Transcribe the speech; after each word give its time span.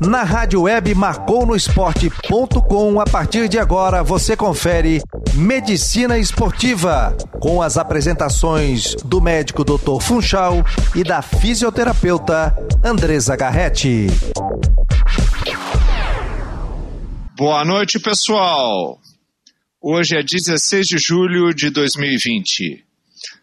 Na 0.00 0.24
rádio 0.24 0.62
web 0.62 0.94
marconosport.com, 0.94 3.00
a 3.00 3.04
partir 3.04 3.48
de 3.48 3.58
agora 3.58 4.02
você 4.02 4.36
confere 4.36 5.02
Medicina 5.34 6.18
Esportiva, 6.18 7.16
com 7.40 7.62
as 7.62 7.76
apresentações 7.76 8.96
do 9.04 9.20
médico 9.20 9.64
Dr. 9.64 10.00
Funchal 10.00 10.64
e 10.94 11.04
da 11.04 11.22
fisioterapeuta 11.22 12.56
Andresa 12.82 13.36
Garretti. 13.36 14.06
Boa 17.36 17.64
noite, 17.64 17.98
pessoal. 17.98 19.00
Hoje 19.80 20.16
é 20.16 20.22
16 20.22 20.86
de 20.86 20.98
julho 20.98 21.54
de 21.54 21.70
2020. 21.70 22.84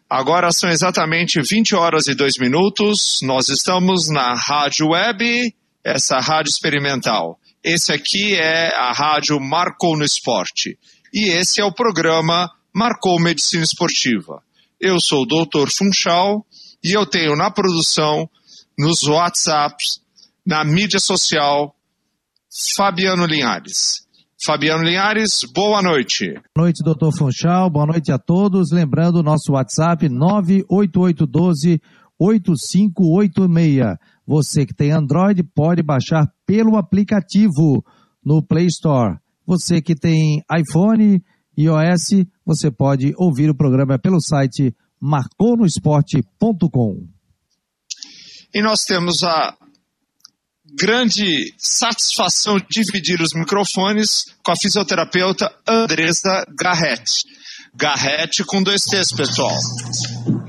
Agora 0.10 0.52
são 0.52 0.68
exatamente 0.72 1.40
20 1.40 1.76
horas 1.76 2.08
e 2.08 2.16
2 2.16 2.40
minutos. 2.40 3.20
Nós 3.22 3.48
estamos 3.48 4.10
na 4.10 4.34
rádio 4.34 4.88
web 4.88 5.54
essa 5.84 6.20
rádio 6.20 6.50
experimental. 6.50 7.40
Esse 7.64 7.94
aqui 7.94 8.34
é 8.34 8.76
a 8.76 8.92
rádio 8.92 9.40
Marcou 9.40 9.96
no 9.96 10.04
Esporte. 10.04 10.80
E 11.14 11.30
esse 11.30 11.62
é 11.62 11.64
o 11.64 11.72
programa 11.72 12.50
Marcou 12.74 13.20
Medicina 13.20 13.64
Esportiva. 13.64 14.42
Eu 14.80 15.00
sou 15.00 15.24
o 15.24 15.26
Dr. 15.28 15.70
Funchal 15.70 16.44
e 16.84 16.92
eu 16.92 17.06
tenho 17.06 17.36
na 17.36 17.52
produção, 17.52 18.28
nos 18.76 19.04
WhatsApps, 19.04 20.02
na 20.44 20.64
mídia 20.64 21.00
social, 21.00 21.76
Fabiano 22.76 23.28
Linhares. 23.28 24.08
Fabiano 24.42 24.84
Linhares, 24.84 25.42
boa 25.54 25.82
noite. 25.82 26.32
Boa 26.56 26.66
noite, 26.66 26.82
doutor 26.82 27.14
Funchal. 27.14 27.70
Boa 27.70 27.86
noite 27.86 28.10
a 28.10 28.18
todos. 28.18 28.72
Lembrando 28.72 29.18
o 29.18 29.24
nosso 29.24 29.52
WhatsApp 29.52 30.08
98812 30.08 31.82
8586. 32.18 33.98
Você 34.26 34.66
que 34.66 34.74
tem 34.74 34.92
Android 34.92 35.44
pode 35.44 35.84
baixar 35.84 36.26
pelo 36.46 36.78
aplicativo 36.78 37.84
no 38.24 38.42
Play 38.42 38.68
Store. 38.68 39.18
Você 39.46 39.82
que 39.82 39.94
tem 39.94 40.42
iPhone 40.58 41.22
e 41.58 41.64
iOS, 41.64 42.26
você 42.46 42.72
pode 42.72 43.14
ouvir 43.18 43.50
o 43.50 43.56
programa 43.56 44.00
pelo 44.00 44.22
site 44.22 44.74
marconosport.com. 45.02 47.10
E 48.54 48.62
nós 48.62 48.86
temos 48.86 49.22
a 49.22 49.54
grande 50.80 51.54
satisfação 51.58 52.58
dividir 52.70 53.22
os 53.22 53.34
microfones 53.34 54.34
com 54.42 54.52
a 54.52 54.56
fisioterapeuta 54.56 55.52
Andresa 55.68 56.46
Garrett. 56.58 57.26
Garrett 57.76 58.44
com 58.46 58.64
dois 58.64 58.84
T's, 58.84 59.12
pessoal. 59.12 59.52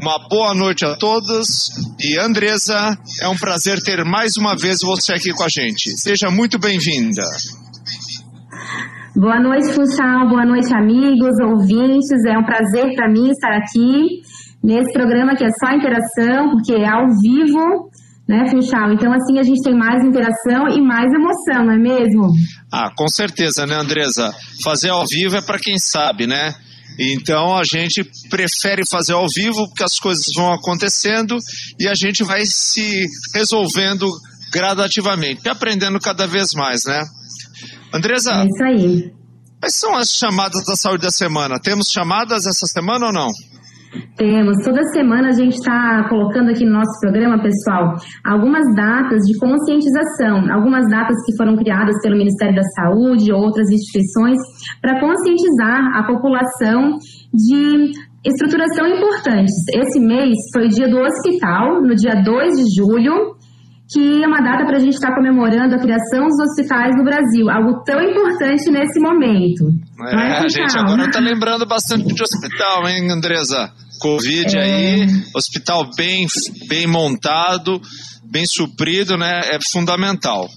Uma 0.00 0.28
boa 0.28 0.54
noite 0.54 0.84
a 0.84 0.96
todos 0.96 1.68
e 1.98 2.16
Andresa, 2.16 2.96
é 3.20 3.28
um 3.28 3.36
prazer 3.36 3.82
ter 3.82 4.04
mais 4.04 4.36
uma 4.36 4.56
vez 4.56 4.80
você 4.80 5.12
aqui 5.12 5.32
com 5.32 5.42
a 5.42 5.48
gente. 5.48 5.90
Seja 5.98 6.30
muito 6.30 6.58
bem-vinda. 6.58 7.24
Boa 9.16 9.40
noite, 9.40 9.72
Funchal. 9.72 10.28
Boa 10.28 10.46
noite, 10.46 10.72
amigos, 10.72 11.36
ouvintes. 11.42 12.24
É 12.24 12.38
um 12.38 12.44
prazer 12.44 12.94
para 12.94 13.10
mim 13.10 13.30
estar 13.30 13.52
aqui 13.56 14.22
nesse 14.62 14.92
programa 14.92 15.34
que 15.34 15.44
é 15.44 15.50
só 15.50 15.74
interação, 15.74 16.50
porque 16.52 16.74
é 16.74 16.88
ao 16.88 17.06
vivo, 17.20 17.89
né, 18.30 18.48
Funchal? 18.48 18.92
Então, 18.92 19.12
assim, 19.12 19.40
a 19.40 19.42
gente 19.42 19.60
tem 19.62 19.76
mais 19.76 20.04
interação 20.04 20.68
e 20.70 20.80
mais 20.80 21.12
emoção, 21.12 21.66
não 21.66 21.72
é 21.72 21.78
mesmo? 21.78 22.22
Ah, 22.72 22.88
com 22.96 23.08
certeza, 23.08 23.66
né, 23.66 23.74
Andresa? 23.74 24.32
Fazer 24.62 24.90
ao 24.90 25.04
vivo 25.04 25.36
é 25.36 25.42
para 25.42 25.58
quem 25.58 25.76
sabe, 25.78 26.28
né? 26.28 26.54
Então 26.98 27.56
a 27.56 27.64
gente 27.64 28.04
prefere 28.28 28.82
fazer 28.88 29.14
ao 29.14 29.26
vivo 29.28 29.66
porque 29.68 29.82
as 29.82 29.98
coisas 29.98 30.26
vão 30.34 30.52
acontecendo 30.52 31.38
e 31.78 31.88
a 31.88 31.94
gente 31.94 32.22
vai 32.22 32.44
se 32.44 33.06
resolvendo 33.34 34.06
gradativamente, 34.52 35.48
aprendendo 35.48 35.98
cada 35.98 36.26
vez 36.26 36.50
mais, 36.54 36.84
né? 36.84 37.02
Andresa. 37.92 38.32
É 38.32 38.44
isso 38.44 38.64
aí. 38.64 39.12
Quais 39.60 39.74
são 39.74 39.96
as 39.96 40.10
chamadas 40.10 40.64
da 40.64 40.76
saúde 40.76 41.02
da 41.02 41.10
semana? 41.10 41.58
Temos 41.58 41.90
chamadas 41.90 42.46
essa 42.46 42.66
semana 42.66 43.06
ou 43.06 43.12
não? 43.12 43.28
Temos. 44.16 44.56
Toda 44.64 44.82
semana 44.92 45.28
a 45.28 45.32
gente 45.32 45.54
está 45.54 46.08
colocando 46.08 46.50
aqui 46.50 46.64
no 46.64 46.72
nosso 46.72 47.00
programa, 47.00 47.42
pessoal, 47.42 47.96
algumas 48.24 48.64
datas 48.76 49.20
de 49.26 49.36
conscientização, 49.38 50.52
algumas 50.52 50.88
datas 50.88 51.16
que 51.26 51.36
foram 51.36 51.56
criadas 51.56 51.96
pelo 52.02 52.16
Ministério 52.16 52.54
da 52.54 52.62
Saúde, 52.76 53.32
outras 53.32 53.68
instituições, 53.68 54.38
para 54.80 55.00
conscientizar 55.00 55.96
a 55.96 56.06
população 56.06 56.98
de 57.34 57.90
estruturação 58.24 58.86
importantes. 58.86 59.54
Esse 59.74 59.98
mês 59.98 60.36
foi 60.52 60.66
o 60.66 60.68
dia 60.68 60.88
do 60.88 60.98
hospital, 60.98 61.82
no 61.82 61.94
dia 61.94 62.22
2 62.22 62.52
de 62.52 62.64
julho, 62.76 63.34
que 63.92 64.22
é 64.22 64.26
uma 64.26 64.40
data 64.40 64.64
para 64.64 64.76
a 64.76 64.80
gente 64.80 64.94
estar 64.94 65.08
tá 65.08 65.14
comemorando 65.16 65.74
a 65.74 65.78
criação 65.78 66.26
dos 66.28 66.38
hospitais 66.40 66.96
no 66.96 67.02
Brasil, 67.02 67.50
algo 67.50 67.82
tão 67.84 68.00
importante 68.00 68.70
nesse 68.70 69.00
momento. 69.00 69.66
É, 70.06 70.14
é 70.14 70.38
a 70.38 70.48
gente 70.48 70.78
agora 70.78 71.06
está 71.06 71.18
lembrando 71.18 71.66
bastante 71.66 72.06
de 72.06 72.22
hospital, 72.22 72.88
hein, 72.88 73.10
Andresa? 73.10 73.72
Covid 74.00 74.56
é... 74.56 74.62
aí, 74.62 75.06
hospital 75.34 75.90
bem, 75.96 76.26
bem 76.68 76.86
montado, 76.86 77.80
bem 78.24 78.46
suprido, 78.46 79.16
né? 79.16 79.40
É 79.50 79.58
fundamental. 79.60 80.48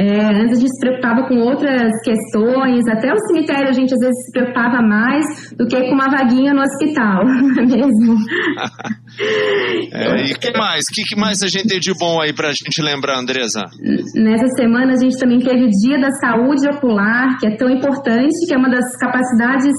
É, 0.00 0.16
antes 0.32 0.56
a 0.56 0.60
gente 0.60 0.72
se 0.72 0.80
preocupava 0.80 1.28
com 1.28 1.36
outras 1.40 1.92
questões, 2.02 2.88
até 2.88 3.12
o 3.12 3.18
cemitério 3.26 3.68
a 3.68 3.72
gente 3.72 3.92
às 3.92 4.00
vezes 4.00 4.24
se 4.24 4.32
preocupava 4.32 4.80
mais 4.80 5.26
do 5.58 5.66
que 5.66 5.76
com 5.76 5.92
uma 5.92 6.08
vaguinha 6.08 6.54
no 6.54 6.62
hospital, 6.62 7.20
não 7.28 7.50
é 7.50 7.66
mesmo? 7.66 8.16
é, 9.92 10.24
e 10.24 10.34
que 10.38 10.56
mais? 10.56 10.86
O 10.90 10.94
que, 10.94 11.02
que, 11.02 11.16
mais 11.20 11.42
a 11.42 11.48
gente 11.48 11.68
tem 11.68 11.78
de 11.78 11.92
bom 11.98 12.18
aí 12.18 12.32
para 12.32 12.48
a 12.48 12.52
gente 12.52 12.80
lembrar, 12.80 13.18
Andresa? 13.18 13.66
Nessa 14.14 14.48
semana 14.56 14.94
a 14.94 14.96
gente 14.96 15.18
também 15.18 15.38
teve 15.38 15.64
o 15.64 15.68
Dia 15.68 16.00
da 16.00 16.10
Saúde 16.12 16.66
Ocular, 16.66 17.38
que 17.38 17.46
é 17.46 17.56
tão 17.56 17.68
importante, 17.68 18.46
que 18.48 18.54
é 18.54 18.56
uma 18.56 18.70
das 18.70 18.96
capacidades 18.96 19.74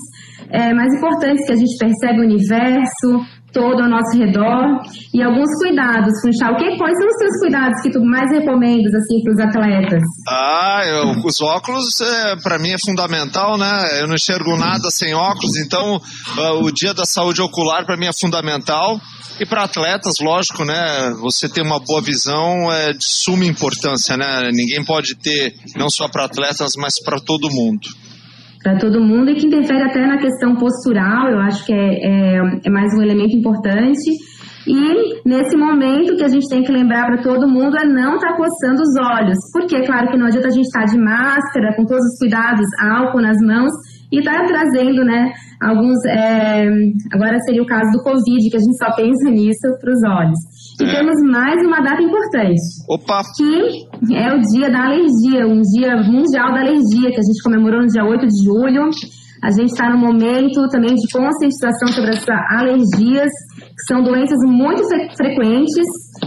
é, 0.51 0.71
mais 0.71 0.93
importantes 0.93 1.47
que 1.47 1.53
a 1.53 1.55
gente 1.55 1.77
percebe 1.79 2.19
o 2.19 2.23
universo, 2.23 3.25
todo 3.53 3.81
ao 3.81 3.89
nosso 3.89 4.17
redor 4.17 4.81
e 5.13 5.21
alguns 5.21 5.49
cuidados, 5.59 6.13
Funchal. 6.21 6.55
Que, 6.57 6.77
quais 6.77 6.97
são 6.97 7.07
os 7.07 7.17
seus 7.17 7.39
cuidados 7.39 7.81
que 7.81 7.91
tu 7.91 7.99
mais 8.03 8.29
recomendas 8.31 8.93
assim 8.93 9.21
para 9.23 9.33
os 9.33 9.39
atletas? 9.39 10.03
Ah, 10.27 10.81
eu, 10.85 11.25
os 11.25 11.41
óculos 11.41 11.99
é, 12.01 12.35
para 12.37 12.57
mim 12.57 12.71
é 12.71 12.79
fundamental, 12.79 13.57
né? 13.57 14.01
Eu 14.01 14.07
não 14.07 14.15
enxergo 14.15 14.57
nada 14.57 14.89
sem 14.89 15.13
óculos, 15.13 15.57
então 15.57 15.97
uh, 15.97 16.63
o 16.63 16.71
dia 16.71 16.93
da 16.93 17.05
saúde 17.05 17.41
ocular 17.41 17.85
para 17.85 17.97
mim 17.97 18.07
é 18.07 18.13
fundamental. 18.13 18.99
E 19.39 19.45
para 19.45 19.63
atletas, 19.63 20.19
lógico, 20.21 20.63
né? 20.63 21.15
Você 21.21 21.49
ter 21.49 21.61
uma 21.61 21.79
boa 21.79 22.01
visão 22.01 22.71
é 22.71 22.93
de 22.93 23.03
suma 23.03 23.45
importância, 23.45 24.15
né? 24.15 24.51
Ninguém 24.53 24.83
pode 24.83 25.15
ter, 25.15 25.55
não 25.75 25.89
só 25.89 26.07
para 26.07 26.25
atletas, 26.25 26.73
mas 26.77 27.01
para 27.01 27.19
todo 27.19 27.49
mundo 27.49 27.87
para 28.63 28.77
todo 28.77 29.01
mundo 29.01 29.31
e 29.31 29.35
que 29.35 29.47
interfere 29.47 29.83
até 29.83 30.05
na 30.05 30.17
questão 30.17 30.55
postural, 30.55 31.29
eu 31.29 31.39
acho 31.39 31.65
que 31.65 31.73
é, 31.73 31.77
é, 31.77 32.41
é, 32.65 32.69
mais 32.69 32.93
um 32.97 33.01
elemento 33.01 33.35
importante. 33.35 34.11
E 34.67 35.27
nesse 35.27 35.57
momento 35.57 36.15
que 36.15 36.23
a 36.23 36.27
gente 36.27 36.47
tem 36.47 36.63
que 36.63 36.71
lembrar 36.71 37.07
para 37.07 37.23
todo 37.23 37.47
mundo 37.47 37.75
é 37.77 37.85
não 37.85 38.15
estar 38.15 38.33
tá 38.33 38.37
coçando 38.37 38.81
os 38.81 38.95
olhos, 39.17 39.37
porque 39.51 39.81
claro 39.87 40.11
que 40.11 40.17
não 40.17 40.27
adianta 40.27 40.47
a 40.47 40.51
gente 40.51 40.67
estar 40.67 40.85
tá 40.85 40.91
de 40.91 40.99
máscara, 40.99 41.75
com 41.75 41.83
todos 41.85 42.05
os 42.05 42.19
cuidados, 42.19 42.67
álcool 42.79 43.21
nas 43.21 43.37
mãos, 43.41 43.71
e 44.11 44.19
está 44.19 44.45
trazendo, 44.45 45.03
né, 45.03 45.31
alguns. 45.59 45.97
É, 46.05 46.67
agora 47.11 47.39
seria 47.39 47.63
o 47.63 47.65
caso 47.65 47.89
do 47.91 48.03
Covid, 48.03 48.49
que 48.49 48.57
a 48.57 48.59
gente 48.59 48.77
só 48.77 48.93
pensa 48.95 49.31
nisso 49.31 49.67
para 49.79 49.91
os 49.91 50.03
olhos. 50.03 50.39
E 50.81 50.83
é. 50.83 50.95
temos 50.95 51.15
mais 51.29 51.63
uma 51.65 51.79
data 51.79 52.01
importante. 52.01 52.61
Opa! 52.89 53.21
Que 53.37 54.15
é 54.15 54.33
o 54.33 54.39
dia 54.41 54.69
da 54.71 54.85
alergia, 54.85 55.45
um 55.45 55.61
dia 55.61 55.95
mundial 55.97 56.51
da 56.53 56.61
alergia, 56.61 57.11
que 57.11 57.19
a 57.19 57.23
gente 57.23 57.43
comemorou 57.43 57.81
no 57.81 57.87
dia 57.87 58.03
8 58.03 58.25
de 58.25 58.43
julho. 58.43 58.89
A 59.43 59.51
gente 59.51 59.71
está 59.71 59.89
no 59.89 59.97
momento 59.97 60.67
também 60.69 60.95
de 60.95 61.07
conscientização 61.11 61.87
sobre 61.89 62.11
essas 62.11 62.29
alergias, 62.49 63.31
são 63.87 64.03
doenças 64.03 64.37
muito 64.45 64.83
frequentes. 65.15 65.85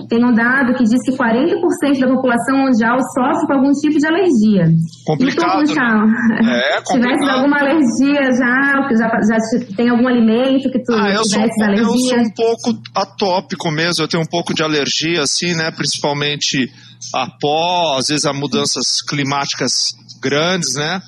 Tem 0.09 0.25
um 0.25 0.32
dado 0.32 0.75
que 0.75 0.84
diz 0.84 1.00
que 1.05 1.12
40% 1.12 2.00
da 2.00 2.09
população 2.15 2.59
mundial 2.59 2.98
sofre 3.15 3.47
com 3.47 3.53
algum 3.54 3.71
tipo 3.72 3.98
de 3.98 4.07
alergia. 4.07 4.65
Complicado. 5.07 5.63
Então, 5.63 6.07
né? 6.07 6.72
é, 6.77 6.80
complicado. 6.83 7.16
tivesse 7.16 7.30
alguma 7.30 7.59
alergia 7.60 8.22
já, 8.33 8.89
já, 8.91 9.09
já 9.28 9.77
tem 9.77 9.89
algum 9.89 10.09
alimento 10.09 10.71
que 10.71 10.83
tu 10.83 10.92
ah, 10.92 11.10
eu 11.10 11.24
sou, 11.24 11.41
alergia? 11.41 11.83
Eu 11.83 11.89
sou 11.89 12.18
um 12.18 12.30
pouco 12.30 12.83
atópico 12.95 13.71
mesmo, 13.71 14.04
eu 14.04 14.09
tenho 14.09 14.22
um 14.22 14.27
pouco 14.27 14.54
de 14.54 14.63
alergia, 14.63 15.22
assim, 15.22 15.54
né? 15.54 15.71
Principalmente 15.71 16.71
a 17.15 17.28
pó, 17.41 17.97
às 17.98 18.09
vezes 18.09 18.24
a 18.24 18.33
mudanças 18.33 19.03
climáticas 19.03 19.95
grandes, 20.21 20.74
né? 20.74 21.01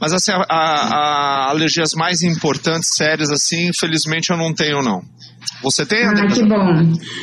Mas 0.00 0.12
assim, 0.12 0.30
a, 0.30 0.44
a, 0.48 1.46
a 1.48 1.50
alergias 1.50 1.92
mais 1.94 2.22
importantes, 2.22 2.90
sérias, 2.94 3.30
assim, 3.30 3.68
infelizmente 3.68 4.30
eu 4.30 4.36
não 4.36 4.54
tenho, 4.54 4.82
não. 4.82 5.02
Você 5.62 5.84
tem? 5.86 6.04
Ah, 6.04 6.26
que 6.28 6.44
bom. 6.44 6.68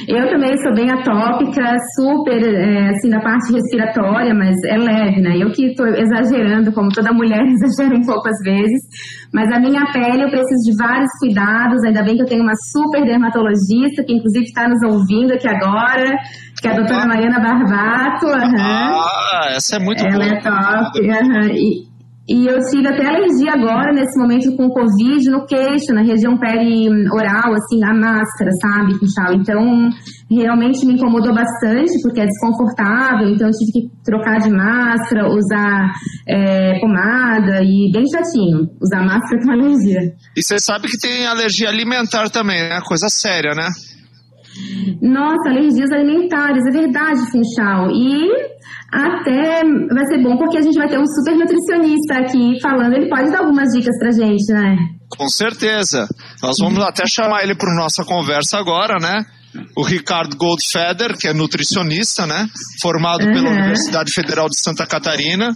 Eu 0.08 0.30
também 0.30 0.58
sou 0.58 0.74
bem 0.74 0.92
atópica, 0.92 1.76
super, 1.96 2.42
é, 2.44 2.90
assim, 2.90 3.10
da 3.10 3.20
parte 3.22 3.54
respiratória, 3.54 4.34
mas 4.34 4.56
é 4.66 4.78
leve, 4.78 5.22
né? 5.22 5.38
Eu 5.38 5.52
que 5.52 5.68
estou 5.68 5.88
exagerando, 5.88 6.72
como 6.74 6.90
toda 6.90 7.14
mulher 7.14 7.42
exagera 7.48 7.96
um 7.96 8.06
pouco 8.06 8.28
às 8.28 8.40
vezes, 8.44 8.82
mas 9.34 9.52
a 9.52 9.60
minha 9.60 9.86
pele 9.92 10.24
eu 10.24 10.30
preciso 10.30 10.64
de 10.70 10.78
vários 10.78 11.10
cuidados, 11.20 11.84
ainda 11.86 12.04
bem 12.04 12.16
que 12.16 12.24
eu 12.24 12.28
tenho 12.28 12.44
uma 12.44 12.56
super 12.72 13.06
dermatologista, 13.06 14.04
que 14.06 14.14
inclusive 14.14 14.46
está 14.46 14.68
nos 14.68 14.82
ouvindo 14.84 15.34
aqui 15.34 15.48
agora, 15.48 16.12
que 16.62 16.68
é 16.68 16.72
a 16.72 16.76
doutora 16.76 17.06
Mariana 17.08 17.40
Barbato. 17.40 18.26
Uhum. 18.26 18.56
Ah, 18.60 19.48
essa 19.56 19.78
é 19.78 19.80
muito 19.80 20.06
Ela 20.06 20.12
boa. 20.12 20.26
é 20.26 20.42
top. 20.42 21.00
Uhum. 21.00 21.48
E, 21.56 21.95
e 22.28 22.48
eu 22.48 22.58
tive 22.72 22.88
até 22.88 23.06
alergia 23.06 23.54
agora, 23.54 23.94
nesse 23.94 24.20
momento, 24.20 24.56
com 24.58 24.68
Covid, 24.68 25.30
no 25.30 25.46
queixo, 25.46 25.94
na 25.94 26.02
região 26.02 26.36
peri-oral, 26.40 27.54
assim, 27.54 27.84
a 27.84 27.94
máscara, 27.94 28.50
sabe, 28.60 28.98
Funchal? 28.98 29.36
Então, 29.36 29.90
realmente 30.32 30.84
me 30.88 30.96
incomodou 30.96 31.36
bastante, 31.36 32.02
porque 32.02 32.22
é 32.22 32.26
desconfortável, 32.26 33.30
então 33.30 33.48
eu 33.48 33.52
tive 33.52 33.72
que 33.72 34.04
trocar 34.04 34.40
de 34.40 34.50
máscara, 34.50 35.30
usar 35.30 35.94
é, 36.28 36.80
pomada 36.80 37.62
e 37.62 37.92
bem 37.94 38.06
chatinho, 38.10 38.72
usar 38.82 39.06
máscara 39.06 39.44
com 39.44 39.52
alergia. 39.52 40.16
E 40.36 40.42
você 40.42 40.58
sabe 40.58 40.88
que 40.88 40.98
tem 40.98 41.28
alergia 41.28 41.70
alimentar 41.70 42.32
também, 42.32 42.58
né? 42.58 42.80
Coisa 42.88 43.08
séria, 43.08 43.54
né? 43.54 43.70
Nossa, 45.00 45.50
alergias 45.50 45.92
alimentares, 45.92 46.66
é 46.66 46.72
verdade, 46.72 47.20
Funchal. 47.30 47.92
E 47.92 48.55
até 48.96 49.62
vai 49.94 50.06
ser 50.06 50.24
bom 50.24 50.38
porque 50.38 50.58
a 50.58 50.62
gente 50.62 50.78
vai 50.78 50.88
ter 50.88 50.98
um 50.98 51.06
super 51.06 51.36
nutricionista 51.36 52.16
aqui 52.16 52.60
falando. 52.62 52.94
Ele 52.94 53.10
pode 53.10 53.30
dar 53.30 53.40
algumas 53.40 53.70
dicas 53.74 53.98
pra 54.00 54.12
gente, 54.12 54.52
né? 54.54 54.78
Com 55.10 55.28
certeza. 55.28 56.08
Nós 56.42 56.58
vamos 56.60 56.82
até 56.82 57.06
chamar 57.06 57.44
ele 57.44 57.56
para 57.56 57.76
nossa 57.76 58.06
conversa 58.06 58.58
agora, 58.58 58.98
né? 59.00 59.26
O 59.76 59.84
Ricardo 59.84 60.36
Goldfeder, 60.36 61.18
que 61.18 61.28
é 61.28 61.34
nutricionista, 61.34 62.26
né? 62.26 62.48
Formado 62.82 63.26
uhum. 63.26 63.34
pela 63.34 63.50
Universidade 63.50 64.12
Federal 64.12 64.48
de 64.50 64.60
Santa 64.60 64.86
Catarina, 64.86 65.54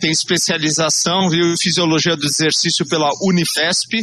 tem 0.00 0.10
especialização 0.10 1.32
em 1.32 1.56
fisiologia 1.56 2.16
do 2.16 2.24
exercício 2.24 2.86
pela 2.88 3.08
Unifesp, 3.22 4.02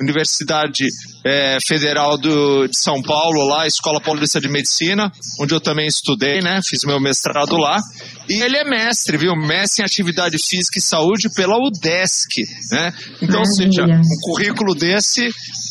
Universidade 0.00 0.86
é, 1.24 1.58
Federal 1.60 2.16
do, 2.16 2.66
de 2.68 2.78
São 2.78 3.02
Paulo, 3.02 3.46
lá, 3.46 3.66
Escola 3.66 4.00
Paulista 4.00 4.40
de 4.40 4.48
Medicina, 4.48 5.10
onde 5.40 5.54
eu 5.54 5.60
também 5.60 5.86
estudei, 5.86 6.40
né? 6.40 6.60
Fiz 6.62 6.84
meu 6.84 7.00
mestrado 7.00 7.56
lá. 7.56 7.80
E 8.28 8.42
ele 8.42 8.56
é 8.56 8.64
mestre, 8.64 9.16
viu? 9.16 9.34
Mestre 9.34 9.82
em 9.82 9.86
Atividade 9.86 10.38
Física 10.38 10.78
e 10.78 10.82
Saúde 10.82 11.28
pela 11.34 11.56
UDESC, 11.56 12.42
né? 12.72 12.92
Então, 13.22 13.40
ou 13.40 13.46
seja, 13.46 13.84
um 13.84 14.20
currículo 14.22 14.74
desse 14.74 15.28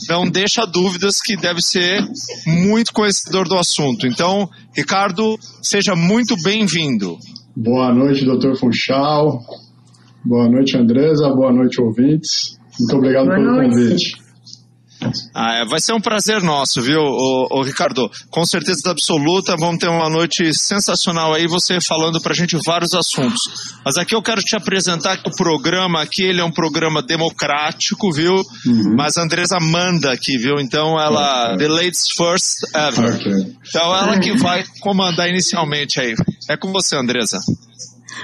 não 0.10 0.28
deixa 0.30 0.66
dúvidas 0.66 1.22
que 1.22 1.36
deve 1.36 1.62
ser 1.62 2.02
muito 2.46 2.94
conhecedor 2.94 3.48
do 3.48 3.58
assunto. 3.58 4.08
Então, 4.08 4.50
Ricardo, 4.76 5.38
seja 5.62 5.96
muito 5.96 6.36
bem-vindo. 6.44 7.18
Boa 7.56 7.94
noite, 7.94 8.26
doutor 8.26 8.58
Funchal. 8.58 9.40
Boa 10.26 10.50
noite, 10.50 10.78
Andresa. 10.78 11.30
Boa 11.30 11.54
noite, 11.54 11.80
ouvintes. 11.80 12.58
Muito 12.80 12.96
obrigado 12.98 13.26
Boa 13.26 13.36
pelo 13.38 13.52
noite. 13.52 13.76
convite. 13.76 14.26
Ah, 15.34 15.56
é, 15.56 15.66
vai 15.66 15.80
ser 15.80 15.94
um 15.94 16.00
prazer 16.00 16.42
nosso, 16.42 16.82
viu, 16.82 17.00
o, 17.02 17.62
Ricardo? 17.62 18.10
Com 18.30 18.46
certeza 18.46 18.92
absoluta, 18.92 19.56
vamos 19.58 19.78
ter 19.78 19.88
uma 19.88 20.10
noite 20.10 20.54
sensacional 20.54 21.34
aí, 21.34 21.48
você 21.48 21.80
falando 21.82 22.22
pra 22.22 22.34
gente 22.34 22.58
vários 22.66 22.94
assuntos. 22.94 23.42
Mas 23.84 23.98
aqui 23.98 24.16
eu 24.16 24.22
quero 24.22 24.42
te 24.42 24.56
apresentar 24.56 25.18
que 25.18 25.30
o 25.30 25.36
programa 25.36 26.02
aqui, 26.02 26.24
ele 26.24 26.42
é 26.42 26.44
um 26.44 26.52
programa 26.52 27.04
democrático, 27.04 28.12
viu? 28.12 28.36
Uhum. 28.66 28.96
Mas 28.96 29.18
a 29.18 29.24
Andresa 29.24 29.60
manda 29.60 30.12
aqui, 30.12 30.38
viu? 30.38 30.60
Então 30.60 31.00
ela, 31.00 31.54
okay. 31.54 31.58
the 31.58 31.68
ladies 31.68 32.08
first 32.16 32.64
ever. 32.74 33.16
Okay. 33.16 33.56
Então 33.68 33.96
ela 33.96 34.20
que 34.20 34.38
vai 34.38 34.64
comandar 34.80 35.30
inicialmente 35.30 36.00
aí. 36.00 36.16
É 36.50 36.58
com 36.58 36.72
você, 36.72 36.96
Andresa. 36.96 37.38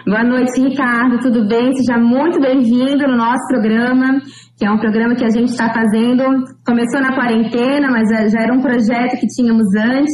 Boa 0.07 0.23
noite, 0.23 0.61
Ricardo, 0.61 1.19
tudo 1.19 1.47
bem? 1.47 1.73
Seja 1.75 1.97
muito 1.99 2.39
bem-vindo 2.39 3.07
no 3.07 3.17
nosso 3.17 3.45
programa 3.49 4.21
que 4.61 4.65
é 4.67 4.69
um 4.69 4.77
programa 4.77 5.15
que 5.15 5.25
a 5.25 5.29
gente 5.31 5.49
está 5.49 5.73
fazendo. 5.73 6.23
Começou 6.63 7.01
na 7.01 7.15
quarentena, 7.15 7.89
mas 7.89 8.07
já 8.31 8.43
era 8.43 8.53
um 8.53 8.61
projeto 8.61 9.19
que 9.19 9.25
tínhamos 9.25 9.65
antes. 9.75 10.13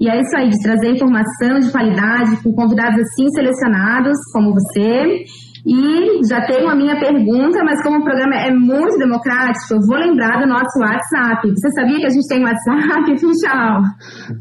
E 0.00 0.08
é 0.08 0.20
isso 0.20 0.36
aí, 0.36 0.48
de 0.48 0.62
trazer 0.62 0.92
informação 0.92 1.58
de 1.58 1.72
qualidade 1.72 2.40
com 2.40 2.52
convidados 2.52 3.00
assim 3.00 3.28
selecionados, 3.34 4.16
como 4.32 4.54
você. 4.54 5.24
E 5.66 6.26
já 6.26 6.40
tenho 6.46 6.68
a 6.68 6.74
minha 6.74 6.98
pergunta, 6.98 7.62
mas 7.64 7.82
como 7.82 7.98
o 7.98 8.04
programa 8.04 8.34
é 8.36 8.50
muito 8.50 8.96
democrático, 8.98 9.74
eu 9.74 9.80
vou 9.86 9.98
lembrar 9.98 10.40
do 10.40 10.48
nosso 10.48 10.78
WhatsApp. 10.80 11.48
Você 11.48 11.70
sabia 11.72 11.98
que 11.98 12.06
a 12.06 12.10
gente 12.10 12.28
tem 12.28 12.42
WhatsApp, 12.42 13.18
Funchal? 13.20 13.82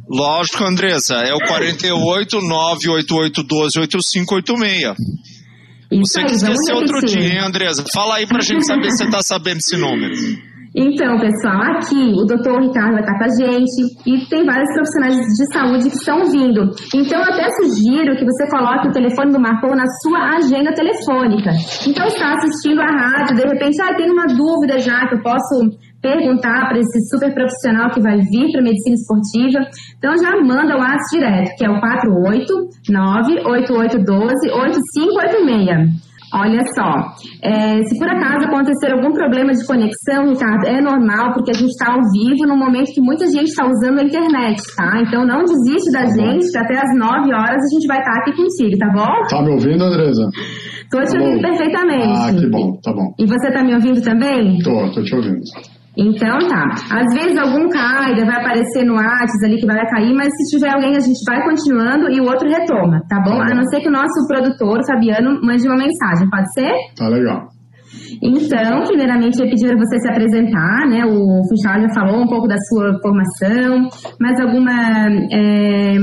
Lógico, 0.10 0.64
Andressa. 0.64 1.16
É 1.16 1.34
o 1.34 1.40
48 1.40 2.40
988 2.42 3.44
12 3.44 3.80
8586. 3.80 4.96
Você 5.92 6.24
que 6.24 6.34
esqueceu 6.34 6.76
outro 6.76 7.00
dia, 7.02 7.28
hein, 7.28 7.40
Andresa? 7.40 7.84
Fala 7.92 8.18
aí 8.18 8.28
pra 8.28 8.42
gente 8.42 8.66
saber 8.66 8.92
se 8.92 8.98
você 8.98 9.10
tá 9.10 9.22
sabendo 9.24 9.58
esse 9.58 9.76
número. 9.76 10.14
Então, 10.80 11.20
pessoal, 11.20 11.76
aqui 11.76 12.14
o 12.16 12.24
doutor 12.24 12.62
Ricardo 12.62 12.94
vai 12.94 13.02
estar 13.02 13.18
com 13.18 13.26
a 13.26 13.36
gente 13.36 13.84
e 14.08 14.26
tem 14.30 14.46
vários 14.46 14.72
profissionais 14.74 15.18
de 15.18 15.54
saúde 15.54 15.90
que 15.90 15.98
estão 15.98 16.24
vindo. 16.32 16.72
Então, 16.96 17.20
eu 17.20 17.34
até 17.34 17.50
sugiro 17.60 18.16
que 18.16 18.24
você 18.24 18.48
coloque 18.50 18.88
o 18.88 18.92
telefone 18.94 19.34
do 19.34 19.42
Marcou 19.42 19.76
na 19.76 19.84
sua 20.02 20.38
agenda 20.38 20.72
telefônica. 20.72 21.52
Então, 21.86 22.08
está 22.08 22.32
assistindo 22.32 22.80
a 22.80 22.86
rádio, 22.86 23.36
de 23.36 23.44
repente, 23.44 23.76
ah, 23.82 23.94
tem 23.94 24.10
uma 24.10 24.26
dúvida 24.28 24.80
já 24.80 25.06
que 25.10 25.16
eu 25.16 25.22
posso 25.22 25.68
perguntar 26.02 26.70
para 26.70 26.80
esse 26.80 27.10
super 27.10 27.34
profissional 27.34 27.92
que 27.92 28.00
vai 28.00 28.16
vir 28.18 28.50
para 28.54 28.62
medicina 28.62 28.96
esportiva. 28.96 29.60
Então 29.98 30.18
já 30.18 30.32
manda 30.42 30.78
o 30.78 30.80
WhatsApp 30.80 31.10
direto, 31.12 31.58
que 31.58 31.66
é 31.66 31.70
o 31.70 31.82
489-8812-8586. 35.44 36.09
Olha 36.34 36.62
só, 36.76 37.16
é, 37.42 37.82
se 37.82 37.98
por 37.98 38.08
acaso 38.08 38.46
acontecer 38.46 38.94
algum 38.94 39.12
problema 39.12 39.52
de 39.52 39.66
conexão, 39.66 40.30
Ricardo, 40.30 40.68
é 40.68 40.80
normal, 40.80 41.34
porque 41.34 41.52
a 41.52 41.58
gente 41.58 41.72
está 41.72 41.94
ao 41.94 42.02
vivo 42.12 42.46
no 42.48 42.56
momento 42.56 42.94
que 42.94 43.02
muita 43.02 43.26
gente 43.26 43.50
está 43.50 43.66
usando 43.66 44.00
a 44.00 44.04
internet, 44.04 44.62
tá? 44.76 45.02
Então 45.02 45.26
não 45.26 45.44
desiste 45.44 45.92
da 45.92 46.02
tá 46.02 46.08
gente, 46.08 46.52
que 46.52 46.58
até 46.58 46.78
às 46.78 46.96
9 46.96 47.34
horas 47.34 47.58
a 47.58 47.74
gente 47.74 47.88
vai 47.88 47.98
estar 47.98 48.14
tá 48.14 48.20
aqui 48.20 48.32
contigo, 48.38 48.78
tá 48.78 48.90
bom? 48.94 49.28
Tá 49.28 49.42
me 49.42 49.52
ouvindo, 49.54 49.84
Andresa? 49.84 50.30
Tô 50.92 51.02
te 51.02 51.14
tá 51.14 51.20
ouvindo 51.20 51.42
perfeitamente. 51.42 52.20
Ah, 52.20 52.34
que 52.34 52.50
bom, 52.50 52.80
tá 52.84 52.94
bom. 52.94 53.14
E 53.18 53.26
você 53.26 53.52
tá 53.52 53.64
me 53.64 53.74
ouvindo 53.74 54.02
também? 54.02 54.60
Tô, 54.60 54.92
tô 54.92 55.02
te 55.02 55.16
ouvindo. 55.16 55.42
Então 56.00 56.40
tá. 56.48 56.64
Às 56.96 57.14
vezes 57.14 57.38
algum 57.38 57.68
cai, 57.70 58.16
vai 58.16 58.40
aparecer 58.40 58.86
no 58.86 58.96
WhatsApp 58.96 59.46
ali 59.46 59.58
que 59.60 59.66
vai 59.66 59.86
cair, 59.90 60.14
mas 60.16 60.30
se 60.32 60.56
tiver 60.56 60.74
alguém 60.74 60.96
a 60.96 61.00
gente 61.00 61.20
vai 61.28 61.44
continuando 61.44 62.10
e 62.10 62.22
o 62.22 62.24
outro 62.24 62.48
retoma, 62.48 63.02
tá 63.10 63.20
bom? 63.20 63.42
A 63.42 63.54
não 63.54 63.64
ser 63.66 63.82
que 63.82 63.90
o 63.90 63.92
nosso 63.92 64.26
produtor, 64.28 64.80
Fabiano, 64.88 65.42
mande 65.44 65.68
uma 65.68 65.78
mensagem, 65.78 66.30
pode 66.30 66.54
ser? 66.54 66.72
Tá 66.96 67.10
legal. 67.10 67.59
Então, 68.22 68.84
primeiramente, 68.86 69.40
eu 69.40 69.50
pedi 69.50 69.66
para 69.66 69.78
você 69.78 70.00
se 70.00 70.10
apresentar, 70.10 70.88
né? 70.88 71.06
O 71.06 71.42
Funchal 71.48 71.82
já 71.82 71.90
falou 71.94 72.24
um 72.24 72.28
pouco 72.28 72.48
da 72.48 72.58
sua 72.70 73.00
formação, 73.02 73.88
mas 74.20 74.40
alguma 74.40 75.08
é, 75.32 75.96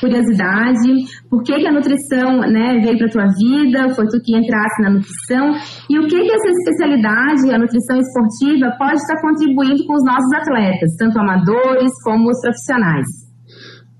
curiosidade? 0.00 0.88
Por 1.30 1.42
que, 1.42 1.54
que 1.54 1.66
a 1.66 1.72
nutrição 1.72 2.40
né, 2.40 2.78
veio 2.82 2.98
para 2.98 3.06
a 3.06 3.10
tua 3.10 3.26
vida? 3.38 3.94
Foi 3.94 4.06
tu 4.06 4.20
que 4.22 4.36
entrasse 4.36 4.82
na 4.82 4.90
nutrição? 4.90 5.54
E 5.90 5.98
o 5.98 6.06
que, 6.06 6.20
que 6.20 6.32
essa 6.32 6.50
especialidade, 6.50 7.50
a 7.52 7.58
nutrição 7.58 7.98
esportiva, 7.98 8.74
pode 8.78 8.96
estar 8.96 9.20
contribuindo 9.20 9.84
com 9.86 9.94
os 9.94 10.04
nossos 10.04 10.32
atletas, 10.34 10.90
tanto 10.98 11.18
amadores 11.18 11.90
como 12.04 12.30
os 12.30 12.40
profissionais? 12.40 13.24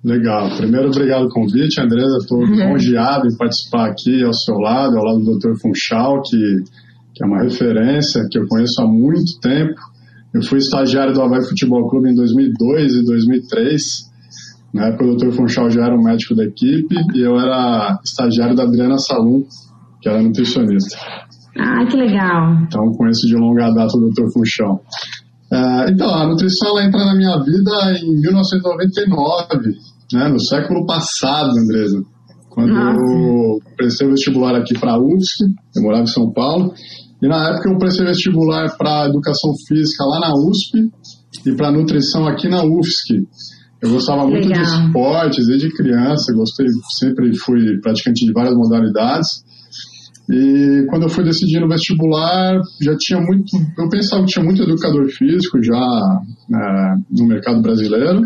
Legal. 0.05 0.55
Primeiro, 0.59 0.89
obrigado 0.89 1.21
pelo 1.21 1.31
convite, 1.31 1.81
Andresa. 1.81 2.19
Estou 2.21 2.39
uhum. 2.39 2.77
em 2.77 3.37
participar 3.39 3.87
aqui 3.91 4.23
ao 4.23 4.35
seu 4.35 4.57
lado, 4.57 4.99
ao 4.99 5.05
lado 5.05 5.25
do 5.25 5.39
Dr. 5.39 5.59
Funchal, 5.63 6.21
que 6.23 6.63
que 7.15 7.23
é 7.23 7.27
uma 7.27 7.43
referência 7.43 8.27
que 8.31 8.39
eu 8.39 8.47
conheço 8.49 8.83
há 8.83 8.87
muito 8.87 9.39
tempo. 9.41 9.81
Eu 10.33 10.43
fui 10.43 10.59
estagiário 10.59 11.15
do 11.15 11.23
Havaí 11.23 11.45
Futebol 11.45 11.89
Clube 11.89 12.11
em 12.11 12.15
2002 12.15 12.93
e 12.97 13.05
2003. 13.05 14.13
Na 14.73 14.87
época, 14.87 15.05
o 15.05 15.17
Dr. 15.17 15.31
Funchal 15.31 15.71
já 15.71 15.85
era 15.85 15.95
um 15.95 16.03
médico 16.03 16.35
da 16.35 16.45
equipe 16.45 16.97
e 17.15 17.21
eu 17.21 17.39
era 17.39 18.01
estagiário 18.05 18.57
da 18.57 18.65
Adriana 18.65 18.99
Salum, 18.99 19.45
que 20.03 20.09
era 20.09 20.21
nutricionista. 20.21 20.99
Ah, 21.57 21.87
que 21.87 21.97
legal. 21.97 22.63
Então, 22.63 22.93
conheço 22.95 23.29
de 23.29 23.37
longa 23.37 23.71
data 23.71 23.97
o 23.97 24.11
Dr. 24.11 24.33
Funchal. 24.33 24.83
É, 25.53 25.91
então, 25.91 26.13
a 26.13 26.27
nutrição 26.27 26.71
ela 26.71 26.85
entra 26.85 27.05
na 27.05 27.15
minha 27.15 27.39
vida 27.39 27.71
em 28.03 28.21
1999, 28.21 29.77
né, 30.13 30.29
no 30.29 30.41
século 30.41 30.85
passado, 30.85 31.51
Andresa. 31.57 32.03
Quando 32.51 32.73
Nossa. 32.73 33.01
eu 33.01 33.61
prestei 33.77 34.07
o 34.07 34.11
vestibular 34.11 34.57
aqui 34.57 34.79
para 34.79 34.93
a 34.93 34.99
UFSC, 34.99 35.45
eu 35.77 35.83
morava 35.83 36.05
em 36.05 36.09
São 36.09 36.33
Paulo, 36.33 36.73
e 37.25 37.27
na 37.29 37.49
época 37.49 37.71
eu 37.71 37.79
prestei 37.79 38.05
vestibular 38.05 38.77
para 38.77 39.09
educação 39.09 39.55
física 39.67 40.05
lá 40.05 40.21
na 40.21 40.35
USP 40.35 40.91
e 41.47 41.57
para 41.57 41.73
nutrição 41.73 42.27
aqui 42.27 42.51
na 42.51 42.63
UFSC. 42.63 43.27
Eu 43.81 43.93
gostava 43.93 44.27
muito 44.27 44.47
Legal. 44.47 44.63
de 44.63 44.71
esportes 44.71 45.47
desde 45.47 45.71
criança, 45.71 46.35
gostei, 46.35 46.67
sempre 46.99 47.35
fui 47.39 47.81
praticante 47.81 48.27
de 48.27 48.33
várias 48.33 48.55
modalidades. 48.55 49.43
E 50.31 50.85
quando 50.91 51.05
eu 51.05 51.09
fui 51.09 51.25
decidir 51.25 51.61
no 51.61 51.69
vestibular, 51.69 52.61
já 52.83 52.95
tinha 52.99 53.19
muito. 53.19 53.57
Eu 53.79 53.89
pensava 53.89 54.23
que 54.25 54.33
tinha 54.33 54.45
muito 54.45 54.63
educador 54.63 55.09
físico 55.09 55.63
já 55.63 56.21
é, 56.55 56.95
no 57.11 57.27
mercado 57.27 57.63
brasileiro. 57.63 58.21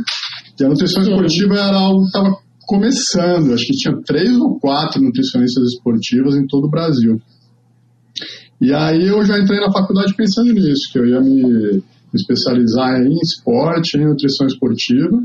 E 0.58 0.64
a 0.64 0.68
nutrição 0.68 1.04
Sim. 1.04 1.12
esportiva 1.12 1.54
era 1.54 1.76
algo 1.76 2.00
que 2.00 2.06
estava 2.06 2.36
começando. 2.66 3.52
Acho 3.52 3.64
que 3.64 3.76
tinha 3.76 3.94
três 4.04 4.36
ou 4.36 4.58
quatro 4.58 5.00
nutricionistas 5.00 5.72
esportivas 5.72 6.34
em 6.34 6.48
todo 6.48 6.64
o 6.66 6.70
Brasil. 6.70 7.20
E 8.60 8.72
aí 8.72 9.06
eu 9.06 9.24
já 9.24 9.38
entrei 9.38 9.60
na 9.60 9.72
faculdade 9.72 10.14
pensando 10.14 10.52
nisso, 10.52 10.90
que 10.92 10.98
eu 10.98 11.06
ia 11.06 11.20
me 11.20 11.82
especializar 12.14 13.00
em 13.00 13.14
esporte, 13.20 13.96
em 13.96 14.06
nutrição 14.06 14.46
esportiva. 14.46 15.20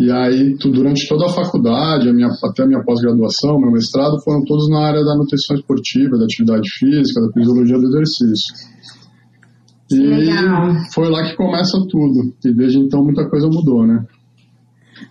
E 0.00 0.10
aí, 0.10 0.56
durante 0.58 1.06
toda 1.06 1.26
a 1.26 1.32
faculdade, 1.32 2.08
a 2.08 2.12
minha, 2.12 2.28
até 2.42 2.64
a 2.64 2.66
minha 2.66 2.82
pós-graduação, 2.82 3.60
meu 3.60 3.70
mestrado, 3.70 4.20
foram 4.24 4.42
todos 4.44 4.68
na 4.68 4.80
área 4.80 5.04
da 5.04 5.14
nutrição 5.14 5.54
esportiva, 5.54 6.18
da 6.18 6.24
atividade 6.24 6.68
física, 6.70 7.20
da 7.20 7.32
fisiologia 7.32 7.78
do 7.78 7.86
exercício. 7.86 8.54
E 9.90 9.96
Legal. 9.96 10.74
foi 10.92 11.08
lá 11.08 11.22
que 11.22 11.36
começa 11.36 11.78
tudo. 11.88 12.34
E 12.44 12.52
desde 12.52 12.78
então 12.78 13.04
muita 13.04 13.28
coisa 13.28 13.46
mudou, 13.46 13.86
né? 13.86 14.04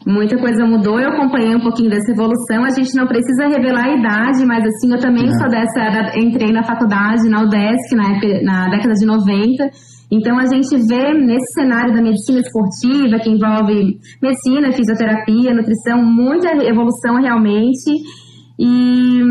Muita 0.06 0.38
coisa 0.38 0.66
mudou, 0.66 1.00
eu 1.00 1.10
acompanhei 1.10 1.56
um 1.56 1.60
pouquinho 1.62 1.90
dessa 1.90 2.12
evolução. 2.12 2.64
A 2.64 2.70
gente 2.70 2.96
não 2.96 3.08
precisa 3.08 3.48
revelar 3.48 3.86
a 3.86 3.98
idade, 3.98 4.46
mas 4.46 4.64
assim, 4.66 4.92
eu 4.92 5.00
também 5.00 5.28
é. 5.28 5.34
sou 5.38 5.50
dessa, 5.50 6.18
entrei 6.18 6.52
na 6.52 6.64
faculdade, 6.64 7.30
na 7.30 7.44
UDESC, 7.44 7.96
na, 7.96 8.10
na 8.44 8.70
década 8.70 8.94
de 8.94 9.06
90. 9.06 9.70
Então, 10.12 10.38
a 10.38 10.46
gente 10.46 10.76
vê 10.88 11.14
nesse 11.14 11.54
cenário 11.54 11.94
da 11.94 12.02
medicina 12.02 12.40
esportiva, 12.40 13.18
que 13.24 13.30
envolve 13.30 13.98
medicina, 14.22 14.74
fisioterapia, 14.74 15.54
nutrição, 15.54 16.04
muita 16.04 16.50
evolução 16.68 17.16
realmente. 17.22 18.04
E, 18.62 19.22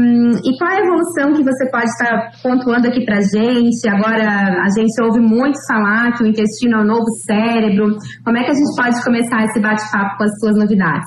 e 0.42 0.58
qual 0.58 0.70
é 0.72 0.74
a 0.74 0.84
evolução 0.84 1.32
que 1.32 1.44
você 1.44 1.70
pode 1.70 1.84
estar 1.84 2.32
pontuando 2.42 2.88
aqui 2.88 3.04
para 3.04 3.18
a 3.18 3.20
gente? 3.20 3.88
Agora, 3.88 4.26
a 4.26 4.68
gente 4.76 5.00
ouve 5.04 5.20
muito 5.20 5.56
falar 5.68 6.12
que 6.16 6.24
o 6.24 6.26
intestino 6.26 6.78
é 6.78 6.82
o 6.82 6.86
novo 6.86 7.06
cérebro. 7.24 7.96
Como 8.24 8.36
é 8.36 8.42
que 8.42 8.50
a 8.50 8.54
gente 8.54 8.74
pode 8.76 9.04
começar 9.04 9.44
esse 9.44 9.60
bate-papo 9.60 10.18
com 10.18 10.24
as 10.24 10.40
suas 10.40 10.56
novidades? 10.56 11.06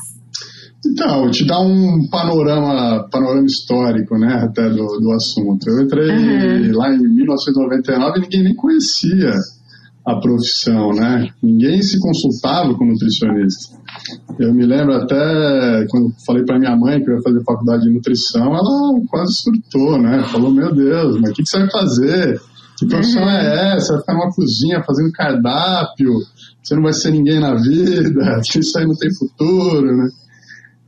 Então, 0.85 1.29
te 1.31 1.45
dar 1.45 1.59
um 1.59 2.07
panorama, 2.09 3.09
panorama 3.11 3.45
histórico, 3.45 4.17
né, 4.17 4.45
até 4.45 4.69
do, 4.69 4.85
do 5.01 5.11
assunto. 5.11 5.69
Eu 5.69 5.83
entrei 5.83 6.09
uhum. 6.09 6.77
lá 6.77 6.93
em 6.93 6.99
1999 6.99 8.19
e 8.19 8.21
ninguém 8.21 8.43
nem 8.43 8.55
conhecia 8.55 9.33
a 10.05 10.15
profissão, 10.19 10.91
né? 10.91 11.29
Ninguém 11.41 11.81
se 11.81 11.99
consultava 11.99 12.73
com 12.75 12.85
nutricionista. 12.85 13.77
Eu 14.37 14.53
me 14.53 14.65
lembro 14.65 14.95
até 14.95 15.85
quando 15.89 16.13
falei 16.25 16.43
para 16.43 16.59
minha 16.59 16.75
mãe 16.75 17.01
que 17.01 17.09
eu 17.09 17.15
ia 17.15 17.21
fazer 17.21 17.43
faculdade 17.43 17.83
de 17.83 17.93
nutrição, 17.93 18.53
ela 18.53 19.01
quase 19.09 19.35
surtou, 19.35 20.01
né? 20.01 20.23
Falou: 20.31 20.51
Meu 20.51 20.73
Deus, 20.73 21.19
mas 21.21 21.31
o 21.31 21.33
que, 21.33 21.43
que 21.43 21.49
você 21.49 21.59
vai 21.59 21.71
fazer? 21.71 22.41
Que 22.77 22.87
profissão 22.87 23.29
é 23.29 23.75
essa? 23.75 23.93
Vai 23.93 24.01
ficar 24.01 24.13
numa 24.13 24.31
cozinha 24.31 24.83
fazendo 24.83 25.11
cardápio? 25.11 26.11
Você 26.61 26.75
não 26.75 26.83
vai 26.83 26.93
ser 26.93 27.11
ninguém 27.11 27.39
na 27.39 27.55
vida? 27.55 28.41
Isso 28.55 28.77
aí 28.77 28.85
não 28.85 28.95
tem 28.95 29.13
futuro, 29.13 29.95
né? 29.95 30.09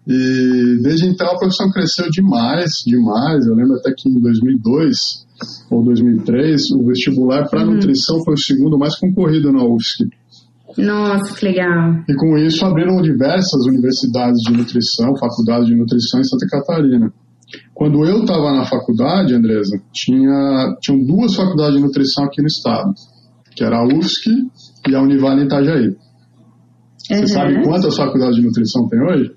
E 0.08 0.80
desde 0.84 1.08
então 1.08 1.28
a 1.28 1.38
profissão 1.38 1.72
cresceu 1.72 2.10
demais, 2.12 2.84
demais. 2.86 3.46
Eu 3.46 3.56
lembro 3.56 3.76
até 3.76 3.94
que 3.96 4.10
em 4.10 4.20
2002 4.20 5.25
ou 5.70 5.84
2003, 5.84 6.72
o 6.72 6.86
vestibular 6.86 7.48
para 7.50 7.66
uhum. 7.66 7.76
nutrição 7.76 8.24
foi 8.24 8.34
o 8.34 8.38
segundo 8.38 8.78
mais 8.78 8.96
concorrido 8.96 9.52
na 9.52 9.64
UFSC. 9.64 10.08
Nossa, 10.78 11.34
que 11.34 11.46
legal. 11.46 12.04
E 12.08 12.16
com 12.16 12.38
isso 12.38 12.66
abriram 12.66 13.02
diversas 13.02 13.66
universidades 13.66 14.42
de 14.42 14.52
nutrição, 14.52 15.16
faculdades 15.18 15.68
de 15.68 15.76
nutrição 15.76 16.20
em 16.20 16.24
Santa 16.24 16.48
Catarina. 16.48 17.14
Quando 17.74 18.04
eu 18.06 18.22
estava 18.22 18.52
na 18.52 18.66
faculdade, 18.66 19.34
Andresa, 19.34 19.82
tinha, 19.94 20.76
tinham 20.82 21.04
duas 21.06 21.36
faculdades 21.36 21.76
de 21.76 21.82
nutrição 21.82 22.26
aqui 22.26 22.42
no 22.42 22.48
estado, 22.48 22.94
que 23.56 23.64
era 23.64 23.78
a 23.78 23.86
UFSC 23.86 24.30
e 24.90 24.96
a 24.96 25.02
Univale 25.02 25.42
em 25.42 25.46
Itajaí. 25.46 25.88
Uhum. 25.88 25.96
Você 27.18 27.28
sabe 27.28 27.64
quantas 27.64 27.96
faculdades 27.96 28.36
de 28.36 28.42
nutrição 28.42 28.88
tem 28.90 29.02
hoje? 29.02 29.35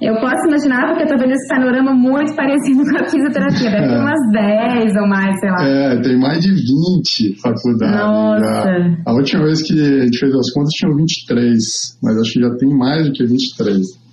Eu 0.00 0.14
posso 0.20 0.46
imaginar, 0.46 0.88
porque 0.88 1.04
eu 1.04 1.08
tô 1.08 1.16
vendo 1.16 1.32
esse 1.32 1.48
panorama 1.48 1.94
muito 1.94 2.34
parecido 2.34 2.82
com 2.84 2.96
a 2.98 3.08
fisioterapia. 3.08 3.70
Deve 3.70 3.88
ter 3.88 3.94
é. 3.94 3.98
umas 3.98 4.32
10 4.32 4.96
ou 4.96 5.08
mais, 5.08 5.40
sei 5.40 5.50
lá. 5.50 5.66
É, 5.66 6.00
tem 6.02 6.18
mais 6.18 6.40
de 6.40 6.52
20 6.52 7.40
faculdades. 7.40 7.96
Nossa. 7.96 8.44
Já. 8.44 8.96
A 9.06 9.12
última 9.14 9.44
vez 9.44 9.62
que 9.62 9.72
a 9.72 10.04
gente 10.04 10.18
fez 10.18 10.34
as 10.34 10.50
contas 10.52 10.72
tinham 10.74 10.96
23, 10.96 11.98
mas 12.02 12.18
acho 12.18 12.32
que 12.32 12.40
já 12.40 12.54
tem 12.56 12.68
mais 12.68 13.06
do 13.06 13.12
que 13.12 13.24
23. 13.24 14.06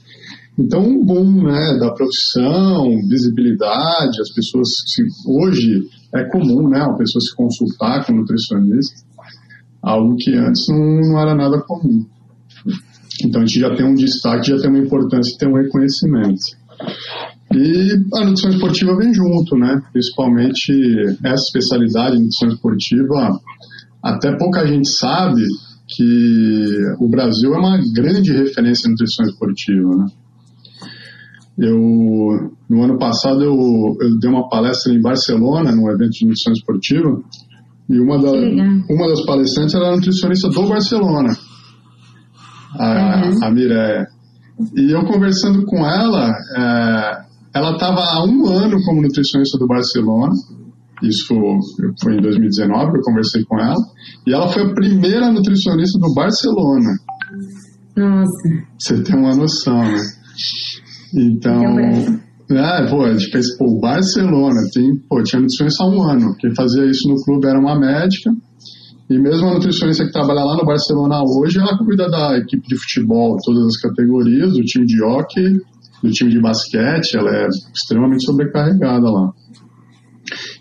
Então, 0.57 0.81
um 0.81 1.03
boom 1.03 1.43
né, 1.43 1.77
da 1.79 1.91
profissão, 1.91 2.85
visibilidade, 3.09 4.21
as 4.21 4.33
pessoas. 4.33 4.83
Se, 4.85 5.03
hoje 5.27 5.89
é 6.15 6.23
comum 6.29 6.69
né, 6.69 6.81
uma 6.83 6.97
pessoa 6.97 7.21
se 7.21 7.35
consultar 7.35 8.05
com 8.05 8.13
um 8.13 8.17
nutricionista, 8.17 9.01
algo 9.81 10.15
que 10.15 10.33
antes 10.35 10.67
não, 10.69 11.01
não 11.01 11.19
era 11.19 11.35
nada 11.35 11.59
comum. 11.61 12.05
Então 13.23 13.41
a 13.41 13.45
gente 13.45 13.59
já 13.59 13.75
tem 13.75 13.85
um 13.85 13.95
destaque, 13.95 14.49
já 14.49 14.57
tem 14.59 14.69
uma 14.69 14.79
importância, 14.79 15.37
tem 15.37 15.49
um 15.49 15.55
reconhecimento. 15.55 16.41
E 17.53 17.91
a 18.15 18.25
nutrição 18.25 18.49
esportiva 18.49 18.97
vem 18.97 19.13
junto, 19.13 19.55
né? 19.55 19.81
Principalmente 19.91 20.71
essa 21.23 21.43
especialidade, 21.43 22.17
nutrição 22.17 22.49
esportiva, 22.49 23.39
até 24.01 24.35
pouca 24.37 24.65
gente 24.65 24.89
sabe 24.89 25.43
que 25.87 26.77
o 26.99 27.07
Brasil 27.07 27.53
é 27.53 27.57
uma 27.57 27.77
grande 27.93 28.31
referência 28.33 28.87
em 28.87 28.91
nutrição 28.91 29.25
esportiva, 29.25 29.95
né? 29.95 30.05
Eu, 31.55 32.51
no 32.67 32.83
ano 32.83 32.97
passado, 32.97 33.43
eu, 33.43 33.95
eu 34.01 34.19
dei 34.19 34.27
uma 34.27 34.49
palestra 34.49 34.91
em 34.91 34.99
Barcelona, 34.99 35.71
num 35.71 35.87
evento 35.91 36.13
de 36.13 36.25
nutrição 36.25 36.51
esportiva, 36.51 37.21
e 37.87 37.99
uma, 37.99 38.17
da, 38.17 38.31
uma 38.31 39.07
das 39.07 39.23
palestrantes 39.23 39.75
era 39.75 39.89
a 39.89 39.95
nutricionista 39.95 40.49
do 40.49 40.67
Barcelona 40.67 41.37
a, 42.79 43.25
uhum. 43.25 43.43
a 43.43 43.51
Mireia. 43.51 44.07
E 44.75 44.91
eu 44.91 45.05
conversando 45.05 45.65
com 45.65 45.77
ela, 45.85 46.29
é, 46.55 47.23
ela 47.55 47.73
estava 47.73 48.01
há 48.01 48.23
um 48.23 48.47
ano 48.47 48.81
como 48.83 49.01
nutricionista 49.01 49.57
do 49.57 49.67
Barcelona, 49.67 50.33
isso 51.01 51.35
foi 52.01 52.15
em 52.15 52.21
2019 52.21 52.91
que 52.91 52.97
eu 52.99 53.03
conversei 53.03 53.43
com 53.43 53.59
ela, 53.59 53.79
e 54.25 54.33
ela 54.33 54.47
foi 54.47 54.63
a 54.63 54.73
primeira 54.73 55.31
nutricionista 55.31 55.99
do 55.99 56.13
Barcelona. 56.13 56.91
Nossa. 57.95 58.49
Você 58.79 59.03
tem 59.03 59.19
uma 59.19 59.35
noção, 59.35 59.83
né? 59.83 60.01
Então. 61.13 61.77
É, 62.49 62.89
pô, 62.89 63.03
a 63.03 63.13
gente 63.13 63.31
fez, 63.31 63.57
pô, 63.57 63.79
Barcelona, 63.79 64.59
tem, 64.73 64.97
pô, 65.09 65.23
tinha 65.23 65.41
nutricionista 65.41 65.83
há 65.83 65.87
um 65.87 66.03
ano. 66.03 66.35
Quem 66.37 66.53
fazia 66.55 66.85
isso 66.85 67.07
no 67.07 67.23
clube 67.23 67.47
era 67.47 67.59
uma 67.59 67.79
médica, 67.79 68.31
e 69.13 69.20
mesmo 69.20 69.48
a 69.48 69.53
nutricionista 69.53 70.05
que 70.05 70.12
trabalha 70.12 70.43
lá 70.43 70.58
no 70.58 70.65
Barcelona 70.65 71.22
hoje, 71.22 71.60
ela 71.60 71.77
cuida 71.77 72.10
da 72.10 72.36
equipe 72.38 72.67
de 72.67 72.75
futebol, 72.75 73.38
todas 73.46 73.67
as 73.67 73.77
categorias, 73.77 74.53
do 74.53 74.62
time 74.62 74.86
de 74.86 75.03
hockey, 75.03 75.60
do 76.03 76.12
time 76.12 76.32
de 76.32 76.41
basquete, 76.41 77.15
ela 77.15 77.29
é 77.29 77.48
extremamente 77.74 78.25
sobrecarregada 78.25 79.10
lá. 79.10 79.32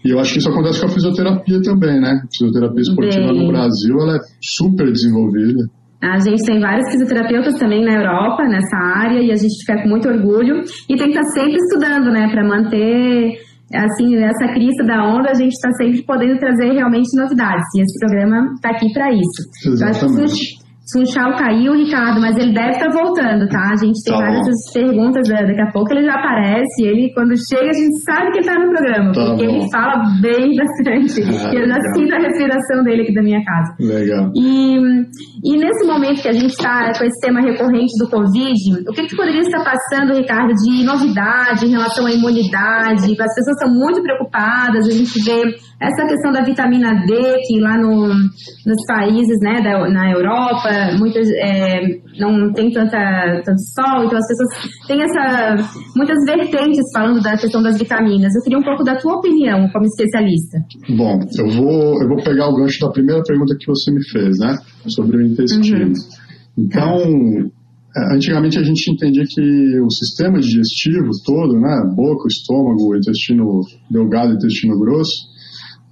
E 0.05 0.11
eu 0.11 0.19
acho 0.19 0.35
que 0.35 0.39
isso 0.39 0.51
acontece 0.51 0.81
com 0.81 0.87
a 0.87 0.91
fisioterapia 0.91 1.63
também, 1.63 2.01
né? 2.01 2.21
A 2.23 2.29
fisioterapia 2.31 2.83
esportiva 2.83 3.33
Bem... 3.33 3.47
no 3.47 3.53
Brasil, 3.53 3.97
ela 4.01 4.17
é 4.17 4.21
super 4.41 4.91
desenvolvida. 4.93 5.65
A 6.03 6.19
gente 6.19 6.45
tem 6.45 6.61
vários 6.61 6.91
fisioterapeutas 6.91 7.55
também 7.59 7.85
na 7.85 7.95
Europa, 7.95 8.43
nessa 8.49 8.77
área, 8.77 9.21
e 9.23 9.31
a 9.31 9.37
gente 9.37 9.57
fica 9.61 9.81
com 9.83 9.89
muito 9.89 10.09
orgulho. 10.09 10.63
E 10.89 10.97
tem 10.97 11.11
que 11.11 11.19
estar 11.19 11.23
sempre 11.31 11.57
estudando, 11.57 12.11
né, 12.11 12.29
para 12.29 12.47
manter 12.47 13.39
assim, 13.75 14.17
nessa 14.17 14.53
crista 14.53 14.85
da 14.85 15.05
onda, 15.05 15.31
a 15.31 15.35
gente 15.35 15.53
está 15.53 15.71
sempre 15.73 16.03
podendo 16.03 16.39
trazer 16.39 16.73
realmente 16.73 17.17
novidades. 17.17 17.65
E 17.77 17.83
esse 17.83 17.99
programa 17.99 18.53
está 18.55 18.71
aqui 18.71 18.93
para 18.93 19.11
isso. 19.13 19.73
Exatamente. 19.73 20.62
Funchal 20.93 21.37
caiu, 21.37 21.73
Ricardo, 21.73 22.21
mas 22.21 22.37
ele 22.37 22.53
deve 22.53 22.71
estar 22.71 22.91
tá 22.91 22.93
voltando, 22.93 23.49
tá? 23.49 23.71
A 23.73 23.77
gente 23.77 24.03
tem 24.05 24.15
tá 24.15 24.21
várias 24.21 24.45
bom. 24.45 24.73
perguntas, 24.75 25.29
né? 25.29 25.47
daqui 25.47 25.61
a 25.61 25.73
pouco 25.73 25.93
ele 25.93 26.05
já 26.05 26.15
aparece. 26.15 26.83
Ele, 26.83 27.13
quando 27.15 27.33
chega, 27.37 27.71
a 27.71 27.73
gente 27.73 27.97
sabe 28.05 28.31
que 28.33 28.39
ele 28.39 28.47
está 28.47 28.55
no 28.59 28.71
programa, 28.71 29.13
tá 29.13 29.25
porque 29.25 29.47
bom. 29.47 29.55
ele 29.55 29.71
fala 29.71 29.95
bem 30.21 30.53
bastante. 30.57 31.23
Ah, 31.23 31.51
eu 31.55 31.67
já 31.67 31.79
sinto 31.95 32.15
a 32.15 32.19
respiração 32.19 32.85
dele 32.85 33.03
aqui 33.03 33.15
da 33.15 33.23
minha 33.23 33.43
casa. 33.45 33.75
Legal. 33.81 34.31
E, 34.35 34.77
e 35.45 35.57
nesse 35.57 35.87
momento 35.87 36.23
que 36.23 36.29
a 36.29 36.33
gente 36.33 36.51
está 36.51 36.93
com 36.99 37.05
esse 37.05 37.21
tema 37.21 37.41
recorrente 37.41 37.93
do 37.99 38.09
Covid, 38.11 38.89
o 38.89 38.93
que, 38.93 39.07
que 39.07 39.17
poderia 39.17 39.41
estar 39.41 39.65
passando, 39.65 40.15
Ricardo, 40.15 40.53
de 40.55 40.85
novidade 40.85 41.67
em 41.67 41.71
relação 41.71 42.07
à 42.07 42.13
imunidade? 42.13 43.13
As 43.13 43.35
pessoas 43.35 43.57
estão 43.59 43.73
muito 43.73 44.03
preocupadas, 44.03 44.87
a 44.87 44.91
gente 44.91 45.19
vê 45.25 45.43
essa 45.83 46.07
questão 46.07 46.33
da 46.33 46.43
vitamina 46.43 46.95
D, 47.07 47.13
que 47.47 47.59
lá 47.61 47.77
no, 47.77 48.09
nos 48.09 48.87
países 48.87 49.39
né, 49.41 49.61
da, 49.61 49.89
na 49.91 50.13
Europa, 50.13 50.97
muitas, 50.97 51.29
é, 51.31 51.99
não 52.21 52.53
tem 52.53 52.71
tanta, 52.71 53.43
tanto 53.45 53.61
sol, 53.75 54.05
então 54.05 54.19
as 54.19 54.27
pessoas 54.29 54.87
têm 54.87 55.03
essa, 55.03 55.57
muitas 55.97 56.19
vertentes 56.25 56.85
falando 56.95 57.21
da 57.21 57.37
questão 57.37 57.61
das 57.63 57.79
vitaminas. 57.79 58.33
Eu 58.35 58.43
queria 58.43 58.59
um 58.59 58.63
pouco 58.63 58.85
da 58.85 58.97
tua 58.97 59.17
opinião 59.17 59.69
como 59.71 59.85
especialista. 59.87 60.59
Bom, 60.97 61.19
eu 61.39 61.49
vou, 61.51 62.01
eu 62.01 62.09
vou 62.09 62.23
pegar 62.23 62.49
o 62.49 62.57
gancho 62.57 62.81
da 62.81 62.91
primeira 62.91 63.23
pergunta 63.23 63.57
que 63.59 63.67
você 63.67 63.91
me 63.91 64.03
fez, 64.09 64.39
né? 64.39 64.57
Sobre 64.87 65.17
o 65.17 65.23
intestino. 65.27 65.87
Uhum. 65.87 65.93
Então, 66.59 67.51
antigamente 68.13 68.59
a 68.59 68.63
gente 68.63 68.91
entendia 68.91 69.25
que 69.27 69.81
o 69.81 69.91
sistema 69.91 70.39
digestivo 70.39 71.11
todo, 71.25 71.59
né, 71.59 71.83
boca, 71.95 72.29
estômago, 72.29 72.97
intestino 72.97 73.61
delgado, 73.91 74.35
intestino 74.35 74.79
grosso, 74.79 75.32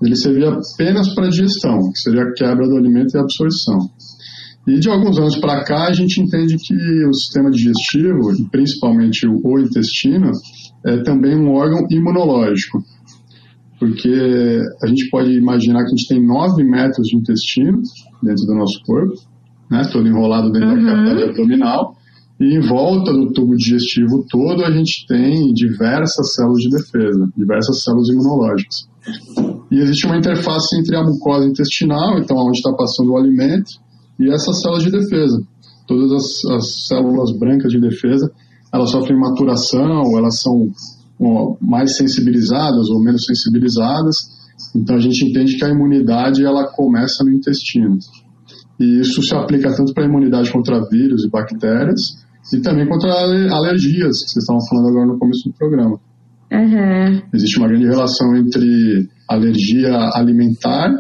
ele 0.03 0.17
servia 0.17 0.51
apenas 0.51 1.15
para 1.15 1.29
digestão, 1.29 1.93
que 1.93 1.99
seria 1.99 2.23
a 2.23 2.33
quebra 2.33 2.67
do 2.67 2.77
alimento 2.77 3.15
e 3.15 3.19
a 3.19 3.23
absorção. 3.23 3.79
E 4.67 4.79
de 4.79 4.89
alguns 4.89 5.19
anos 5.19 5.37
para 5.37 5.65
cá 5.65 5.89
a 5.89 5.93
gente 5.93 6.21
entende 6.21 6.57
que 6.57 7.05
o 7.05 7.15
sistema 7.15 7.51
digestivo, 7.51 8.33
e 8.33 8.45
principalmente 8.51 9.27
o 9.27 9.59
intestino, 9.59 10.31
é 10.87 10.99
também 10.99 11.37
um 11.37 11.51
órgão 11.51 11.87
imunológico, 11.91 12.83
porque 13.79 14.61
a 14.83 14.87
gente 14.87 15.09
pode 15.09 15.33
imaginar 15.33 15.81
que 15.81 15.87
a 15.87 15.97
gente 15.97 16.09
tem 16.09 16.25
9 16.25 16.63
metros 16.63 17.09
de 17.09 17.17
intestino 17.17 17.81
dentro 18.23 18.45
do 18.47 18.55
nosso 18.55 18.83
corpo, 18.85 19.15
né, 19.71 19.83
todo 19.91 20.07
enrolado 20.07 20.53
dentro 20.53 20.69
uhum. 20.69 20.85
da 20.85 20.93
cavidade 20.93 21.23
abdominal, 21.25 21.97
e 22.39 22.57
em 22.57 22.61
volta 22.61 23.13
do 23.13 23.33
tubo 23.33 23.57
digestivo 23.57 24.25
todo 24.31 24.65
a 24.65 24.71
gente 24.71 25.07
tem 25.07 25.53
diversas 25.53 26.35
células 26.35 26.63
de 26.63 26.71
defesa, 26.71 27.29
diversas 27.37 27.83
células 27.83 28.09
imunológicas. 28.09 28.90
E 29.71 29.79
existe 29.79 30.07
uma 30.07 30.17
interface 30.17 30.77
entre 30.77 30.97
a 30.97 31.03
mucosa 31.03 31.47
intestinal, 31.47 32.19
então 32.19 32.37
onde 32.37 32.59
está 32.59 32.73
passando 32.73 33.13
o 33.13 33.17
alimento, 33.17 33.71
e 34.19 34.31
essas 34.31 34.61
células 34.61 34.83
de 34.83 34.91
defesa. 34.91 35.43
Todas 35.87 36.13
as, 36.13 36.45
as 36.53 36.87
células 36.87 37.33
brancas 37.39 37.73
de 37.73 37.81
defesa, 37.81 38.31
elas 38.73 38.91
sofrem 38.91 39.19
maturação, 39.19 40.17
elas 40.17 40.41
são 40.41 40.71
ó, 41.21 41.57
mais 41.61 41.97
sensibilizadas 41.97 42.89
ou 42.89 43.03
menos 43.03 43.25
sensibilizadas. 43.25 44.17
Então 44.75 44.97
a 44.97 45.01
gente 45.01 45.25
entende 45.25 45.57
que 45.57 45.65
a 45.65 45.69
imunidade 45.69 46.45
ela 46.45 46.65
começa 46.65 47.25
no 47.25 47.33
intestino. 47.33 47.99
E 48.79 49.01
isso 49.01 49.23
se 49.23 49.35
aplica 49.35 49.75
tanto 49.75 49.93
para 49.93 50.05
a 50.05 50.09
imunidade 50.09 50.53
contra 50.53 50.87
vírus 50.89 51.25
e 51.25 51.29
bactérias, 51.29 52.25
e 52.53 52.61
também 52.61 52.89
contra 52.89 53.13
alergias, 53.13 54.23
que 54.23 54.31
vocês 54.31 54.43
estavam 54.43 54.67
falando 54.69 54.89
agora 54.89 55.07
no 55.07 55.19
começo 55.19 55.49
do 55.49 55.55
programa. 55.55 56.01
Uhum. 56.53 57.23
Existe 57.33 57.59
uma 57.59 57.69
grande 57.69 57.87
relação 57.87 58.37
entre 58.37 59.09
alergia 59.29 59.97
alimentar 60.15 60.91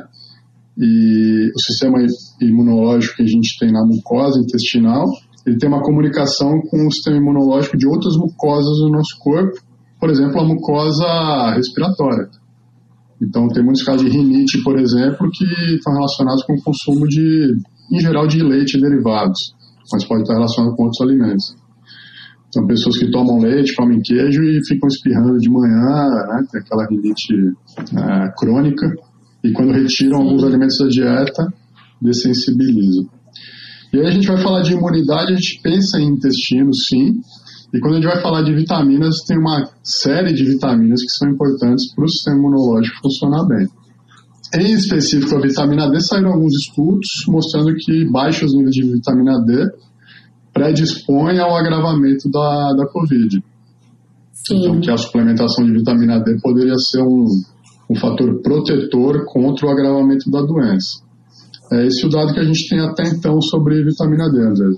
e 0.78 1.50
o 1.54 1.60
sistema 1.60 1.98
imunológico 2.40 3.16
que 3.16 3.22
a 3.22 3.26
gente 3.26 3.58
tem 3.58 3.72
na 3.72 3.84
mucosa 3.84 4.40
intestinal, 4.40 5.06
ele 5.46 5.58
tem 5.58 5.68
uma 5.68 5.82
comunicação 5.82 6.60
com 6.70 6.86
o 6.86 6.92
sistema 6.92 7.16
imunológico 7.16 7.76
de 7.76 7.86
outras 7.86 8.16
mucosas 8.16 8.78
do 8.78 8.88
nosso 8.90 9.18
corpo, 9.18 9.58
por 9.98 10.08
exemplo, 10.08 10.40
a 10.40 10.44
mucosa 10.44 11.52
respiratória. 11.54 12.28
Então, 13.20 13.48
tem 13.48 13.62
muitos 13.62 13.82
casos 13.82 14.02
de 14.02 14.16
rinite, 14.16 14.62
por 14.62 14.78
exemplo, 14.78 15.28
que 15.30 15.44
estão 15.74 15.92
relacionados 15.92 16.42
com 16.44 16.54
o 16.54 16.62
consumo 16.62 17.06
de, 17.06 17.54
em 17.92 18.00
geral, 18.00 18.26
de 18.26 18.42
leite 18.42 18.78
e 18.78 18.80
derivados, 18.80 19.54
mas 19.92 20.04
pode 20.04 20.22
estar 20.22 20.34
relacionado 20.34 20.74
com 20.74 20.84
outros 20.84 21.00
alimentos. 21.02 21.54
São 22.52 22.66
pessoas 22.66 22.98
que 22.98 23.10
tomam 23.10 23.38
leite, 23.38 23.74
comem 23.74 24.00
queijo 24.00 24.42
e 24.42 24.60
ficam 24.66 24.88
espirrando 24.88 25.38
de 25.38 25.48
manhã, 25.48 26.08
né, 26.28 26.44
tem 26.50 26.60
aquela 26.60 26.86
rinite 26.86 27.32
é, 27.96 28.32
crônica, 28.36 28.92
e 29.44 29.52
quando 29.52 29.72
retiram 29.72 30.18
alguns 30.18 30.42
alimentos 30.42 30.78
da 30.78 30.88
dieta, 30.88 31.52
dessensibilizam. 32.02 33.08
E 33.92 34.00
aí 34.00 34.06
a 34.06 34.10
gente 34.10 34.26
vai 34.26 34.42
falar 34.42 34.62
de 34.62 34.72
imunidade, 34.72 35.32
a 35.32 35.36
gente 35.36 35.60
pensa 35.62 36.00
em 36.00 36.08
intestino, 36.08 36.74
sim, 36.74 37.20
e 37.72 37.78
quando 37.78 37.94
a 37.94 37.96
gente 37.96 38.06
vai 38.06 38.20
falar 38.20 38.42
de 38.42 38.52
vitaminas, 38.52 39.22
tem 39.26 39.38
uma 39.38 39.68
série 39.82 40.32
de 40.32 40.44
vitaminas 40.44 41.02
que 41.02 41.10
são 41.10 41.30
importantes 41.30 41.94
para 41.94 42.04
o 42.04 42.08
sistema 42.08 42.36
imunológico 42.36 43.00
funcionar 43.00 43.46
bem. 43.46 43.68
Em 44.52 44.72
específico, 44.72 45.36
a 45.36 45.40
vitamina 45.40 45.88
D, 45.88 46.00
saíram 46.00 46.32
alguns 46.32 46.54
estudos 46.56 47.08
mostrando 47.28 47.72
que 47.76 48.04
baixos 48.10 48.52
níveis 48.52 48.74
de 48.74 48.82
vitamina 48.82 49.38
D 49.44 49.70
predispõem 50.52 51.38
ao 51.38 51.56
agravamento 51.56 52.30
da, 52.30 52.72
da 52.74 52.86
Covid. 52.86 53.42
Sim. 54.32 54.58
Então, 54.58 54.80
que 54.80 54.90
a 54.90 54.96
suplementação 54.96 55.64
de 55.64 55.72
vitamina 55.72 56.18
D 56.20 56.38
poderia 56.42 56.76
ser 56.76 57.02
um, 57.02 57.26
um 57.90 57.94
fator 57.96 58.40
protetor 58.42 59.24
contra 59.26 59.66
o 59.66 59.70
agravamento 59.70 60.30
da 60.30 60.42
doença. 60.42 61.02
É 61.72 61.86
esse 61.86 62.04
o 62.04 62.08
dado 62.08 62.32
que 62.32 62.40
a 62.40 62.44
gente 62.44 62.68
tem 62.68 62.80
até 62.80 63.04
então 63.04 63.40
sobre 63.40 63.84
vitamina 63.84 64.28
D, 64.30 64.40
André. 64.40 64.76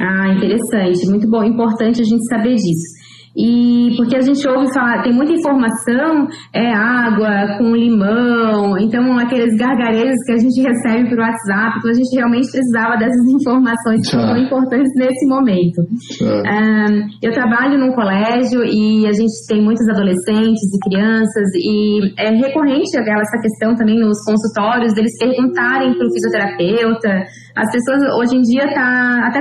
Ah, 0.00 0.34
interessante, 0.34 1.08
muito 1.08 1.28
bom, 1.28 1.42
importante 1.44 2.00
a 2.00 2.04
gente 2.04 2.24
saber 2.26 2.54
disso. 2.54 3.01
E 3.36 3.94
porque 3.96 4.16
a 4.16 4.20
gente 4.20 4.46
ouve 4.46 4.72
falar, 4.74 5.02
tem 5.02 5.12
muita 5.12 5.32
informação, 5.32 6.28
é 6.52 6.68
água 6.72 7.56
com 7.58 7.74
limão, 7.74 8.76
então 8.78 9.16
aqueles 9.18 9.56
gargarejos 9.56 10.20
que 10.26 10.32
a 10.32 10.38
gente 10.38 10.60
recebe 10.60 11.08
pelo 11.08 11.22
WhatsApp, 11.22 11.78
então 11.78 11.90
a 11.90 11.94
gente 11.94 12.14
realmente 12.14 12.50
precisava 12.50 12.96
dessas 12.98 13.24
informações 13.40 14.00
que 14.02 14.16
são 14.16 14.36
importantes 14.36 14.92
nesse 14.96 15.26
momento. 15.26 15.80
Um, 16.20 17.08
eu 17.22 17.32
trabalho 17.32 17.78
num 17.78 17.92
colégio 17.92 18.64
e 18.64 19.06
a 19.06 19.12
gente 19.12 19.32
tem 19.48 19.62
muitos 19.62 19.88
adolescentes 19.88 20.68
e 20.74 20.78
crianças 20.90 21.48
e 21.56 22.12
é 22.18 22.30
recorrente 22.30 22.92
essa 22.96 23.40
questão 23.40 23.74
também 23.74 23.98
nos 23.98 24.18
consultórios 24.24 24.94
deles 24.94 25.12
perguntarem 25.18 25.94
para 25.96 26.06
o 26.06 26.12
fisioterapeuta. 26.12 27.24
As 27.56 27.70
pessoas 27.72 28.02
hoje 28.18 28.36
em 28.36 28.42
dia 28.42 28.72
tá 28.74 29.26
até 29.26 29.40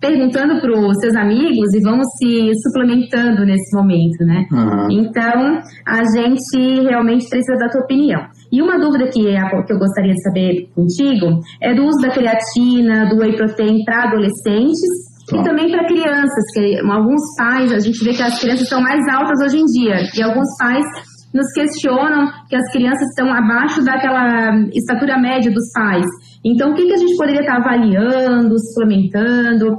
perguntando 0.00 0.60
para 0.60 0.72
os 0.72 0.98
seus 0.98 1.14
amigos 1.14 1.74
e 1.74 1.80
vamos 1.82 2.06
se 2.18 2.50
suplementando 2.62 3.44
nesse 3.44 3.76
momento, 3.76 4.24
né? 4.24 4.46
Uhum. 4.50 4.90
Então, 4.90 5.60
a 5.86 6.02
gente 6.04 6.82
realmente 6.88 7.28
precisa 7.28 7.58
da 7.58 7.68
tua 7.68 7.82
opinião. 7.82 8.22
E 8.50 8.62
uma 8.62 8.78
dúvida 8.78 9.08
que, 9.08 9.28
é 9.28 9.40
que 9.64 9.72
eu 9.72 9.78
gostaria 9.78 10.14
de 10.14 10.22
saber 10.22 10.68
contigo 10.74 11.40
é 11.60 11.74
do 11.74 11.84
uso 11.84 12.00
da 12.00 12.10
creatina, 12.10 13.08
do 13.08 13.18
whey 13.18 13.36
protein 13.36 13.84
para 13.84 14.08
adolescentes 14.08 15.10
e 15.32 15.36
tá. 15.36 15.42
também 15.42 15.70
para 15.70 15.86
crianças, 15.86 16.44
que 16.54 16.80
alguns 16.80 17.22
pais, 17.36 17.72
a 17.72 17.78
gente 17.78 18.02
vê 18.02 18.12
que 18.12 18.22
as 18.22 18.40
crianças 18.40 18.68
são 18.68 18.80
mais 18.80 19.06
altas 19.08 19.40
hoje 19.44 19.58
em 19.58 19.64
dia, 19.64 20.02
e 20.16 20.22
alguns 20.22 20.48
pais 20.58 20.84
nos 21.32 21.46
questionam 21.52 22.26
que 22.48 22.56
as 22.56 22.72
crianças 22.72 23.06
estão 23.10 23.32
abaixo 23.32 23.84
daquela 23.84 24.52
estatura 24.74 25.18
média 25.18 25.52
dos 25.52 25.70
pais. 25.72 26.06
Então, 26.44 26.70
o 26.70 26.74
que, 26.74 26.86
que 26.86 26.94
a 26.94 26.96
gente 26.96 27.16
poderia 27.16 27.40
estar 27.40 27.56
avaliando, 27.56 28.54
suplementando 28.58 29.76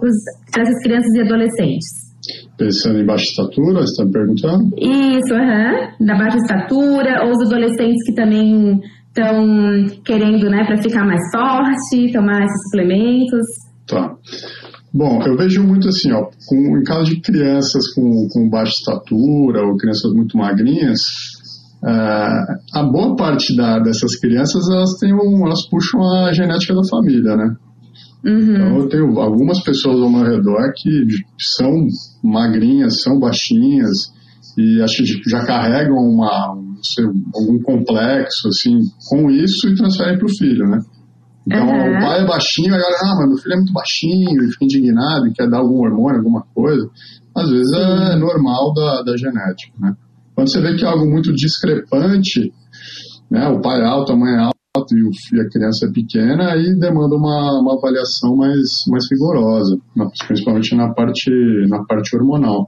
para 0.52 0.64
essas 0.64 0.84
crianças 0.84 1.14
e 1.16 1.22
adolescentes? 1.22 2.12
Pensando 2.58 3.00
em 3.00 3.06
baixa 3.06 3.24
estatura, 3.24 3.82
você 3.82 3.92
está 3.92 4.06
me 4.06 4.12
perguntando? 4.12 4.70
Isso, 4.78 5.34
uhum. 5.34 6.06
da 6.06 6.16
baixa 6.16 6.38
estatura, 6.38 7.26
ou 7.26 7.32
os 7.32 7.48
adolescentes 7.48 8.06
que 8.06 8.14
também 8.14 8.80
estão 9.08 10.02
querendo, 10.06 10.50
né, 10.50 10.64
para 10.66 10.82
ficar 10.82 11.06
mais 11.06 11.22
forte, 11.32 12.14
tomar 12.14 12.44
esses 12.44 12.62
suplementos. 12.70 13.46
Tá. 13.88 14.16
Bom, 14.94 15.22
eu 15.26 15.38
vejo 15.38 15.64
muito 15.64 15.88
assim, 15.88 16.12
ó, 16.12 16.30
com, 16.48 16.78
em 16.78 16.84
caso 16.84 17.06
de 17.06 17.22
crianças 17.22 17.94
com, 17.94 18.28
com 18.32 18.50
baixa 18.50 18.74
estatura 18.74 19.66
ou 19.66 19.78
crianças 19.78 20.14
muito 20.14 20.38
magrinhas, 20.38 21.00
a 21.84 22.84
boa 22.84 23.16
parte 23.16 23.56
da, 23.56 23.80
dessas 23.80 24.16
crianças 24.16 24.70
elas 24.70 24.94
têm 25.00 25.14
um, 25.14 25.46
elas 25.46 25.68
puxam 25.68 26.02
a 26.02 26.32
genética 26.32 26.76
da 26.76 26.88
família, 26.90 27.36
né? 27.36 27.56
Uhum. 28.24 28.40
Então 28.40 28.78
eu 28.78 28.90
tenho 28.90 29.20
algumas 29.20 29.64
pessoas 29.64 30.00
ao 30.00 30.10
meu 30.10 30.24
redor 30.24 30.72
que 30.76 31.06
são 31.40 31.88
magrinhas, 32.24 33.02
são 33.02 33.20
baixinhas 33.20 34.14
e 34.58 34.82
acho 34.82 35.04
que 35.04 35.30
já 35.30 35.44
carregam 35.44 35.98
uma, 35.98 36.56
sei, 36.84 37.06
algum 37.34 37.60
complexo 37.64 38.48
assim 38.50 38.80
com 39.10 39.32
isso 39.32 39.68
e 39.68 39.76
transferem 39.76 40.20
para 40.20 40.28
o 40.28 40.38
filho, 40.38 40.68
né? 40.68 40.80
Então 41.48 41.68
uhum. 41.68 41.98
o 41.98 42.00
pai 42.00 42.22
é 42.22 42.28
baixinho, 42.28 42.76
aí 42.76 42.82
olha, 42.82 42.98
ah, 43.02 43.16
mas 43.18 43.28
meu 43.28 43.38
filho 43.38 43.54
é 43.54 43.58
muito 43.58 43.74
baixinho 43.74 44.44
e 44.44 44.52
fica 44.52 44.66
indignado 44.66 45.28
e 45.28 45.34
quer 45.34 45.50
dar 45.50 45.58
algum 45.58 45.80
hormônio, 45.80 46.20
alguma 46.20 46.44
coisa. 46.54 46.88
Às 47.36 47.50
vezes 47.50 47.74
é 47.74 48.16
normal 48.18 48.72
da, 48.74 49.02
da 49.02 49.18
genética, 49.18 49.74
né? 49.80 49.96
Quando 50.42 50.52
você 50.52 50.60
vê 50.60 50.76
que 50.76 50.84
é 50.84 50.88
algo 50.88 51.06
muito 51.08 51.32
discrepante, 51.36 52.52
né, 53.30 53.48
o 53.50 53.62
pai 53.62 53.80
é 53.80 53.86
alto, 53.86 54.12
a 54.12 54.16
mãe 54.16 54.34
é 54.34 54.40
alta 54.40 54.56
e, 54.92 55.40
a 55.40 55.48
criança 55.48 55.86
é 55.86 55.92
pequena, 55.92 56.54
aí 56.54 56.76
demanda 56.80 57.16
uma, 57.16 57.60
uma 57.62 57.78
avaliação 57.78 58.36
mais, 58.36 58.84
mais 58.88 59.06
rigorosa, 59.12 59.78
principalmente 60.28 60.76
na 60.76 60.92
parte, 60.96 61.30
na 61.70 61.84
parte 61.84 62.16
hormonal. 62.16 62.68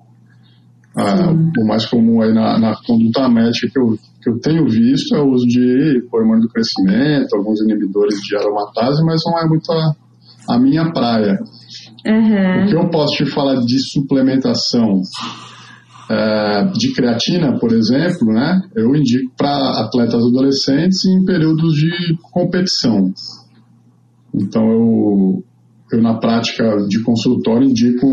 Ah, 0.96 1.32
o 1.32 1.66
mais 1.66 1.88
comum 1.88 2.22
aí 2.22 2.32
na, 2.32 2.60
na 2.60 2.76
conduta 2.86 3.28
médica 3.28 3.68
que 3.68 3.80
eu, 3.80 3.98
que 4.22 4.30
eu 4.30 4.40
tenho 4.40 4.70
visto 4.70 5.16
é 5.16 5.20
o 5.20 5.32
uso 5.32 5.48
de 5.48 6.08
hormônio 6.12 6.44
do 6.44 6.50
crescimento, 6.50 7.36
alguns 7.36 7.60
inibidores 7.60 8.20
de 8.20 8.36
aromatase, 8.36 9.04
mas 9.04 9.20
não 9.26 9.40
é 9.40 9.48
muito 9.48 9.72
a, 9.72 9.96
a 10.50 10.60
minha 10.60 10.92
praia. 10.92 11.40
Uhum. 12.06 12.66
O 12.66 12.68
que 12.68 12.76
eu 12.76 12.90
posso 12.92 13.16
te 13.16 13.26
falar 13.26 13.56
de 13.66 13.80
suplementação 13.80 15.02
de 16.74 16.94
creatina, 16.94 17.58
por 17.60 17.72
exemplo, 17.72 18.28
né, 18.34 18.62
eu 18.76 18.96
indico 18.96 19.32
para 19.38 19.82
atletas 19.82 20.24
adolescentes 20.26 21.06
em 21.06 21.24
períodos 21.26 21.74
de 21.74 22.18
competição. 22.32 23.14
Então, 24.34 24.64
eu, 24.64 25.44
eu 25.92 26.02
na 26.02 26.16
prática 26.16 26.78
de 26.88 27.02
consultório 27.04 27.70
indico, 27.70 28.08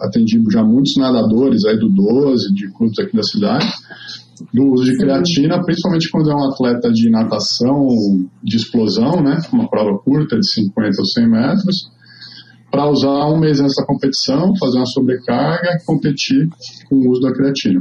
atendi 0.00 0.40
já 0.50 0.62
muitos 0.64 0.96
nadadores 0.96 1.64
aí 1.64 1.78
do 1.78 1.88
12, 1.88 2.52
de 2.54 2.70
clubes 2.72 2.98
aqui 2.98 3.16
da 3.16 3.22
cidade, 3.22 3.66
do 4.52 4.72
uso 4.72 4.84
de 4.84 4.96
creatina, 4.96 5.62
principalmente 5.62 6.10
quando 6.10 6.30
é 6.30 6.34
um 6.34 6.50
atleta 6.50 6.90
de 6.90 7.10
natação 7.10 7.86
de 8.42 8.56
explosão, 8.56 9.22
né, 9.22 9.38
uma 9.52 9.68
prova 9.68 9.98
curta 9.98 10.38
de 10.38 10.48
50 10.48 10.96
ou 10.98 11.06
100 11.06 11.28
metros, 11.28 11.90
para 12.70 12.88
usar 12.88 13.26
um 13.26 13.38
mês 13.38 13.60
antes 13.60 13.74
da 13.76 13.84
competição, 13.84 14.54
fazer 14.56 14.78
uma 14.78 14.86
sobrecarga 14.86 15.76
e 15.80 15.84
competir 15.84 16.48
com 16.88 16.96
o 16.96 17.10
uso 17.10 17.20
da 17.20 17.32
creatina. 17.32 17.80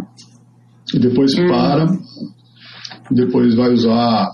E 0.94 1.00
depois 1.00 1.38
hum. 1.38 1.48
para, 1.48 1.88
depois 3.12 3.56
vai 3.56 3.72
usar 3.72 4.32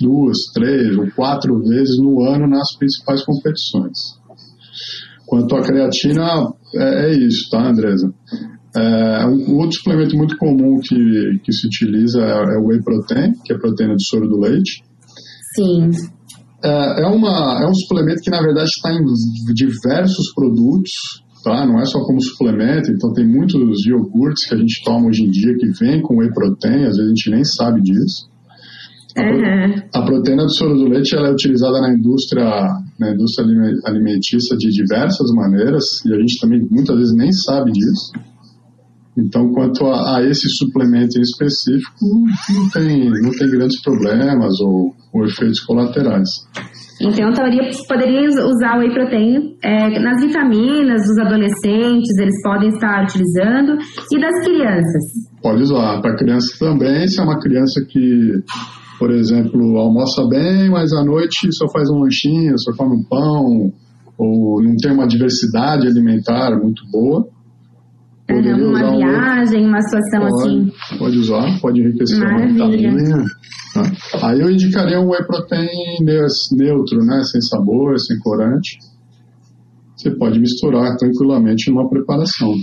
duas, 0.00 0.38
três 0.52 0.96
ou 0.96 1.10
quatro 1.12 1.58
vezes 1.60 1.98
no 1.98 2.22
ano 2.24 2.46
nas 2.46 2.76
principais 2.76 3.24
competições. 3.24 3.98
Quanto 5.26 5.56
à 5.56 5.62
creatina, 5.62 6.52
é, 6.74 7.06
é 7.06 7.14
isso, 7.14 7.50
tá, 7.50 7.68
Andresa? 7.68 8.12
É, 8.76 9.26
um 9.26 9.56
outro 9.56 9.78
suplemento 9.78 10.16
muito 10.16 10.36
comum 10.36 10.78
que, 10.80 11.40
que 11.42 11.52
se 11.52 11.66
utiliza 11.66 12.20
é, 12.20 12.54
é 12.54 12.58
o 12.58 12.66
whey 12.66 12.82
protein, 12.82 13.32
que 13.44 13.52
é 13.52 13.56
a 13.56 13.58
proteína 13.58 13.94
do 13.94 14.02
soro 14.02 14.28
do 14.28 14.38
leite. 14.38 14.82
Sim. 15.56 15.90
É, 16.62 17.02
é, 17.02 17.06
uma, 17.06 17.62
é 17.62 17.68
um 17.68 17.74
suplemento 17.74 18.20
que, 18.22 18.30
na 18.30 18.42
verdade, 18.42 18.70
está 18.70 18.92
em 18.92 19.04
diversos 19.54 20.32
produtos, 20.34 20.92
tá? 21.44 21.64
Não 21.66 21.80
é 21.80 21.84
só 21.84 22.00
como 22.04 22.20
suplemento, 22.20 22.90
então 22.90 23.12
tem 23.12 23.26
muitos 23.26 23.86
iogurtes 23.86 24.46
que 24.46 24.54
a 24.54 24.58
gente 24.58 24.82
toma 24.84 25.06
hoje 25.06 25.24
em 25.24 25.30
dia 25.30 25.56
que 25.56 25.68
vem 25.78 26.02
com 26.02 26.18
whey 26.18 26.32
protein, 26.32 26.84
às 26.84 26.96
vezes 26.96 27.04
a 27.04 27.08
gente 27.08 27.30
nem 27.30 27.44
sabe 27.44 27.80
disso. 27.80 28.28
A, 29.16 29.22
uhum. 29.22 29.74
a 29.94 30.02
proteína 30.02 30.44
do 30.44 30.54
soro 30.54 30.76
do 30.76 30.88
leite 30.88 31.16
ela 31.16 31.28
é 31.28 31.32
utilizada 31.32 31.80
na 31.80 31.92
indústria, 31.92 32.44
na 32.98 33.12
indústria 33.12 33.46
alimentícia 33.84 34.56
de 34.56 34.70
diversas 34.70 35.30
maneiras 35.32 36.04
e 36.04 36.12
a 36.12 36.18
gente 36.18 36.38
também 36.40 36.64
muitas 36.70 36.96
vezes 36.96 37.14
nem 37.14 37.32
sabe 37.32 37.72
disso. 37.72 38.12
Então, 39.18 39.50
quanto 39.52 39.84
a, 39.84 40.16
a, 40.16 40.22
esse 40.22 40.48
suplemento 40.48 41.18
em 41.18 41.22
específico, 41.22 41.92
não 42.54 42.70
tem, 42.70 43.10
não 43.10 43.30
tem 43.32 43.50
grandes 43.50 43.82
problemas 43.82 44.60
ou, 44.60 44.94
ou 45.12 45.26
efeitos 45.26 45.58
colaterais. 45.60 46.28
Então, 47.00 47.32
poderia, 47.32 47.70
poderia 47.88 48.28
usar 48.28 48.76
o 48.76 48.80
whey 48.80 48.92
protein 48.92 49.56
é, 49.62 49.98
nas 49.98 50.20
vitaminas 50.20 51.02
dos 51.02 51.18
adolescentes, 51.18 52.16
eles 52.18 52.42
podem 52.44 52.68
estar 52.68 53.04
utilizando, 53.04 53.78
e 54.12 54.20
das 54.20 54.44
crianças? 54.44 55.04
Pode 55.42 55.62
usar. 55.62 56.00
Para 56.00 56.16
criança 56.16 56.56
também, 56.58 57.08
se 57.08 57.20
é 57.20 57.24
uma 57.24 57.40
criança 57.40 57.84
que, 57.88 58.32
por 59.00 59.10
exemplo, 59.10 59.78
almoça 59.78 60.26
bem, 60.28 60.70
mas 60.70 60.92
à 60.92 61.04
noite 61.04 61.48
só 61.52 61.68
faz 61.72 61.88
um 61.90 62.02
lanchinho, 62.02 62.58
só 62.58 62.72
come 62.76 62.96
um 62.96 63.04
pão, 63.04 63.72
ou 64.16 64.62
não 64.62 64.76
tem 64.76 64.92
uma 64.92 65.06
diversidade 65.06 65.86
alimentar 65.86 66.56
muito 66.60 66.82
boa, 66.90 67.28
uhum, 68.30 68.68
uma 68.68 68.90
viagem, 68.90 69.66
uma 69.66 69.80
situação 69.80 70.20
pode, 70.20 70.34
assim. 70.34 70.98
Pode 70.98 71.18
usar, 71.18 71.60
pode 71.60 71.80
enriquecer 71.80 72.18
Maravilha. 72.18 72.90
uma 72.90 73.24
tá? 73.74 74.28
Aí 74.28 74.40
eu 74.40 74.50
indicaria 74.50 75.00
um 75.00 75.08
whey 75.08 75.24
protein 75.26 75.68
neutro, 76.04 77.04
né? 77.04 77.22
Sem 77.24 77.40
sabor, 77.40 77.98
sem 77.98 78.18
corante. 78.20 78.78
Você 79.96 80.10
pode 80.10 80.38
misturar 80.38 80.96
tranquilamente 80.96 81.70
numa 81.70 81.88
preparação. 81.88 82.54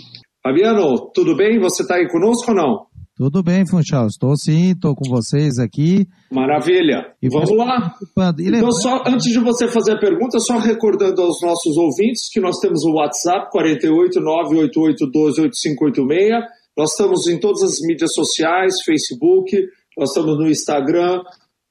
Fabiano, 0.41 1.11
tudo 1.13 1.35
bem? 1.35 1.59
Você 1.59 1.81
está 1.81 1.95
aí 1.95 2.07
conosco 2.07 2.51
ou 2.51 2.55
não? 2.55 2.94
Tudo 3.15 3.41
bem, 3.41 3.65
Funchal. 3.65 4.07
Estou 4.07 4.35
sim, 4.35 4.71
estou 4.71 4.93
com 4.93 5.09
vocês 5.09 5.57
aqui. 5.57 6.05
Maravilha. 6.29 7.13
E 7.21 7.29
Vamos 7.29 7.49
lá. 7.51 7.95
Então, 8.37 8.73
só 8.73 9.03
antes 9.07 9.31
de 9.31 9.39
você 9.39 9.69
fazer 9.69 9.93
a 9.93 9.97
pergunta, 9.97 10.37
só 10.37 10.57
recordando 10.57 11.21
aos 11.21 11.41
nossos 11.41 11.77
ouvintes 11.77 12.27
que 12.29 12.41
nós 12.41 12.59
temos 12.59 12.83
o 12.83 12.95
WhatsApp 12.95 13.49
48988128586. 13.55 16.41
Nós 16.77 16.91
estamos 16.91 17.25
em 17.27 17.39
todas 17.39 17.63
as 17.63 17.79
mídias 17.87 18.13
sociais, 18.13 18.83
Facebook, 18.83 19.49
nós 19.97 20.09
estamos 20.09 20.37
no 20.37 20.49
Instagram, 20.49 21.23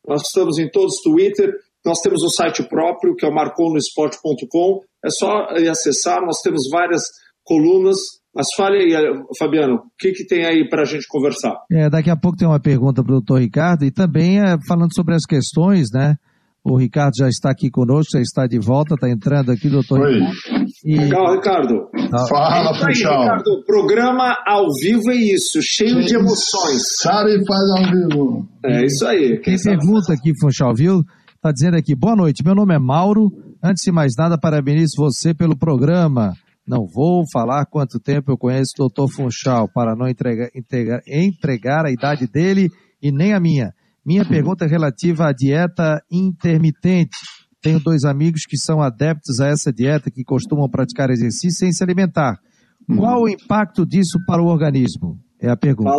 nós 0.09 0.23
estamos 0.23 0.59
em 0.59 0.71
todos 0.71 0.95
os 0.95 1.03
Twitter. 1.03 1.53
Nós 1.85 2.01
temos 2.01 2.23
o 2.23 2.31
site 2.31 2.67
próprio, 2.67 3.15
que 3.15 3.27
é 3.27 3.29
o 3.29 3.35
marconosport.com. 3.35 4.81
É 5.05 5.11
só 5.11 5.49
acessar, 5.71 6.25
nós 6.25 6.41
temos 6.41 6.71
várias 6.71 7.03
colunas 7.45 7.99
mas 8.35 8.49
fale 8.57 8.79
aí, 8.79 9.23
Fabiano, 9.39 9.77
o 9.77 9.83
que, 9.99 10.13
que 10.13 10.27
tem 10.27 10.45
aí 10.45 10.69
para 10.69 10.83
a 10.83 10.85
gente 10.85 11.07
conversar? 11.09 11.55
É, 11.71 11.89
daqui 11.89 12.11
a 12.11 12.17
pouco 12.17 12.37
tem 12.37 12.49
uma 12.49 12.61
pergunta 12.61 13.03
para 13.03 13.13
o 13.13 13.21
doutor 13.21 13.41
Ricardo 13.41 13.85
e 13.85 13.91
também 13.91 14.41
é, 14.41 14.57
falando 14.67 14.95
sobre 14.95 15.15
as 15.15 15.25
questões, 15.25 15.89
né? 15.93 16.17
O 16.65 16.79
Ricardo 16.79 17.13
já 17.19 17.29
está 17.29 17.51
aqui 17.51 17.71
conosco, 17.71 18.13
já 18.15 18.21
está 18.21 18.47
de 18.47 18.59
volta, 18.59 18.95
está 18.95 19.09
entrando 19.11 19.53
aqui, 19.53 19.69
doutor 19.69 20.01
Oi. 20.01 20.15
Ricardo. 20.15 20.65
E... 20.83 20.97
Legal, 20.97 21.35
Ricardo. 21.35 21.75
Tá. 22.11 22.27
Fala, 22.27 22.71
é 22.71 22.87
Puxão. 22.87 23.21
Ricardo, 23.21 23.65
programa 23.67 24.35
ao 24.47 24.67
vivo 24.81 25.11
é 25.11 25.15
isso, 25.15 25.61
cheio 25.63 25.99
Quem 25.99 26.07
de 26.07 26.15
emoções. 26.17 26.97
Sabe 27.01 27.33
faz 27.47 27.71
ao 27.71 27.93
vivo. 27.93 28.49
É 28.65 28.85
isso 28.87 29.07
aí. 29.07 29.39
Quem, 29.41 29.57
Quem 29.57 29.63
pergunta 29.63 30.15
aqui, 30.15 30.33
Funchal, 30.41 30.75
viu? 30.75 31.03
Está 31.35 31.53
dizendo 31.53 31.77
aqui, 31.77 31.95
boa 31.95 32.17
noite, 32.17 32.43
meu 32.43 32.55
nome 32.55 32.75
é 32.75 32.79
Mauro. 32.79 33.31
Antes 33.63 33.85
de 33.85 33.93
mais 33.93 34.13
nada, 34.17 34.39
parabenizo 34.39 34.95
você 34.97 35.35
pelo 35.35 35.57
programa. 35.57 36.33
Não 36.67 36.87
vou 36.87 37.25
falar 37.33 37.67
quanto 37.67 38.01
tempo 38.01 38.33
eu 38.33 38.39
conheço 38.39 38.73
o 38.79 38.89
Dr. 38.89 39.13
Funchal 39.13 39.69
para 39.69 39.95
não 39.95 40.09
entregar, 40.09 40.49
entregar, 40.55 41.01
entregar 41.07 41.85
a 41.85 41.91
idade 41.91 42.27
dele 42.27 42.69
e 43.03 43.13
nem 43.13 43.35
a 43.35 43.41
minha. 43.41 43.73
Minha 44.05 44.25
pergunta 44.25 44.65
é 44.65 44.69
relativa 44.69 45.29
à 45.29 45.33
dieta 45.33 46.03
intermitente. 46.11 47.17
Tenho 47.63 47.81
dois 47.81 48.05
amigos 48.05 48.43
que 48.47 48.59
são 48.59 48.83
adeptos 48.83 49.41
a 49.41 49.49
essa 49.49 49.73
dieta, 49.73 50.11
que 50.11 50.23
costumam 50.23 50.69
praticar 50.69 51.11
exercício 51.11 51.59
sem 51.59 51.73
se 51.73 51.83
alimentar. 51.83 52.39
Qual 52.87 53.23
o 53.23 53.29
impacto 53.29 53.87
disso 53.87 54.19
para 54.27 54.43
o 54.43 54.47
organismo? 54.47 55.19
É 55.41 55.51
a 55.51 55.57
pergunta. 55.57 55.91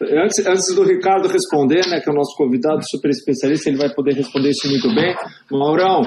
Antes, 0.00 0.46
antes, 0.46 0.74
do 0.74 0.84
Ricardo 0.84 1.28
responder, 1.28 1.86
né, 1.88 2.00
que 2.00 2.08
é 2.08 2.12
o 2.12 2.14
nosso 2.14 2.36
convidado 2.36 2.80
super 2.86 3.10
especialista, 3.10 3.68
ele 3.68 3.78
vai 3.78 3.92
poder 3.94 4.14
responder 4.14 4.50
isso 4.50 4.68
muito 4.68 4.94
bem. 4.94 5.14
Maurão, 5.50 6.02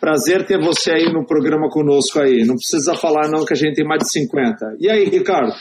Prazer 0.00 0.46
ter 0.46 0.58
você 0.58 0.90
aí 0.90 1.12
no 1.12 1.26
programa 1.26 1.68
conosco 1.68 2.18
aí. 2.18 2.44
Não 2.44 2.54
precisa 2.54 2.94
falar 2.94 3.28
não 3.28 3.44
que 3.44 3.52
a 3.52 3.56
gente 3.56 3.74
tem 3.74 3.86
mais 3.86 4.02
de 4.02 4.10
50. 4.10 4.76
E 4.80 4.88
aí, 4.88 5.04
Ricardo? 5.08 5.52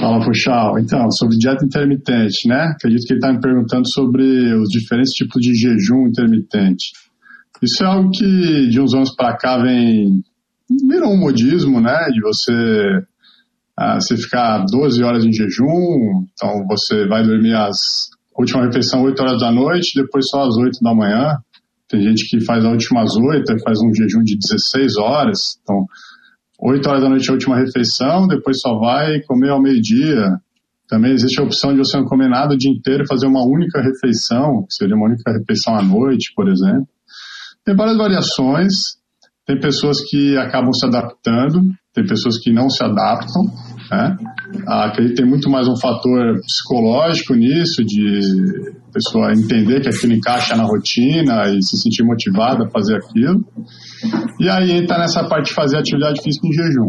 Fala, 0.00 0.24
Puxal. 0.24 0.78
Então, 0.78 1.10
sobre 1.10 1.36
dieta 1.36 1.64
intermitente, 1.64 2.48
né? 2.48 2.72
Acredito 2.76 3.06
que 3.06 3.12
ele 3.12 3.20
está 3.20 3.32
me 3.32 3.40
perguntando 3.40 3.88
sobre 3.88 4.54
os 4.54 4.68
diferentes 4.68 5.12
tipos 5.12 5.40
de 5.40 5.54
jejum 5.54 6.08
intermitente. 6.08 6.92
Isso 7.62 7.82
é 7.82 7.86
algo 7.86 8.10
que 8.10 8.68
de 8.68 8.80
uns 8.80 8.94
anos 8.94 9.14
para 9.14 9.36
cá 9.36 9.58
vem 9.58 10.22
virou 10.88 11.12
um 11.12 11.18
modismo, 11.18 11.80
né? 11.80 12.08
De 12.12 12.20
você 12.20 12.52
ah, 13.78 14.00
você 14.00 14.16
ficar 14.16 14.64
12 14.70 15.02
horas 15.02 15.24
em 15.24 15.32
jejum, 15.32 16.24
então 16.32 16.66
você 16.66 17.06
vai 17.06 17.22
dormir 17.22 17.54
as 17.54 18.08
última 18.38 18.64
refeição 18.64 19.02
8 19.02 19.20
horas 19.22 19.40
da 19.40 19.50
noite, 19.50 20.00
depois 20.00 20.28
só 20.28 20.46
às 20.46 20.56
8 20.56 20.80
da 20.82 20.94
manhã. 20.94 21.38
Tem 21.88 22.00
gente 22.02 22.28
que 22.28 22.44
faz 22.44 22.64
a 22.64 22.70
última 22.70 23.02
às 23.02 23.16
8, 23.16 23.58
faz 23.64 23.78
um 23.80 23.94
jejum 23.94 24.22
de 24.22 24.36
16 24.36 24.96
horas. 24.96 25.58
Então, 25.62 25.86
8 26.60 26.88
horas 26.88 27.02
da 27.02 27.08
noite 27.08 27.28
é 27.28 27.30
a 27.30 27.34
última 27.34 27.56
refeição, 27.56 28.26
depois 28.26 28.60
só 28.60 28.78
vai 28.78 29.20
comer 29.22 29.50
ao 29.50 29.62
meio-dia. 29.62 30.40
Também 30.88 31.12
existe 31.12 31.40
a 31.40 31.44
opção 31.44 31.72
de 31.72 31.78
você 31.78 31.96
não 31.96 32.04
comer 32.04 32.28
nada 32.28 32.54
o 32.54 32.58
dia 32.58 32.70
inteiro 32.70 33.04
e 33.04 33.08
fazer 33.08 33.26
uma 33.26 33.44
única 33.44 33.80
refeição, 33.80 34.64
que 34.68 34.74
seria 34.74 34.96
uma 34.96 35.06
única 35.06 35.32
refeição 35.32 35.76
à 35.76 35.82
noite, 35.82 36.32
por 36.34 36.48
exemplo. 36.48 36.88
Tem 37.64 37.74
várias 37.74 37.96
variações. 37.96 38.96
Tem 39.46 39.60
pessoas 39.60 40.00
que 40.00 40.36
acabam 40.36 40.72
se 40.72 40.84
adaptando, 40.84 41.60
tem 41.94 42.04
pessoas 42.04 42.36
que 42.36 42.52
não 42.52 42.68
se 42.68 42.82
adaptam. 42.82 43.44
Né? 43.90 44.16
Acredito 44.66 45.14
que 45.14 45.22
tem 45.22 45.30
muito 45.30 45.48
mais 45.48 45.68
um 45.68 45.76
fator 45.76 46.40
psicológico 46.40 47.32
nisso, 47.34 47.84
de 47.84 48.74
pessoa 48.96 49.32
entender 49.32 49.80
que 49.80 49.88
aquilo 49.88 50.14
encaixa 50.14 50.56
na 50.56 50.64
rotina 50.64 51.50
e 51.50 51.62
se 51.62 51.76
sentir 51.76 52.02
motivada 52.02 52.64
a 52.64 52.70
fazer 52.70 52.96
aquilo. 52.96 53.44
E 54.40 54.48
aí 54.48 54.72
entra 54.72 54.98
nessa 54.98 55.24
parte 55.24 55.48
de 55.48 55.54
fazer 55.54 55.76
atividade 55.76 56.22
física 56.22 56.46
em 56.46 56.52
jejum. 56.52 56.88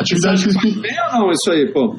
Atividade 0.00 0.42
Você 0.42 0.48
acha 0.48 0.60
física. 0.60 0.66
Que 0.66 0.72
faz 0.72 0.82
bem 0.82 0.96
ou 1.04 1.20
não 1.20 1.30
isso 1.30 1.50
aí, 1.50 1.72
pô? 1.72 1.96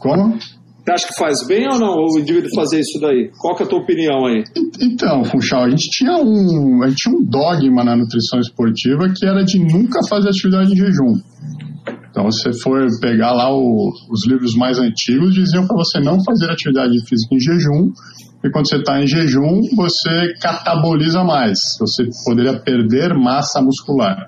Como? 0.00 0.38
Você 0.82 0.92
acha 0.92 1.06
que 1.08 1.14
faz 1.18 1.46
bem 1.46 1.68
ou 1.68 1.78
não 1.78 1.94
o 1.94 2.18
indivíduo 2.18 2.48
fazer 2.54 2.80
isso 2.80 2.98
daí? 3.00 3.30
Qual 3.38 3.54
que 3.54 3.62
é 3.62 3.66
a 3.66 3.68
tua 3.68 3.80
opinião 3.80 4.26
aí? 4.26 4.42
Então, 4.80 5.22
Funchal, 5.24 5.64
a 5.64 5.70
gente 5.70 5.90
tinha 5.90 6.16
um, 6.16 6.82
a 6.82 6.88
gente 6.88 7.02
tinha 7.02 7.16
um 7.16 7.22
dogma 7.22 7.84
na 7.84 7.94
nutrição 7.94 8.40
esportiva 8.40 9.12
que 9.14 9.26
era 9.26 9.44
de 9.44 9.58
nunca 9.58 10.00
fazer 10.08 10.30
atividade 10.30 10.72
em 10.72 10.76
jejum. 10.76 11.14
Então, 12.10 12.30
se 12.32 12.42
você 12.42 12.62
for 12.62 12.86
pegar 13.00 13.32
lá 13.32 13.54
o, 13.54 13.92
os 14.10 14.26
livros 14.26 14.56
mais 14.56 14.78
antigos, 14.78 15.32
diziam 15.34 15.66
para 15.66 15.76
você 15.76 16.00
não 16.00 16.18
fazer 16.24 16.50
atividade 16.50 16.98
física 17.06 17.34
em 17.34 17.40
jejum, 17.40 17.92
e 18.42 18.50
quando 18.50 18.68
você 18.68 18.76
está 18.76 19.00
em 19.02 19.06
jejum, 19.06 19.60
você 19.76 20.34
cataboliza 20.40 21.22
mais, 21.22 21.58
você 21.78 22.08
poderia 22.24 22.58
perder 22.58 23.14
massa 23.14 23.60
muscular. 23.60 24.26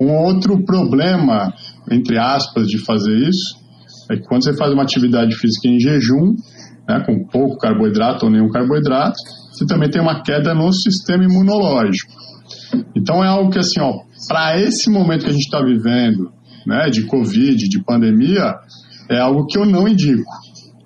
Um 0.00 0.10
outro 0.10 0.64
problema, 0.64 1.52
entre 1.90 2.18
aspas, 2.18 2.66
de 2.66 2.84
fazer 2.84 3.16
isso, 3.16 3.56
é 4.10 4.16
que 4.16 4.24
quando 4.24 4.42
você 4.42 4.56
faz 4.56 4.72
uma 4.72 4.82
atividade 4.82 5.34
física 5.36 5.68
em 5.68 5.78
jejum, 5.78 6.34
né, 6.88 7.02
com 7.06 7.24
pouco 7.26 7.56
carboidrato 7.56 8.26
ou 8.26 8.30
nenhum 8.30 8.50
carboidrato, 8.50 9.16
você 9.52 9.64
também 9.64 9.88
tem 9.88 10.02
uma 10.02 10.22
queda 10.22 10.52
no 10.52 10.72
sistema 10.72 11.24
imunológico. 11.24 12.12
Então 12.96 13.22
é 13.22 13.28
algo 13.28 13.50
que 13.50 13.58
assim, 13.58 13.80
para 14.28 14.60
esse 14.60 14.90
momento 14.90 15.24
que 15.24 15.30
a 15.30 15.32
gente 15.32 15.44
está 15.44 15.62
vivendo, 15.62 16.32
né, 16.66 16.90
de 16.90 17.04
Covid, 17.06 17.56
de 17.68 17.82
pandemia, 17.84 18.54
é 19.08 19.18
algo 19.18 19.46
que 19.46 19.56
eu 19.56 19.64
não 19.64 19.86
indico, 19.86 20.30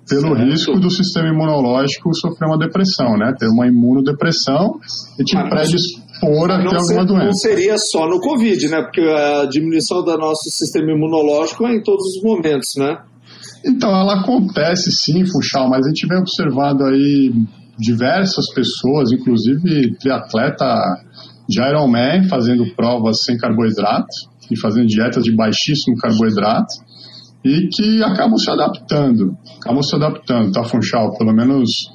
pelo 0.09 0.35
certo. 0.35 0.51
risco 0.51 0.79
do 0.79 0.89
sistema 0.89 1.29
imunológico 1.29 2.13
sofrer 2.13 2.47
uma 2.47 2.57
depressão, 2.57 3.17
né, 3.17 3.33
ter 3.37 3.47
uma 3.47 3.67
imunodepressão 3.67 4.79
e 5.19 5.23
te 5.23 5.37
predispõe 5.49 6.09
expor 6.19 6.51
a 6.51 6.57
ter 6.57 6.65
alguma 6.65 6.83
ser, 6.83 7.05
doença. 7.05 7.25
Não 7.25 7.33
seria 7.33 7.77
só 7.77 8.07
no 8.07 8.19
Covid, 8.19 8.67
né? 8.67 8.81
Porque 8.81 9.01
a 9.01 9.45
diminuição 9.45 10.03
do 10.03 10.17
nosso 10.17 10.49
sistema 10.49 10.91
imunológico 10.91 11.65
é 11.65 11.75
em 11.75 11.81
todos 11.81 12.05
os 12.15 12.23
momentos, 12.23 12.73
né? 12.77 12.97
Então, 13.65 13.89
ela 13.89 14.21
acontece 14.21 14.91
sim, 14.91 15.25
Funchal, 15.25 15.69
mas 15.69 15.85
a 15.85 15.89
gente 15.89 16.07
vem 16.07 16.19
observando 16.19 16.83
aí 16.83 17.33
diversas 17.77 18.53
pessoas, 18.53 19.11
inclusive 19.11 19.95
triatleta 19.97 20.65
de 21.47 21.61
Ironman, 21.61 22.27
fazendo 22.27 22.63
provas 22.75 23.21
sem 23.23 23.37
carboidrato 23.37 24.07
e 24.51 24.59
fazendo 24.59 24.87
dietas 24.87 25.23
de 25.23 25.35
baixíssimo 25.35 25.95
carboidrato 25.97 26.73
e 27.43 27.67
que 27.67 28.03
acabam 28.03 28.37
se 28.37 28.49
adaptando, 28.49 29.37
acabam 29.59 29.81
se 29.81 29.95
adaptando, 29.95 30.51
tá, 30.51 30.63
Funchal? 30.63 31.17
Pelo 31.17 31.33
menos 31.33 31.89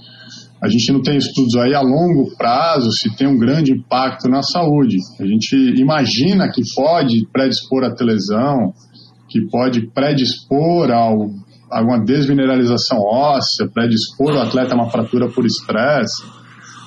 a 0.65 0.69
gente 0.69 0.91
não 0.93 1.03
tem 1.03 1.19
estudos 1.19 1.55
aí 1.57 1.75
a 1.75 1.83
longo 1.83 2.35
prazo 2.39 2.91
se 2.91 3.15
tem 3.15 3.27
um 3.27 3.39
grande 3.39 3.73
impacto 3.73 4.31
na 4.31 4.43
saúde. 4.43 4.97
A 5.21 5.27
gente 5.27 5.55
imagina 5.79 6.51
que 6.51 6.63
pode 6.75 7.29
predispor 7.31 7.85
a 7.85 7.95
lesão, 8.03 8.73
que 9.29 9.47
pode 9.49 9.91
predispor 9.91 10.91
ao, 10.91 11.29
a 11.71 11.81
alguma 11.81 12.03
desmineralização 12.03 12.99
óssea, 12.99 13.69
predispor 13.69 14.33
o 14.33 14.41
atleta 14.41 14.73
a 14.73 14.77
uma 14.77 14.91
fratura 14.91 15.29
por 15.29 15.45
estresse. 15.45 16.23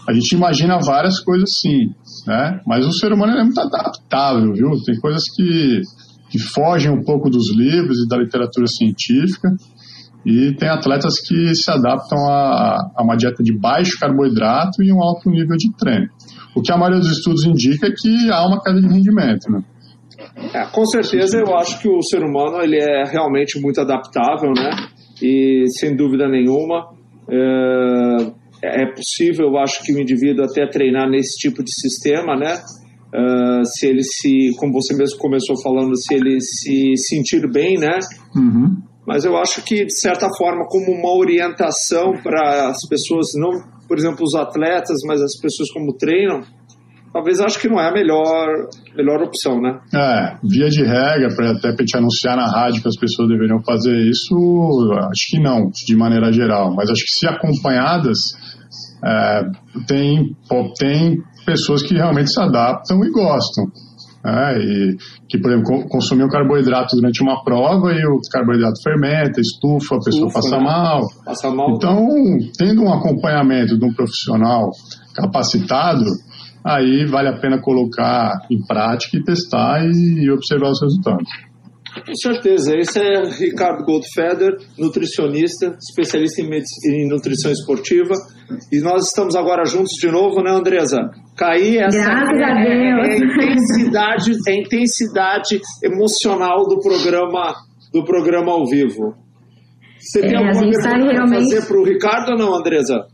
A 0.08 0.13
gente 0.13 0.32
imagina 0.32 0.80
várias 0.80 1.20
coisas 1.20 1.60
sim, 1.60 1.93
né? 2.26 2.60
Mas 2.65 2.84
o 2.84 2.93
ser 2.93 3.13
humano 3.13 3.34
é 3.34 3.43
muito 3.43 3.60
adaptável, 3.60 4.54
viu? 4.54 4.72
Tem 4.86 5.00
coisas 5.00 5.26
que, 5.30 5.82
que 6.30 6.40
fogem 6.40 6.92
um 6.92 7.04
pouco 7.04 7.30
dos 7.30 7.56
livros 7.56 8.00
e 8.00 8.08
da 8.08 8.18
literatura 8.18 8.68
científica 8.68 9.50
e 10.26 10.54
tem 10.56 10.68
atletas 10.68 11.20
que 11.22 11.56
se 11.56 11.72
adaptam 11.72 12.18
a, 12.30 12.92
a, 12.96 13.04
uma 13.04 13.16
dieta 13.16 13.42
de 13.42 13.58
baixo 13.58 13.98
carboidrato 14.00 14.84
e 14.84 14.92
um 14.92 15.02
alto 15.02 15.30
nível 15.30 15.56
de 15.56 15.72
treino. 15.78 16.10
O 16.56 16.62
que 16.62 16.72
a 16.72 16.78
maioria 16.78 17.00
dos 17.00 17.12
estudos 17.12 17.46
indica 17.46 17.88
é 17.88 17.92
que 17.92 18.30
há 18.30 18.46
uma 18.46 18.62
queda 18.62 18.82
de 18.82 18.88
rendimento, 18.88 19.50
né? 19.50 19.62
É, 20.54 20.66
com 20.66 20.86
certeza, 20.86 21.38
eu 21.38 21.56
acho 21.56 21.80
que 21.80 21.88
o 21.88 22.02
ser 22.02 22.24
humano 22.24 22.62
ele 22.62 22.78
é 22.78 23.04
realmente 23.10 23.60
muito 23.62 23.80
adaptável, 23.80 24.52
né? 24.52 24.72
E 25.22 25.66
sem 25.80 25.96
dúvida 25.96 26.28
nenhuma 26.28 26.90
é, 27.30 28.84
é 28.84 28.86
possível, 28.88 29.48
eu 29.48 29.58
acho 29.58 29.84
que 29.84 29.94
o 29.94 30.00
indivíduo 30.00 30.46
até 30.46 30.68
treinar 30.68 31.10
nesse 31.10 31.38
tipo 31.38 31.63
de 31.63 31.72
sistema, 31.72 32.36
né? 32.36 32.58
Uh, 33.13 33.63
se 33.63 33.88
ele 33.88 34.04
se, 34.04 34.52
como 34.58 34.74
você 34.74 34.93
mesmo 34.96 35.17
começou 35.17 35.56
falando, 35.62 35.96
se 35.96 36.13
ele 36.13 36.39
se 36.41 36.96
sentir 36.98 37.50
bem, 37.50 37.78
né? 37.78 38.00
Uhum 38.36 38.88
mas 39.08 39.24
eu 39.24 39.38
acho 39.38 39.63
que, 39.63 39.86
de 39.86 39.98
certa 39.98 40.28
forma, 40.38 40.65
como 40.67 40.91
uma 40.91 41.15
orientação 41.15 42.12
para 42.22 42.67
as 42.67 42.86
pessoas, 42.89 43.28
não, 43.36 43.52
por 43.88 43.98
exemplo, 43.98 44.22
os 44.22 44.36
atletas, 44.36 44.98
mas 45.08 45.22
as 45.22 45.39
pessoas 45.39 45.72
como 45.72 45.96
treinam, 45.96 46.41
talvez 47.13 47.39
acho 47.39 47.58
que 47.58 47.70
não 47.70 47.80
é 47.80 47.88
a 47.88 47.93
melhor, 47.93 48.67
melhor 48.98 49.24
opção, 49.24 49.62
né? 49.62 49.80
É, 49.96 50.36
via 50.43 50.67
de 50.67 50.84
regra, 50.84 51.34
para 51.34 51.52
até 51.52 51.74
para 51.74 51.86
te 51.86 51.96
anunciar 51.96 52.36
na 52.36 52.52
rádio 52.52 52.82
que 52.82 52.89
as 52.89 52.98
pessoas 52.98 53.30
deveriam 53.30 53.63
fazer 53.63 53.96
isso, 54.10 54.36
acho 55.10 55.28
que 55.30 55.39
não, 55.39 55.72
de 55.72 55.96
maneira 55.96 56.30
geral. 56.34 56.76
Mas 56.76 56.89
acho 56.89 57.06
que 57.06 57.12
se 57.13 57.26
acompanhadas, 57.26 58.34
é, 59.06 59.41
tem, 59.88 60.36
tem 60.78 61.17
pessoas 61.48 61.82
que 61.82 61.94
realmente 61.94 62.30
se 62.30 62.42
adaptam 62.42 63.02
e 63.06 63.10
gostam. 63.10 63.66
Né? 64.24 64.60
E 64.60 64.98
que, 65.30 65.40
por 65.40 65.52
exemplo, 65.52 65.88
consumir 65.88 66.26
um 66.26 66.30
carboidrato 66.30 66.98
durante 66.98 67.24
uma 67.24 67.42
prova 67.42 67.94
e 67.94 68.06
o 68.06 68.20
carboidrato 68.30 68.84
fermenta, 68.84 69.40
estufa, 69.40 69.96
a 69.96 70.00
pessoa 70.04 70.28
Ufa, 70.28 70.34
passa, 70.34 70.58
né? 70.58 70.64
mal. 70.64 71.08
passa 71.24 71.50
mal. 71.50 71.70
Então, 71.72 72.08
tendo 72.58 72.84
um 72.84 72.94
acompanhamento 72.94 73.80
de 73.80 73.86
um 73.86 73.94
profissional 73.94 74.70
capacitado, 75.16 76.04
aí 76.66 77.06
vale 77.06 77.30
a 77.30 77.40
pena 77.40 77.62
colocar 77.62 78.46
em 78.52 78.62
prática 78.66 79.16
e 79.16 79.24
testar 79.24 79.86
e, 79.86 80.26
e 80.26 80.30
observar 80.30 80.72
os 80.72 80.82
resultados. 80.82 81.30
Com 82.06 82.16
certeza. 82.16 82.76
Esse 82.78 83.00
é 83.00 83.24
Ricardo 83.30 83.84
Goldfeder, 83.86 84.58
nutricionista, 84.78 85.78
especialista 85.80 86.42
em, 86.42 86.50
em, 86.86 87.08
nutrição 87.08 87.52
esportiva. 87.52 88.14
E 88.72 88.80
nós 88.80 89.08
estamos 89.08 89.36
agora 89.36 89.66
juntos 89.66 89.94
de 90.00 90.10
novo, 90.10 90.42
né, 90.42 90.52
Andresa? 90.52 90.98
Cair 91.36 91.80
essa 91.84 91.98
Graças 91.98 92.42
a 92.42 92.54
Deus. 92.54 93.08
É, 93.08 93.12
é, 93.12 93.18
intensidade, 93.18 94.32
é 94.48 94.60
intensidade 94.60 95.62
emocional 95.84 96.68
do 96.68 96.80
programa, 96.80 97.54
do 97.94 98.04
programa 98.04 98.52
ao 98.52 98.66
vivo. 98.66 99.16
Você 100.00 100.20
é, 100.20 100.28
tem 100.28 100.38
alguma 100.38 100.62
coisa 100.62 100.82
tá 100.82 100.90
para 100.90 101.12
realmente... 101.12 101.44
fazer 101.44 101.68
para 101.68 101.78
o 101.78 101.84
Ricardo 101.84 102.32
ou 102.32 102.38
não, 102.38 102.56
Andresa? 102.56 103.06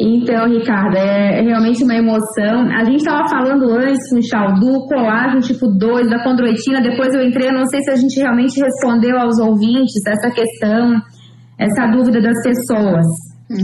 Então, 0.00 0.48
Ricardo, 0.48 0.96
é 0.96 1.42
realmente 1.42 1.84
uma 1.84 1.94
emoção. 1.94 2.72
A 2.72 2.84
gente 2.84 3.04
estava 3.04 3.28
falando 3.28 3.70
antes, 3.70 4.00
Michel, 4.14 4.54
do 4.58 4.86
colágeno 4.86 5.40
tipo 5.40 5.68
2, 5.68 6.08
da 6.08 6.24
condroitina. 6.24 6.80
Depois 6.80 7.12
eu 7.12 7.22
entrei, 7.22 7.48
eu 7.48 7.52
não 7.52 7.66
sei 7.66 7.82
se 7.82 7.90
a 7.90 7.96
gente 7.96 8.18
realmente 8.18 8.58
respondeu 8.58 9.18
aos 9.18 9.38
ouvintes 9.38 10.00
essa 10.06 10.30
questão, 10.30 11.02
essa 11.58 11.86
dúvida 11.88 12.20
das 12.22 12.36
pessoas. 12.42 13.04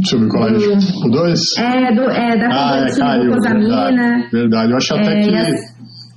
Sobre 0.05 0.27
o 0.27 0.29
colágeno 0.29 0.79
tipo 0.79 1.11
2? 1.11 1.57
É, 1.57 1.95
do, 1.95 2.03
é 2.03 2.37
da 2.37 2.49
condroitina, 2.51 3.07
ah, 3.07 3.15
é, 3.15 3.19
glucosamina. 3.19 3.87
Verdade, 3.87 4.31
verdade, 4.33 4.71
eu 4.73 4.77
acho 4.77 4.95
até 4.95 5.13
é, 5.13 5.23
que... 5.23 5.76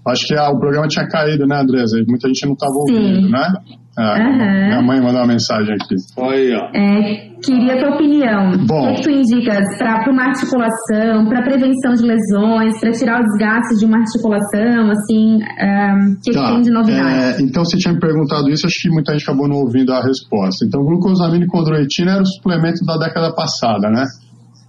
Acho 0.10 0.28
que 0.28 0.36
ah, 0.36 0.50
o 0.50 0.60
programa 0.60 0.88
tinha 0.88 1.08
caído, 1.08 1.46
né, 1.46 1.62
Andresa? 1.62 1.98
Muita 2.08 2.28
gente 2.28 2.46
não 2.46 2.54
estava 2.54 2.74
ouvindo, 2.74 3.30
né? 3.30 3.54
uhum. 4.00 4.68
Minha 4.68 4.82
mãe 4.82 5.02
mandou 5.02 5.22
uma 5.22 5.28
mensagem 5.28 5.74
aqui. 5.74 5.96
Oi, 6.18 6.54
ó. 6.54 6.70
É, 6.74 7.30
queria 7.44 7.74
a 7.74 7.80
tua 7.80 7.96
opinião. 7.96 8.52
Bom. 8.66 8.92
O 8.92 8.96
que 8.96 9.02
tu 9.02 9.10
indicas 9.10 9.66
para 9.78 10.12
uma 10.12 10.24
articulação, 10.24 11.26
para 11.28 11.42
prevenção 11.42 11.94
de 11.94 12.04
lesões, 12.04 12.80
para 12.80 12.92
tirar 12.92 13.20
o 13.20 13.24
desgaste 13.24 13.78
de 13.80 13.86
uma 13.86 13.98
articulação, 13.98 14.92
assim, 14.92 15.36
o 15.36 16.22
que, 16.22 16.32
tá. 16.32 16.46
que, 16.46 16.52
tem 16.54 16.62
de 16.62 16.72
novidade? 16.72 17.42
É, 17.42 17.42
então, 17.42 17.66
você 17.66 17.78
tinha 17.78 17.94
me 17.94 18.00
perguntado 18.00 18.50
isso, 18.50 18.66
acho 18.66 18.80
que 18.82 18.90
muita 18.90 19.12
gente 19.14 19.24
acabou 19.24 19.48
não 19.48 19.58
ouvindo 19.58 19.92
a 19.92 20.02
resposta. 20.02 20.66
Então, 20.66 20.82
glucosamina 20.84 21.44
e 21.44 21.48
condroitina 21.48 22.12
era 22.14 22.22
o 22.22 22.26
suplemento 22.26 22.86
da 22.86 22.98
década 22.98 23.34
passada, 23.34 23.90
né? 23.90 24.06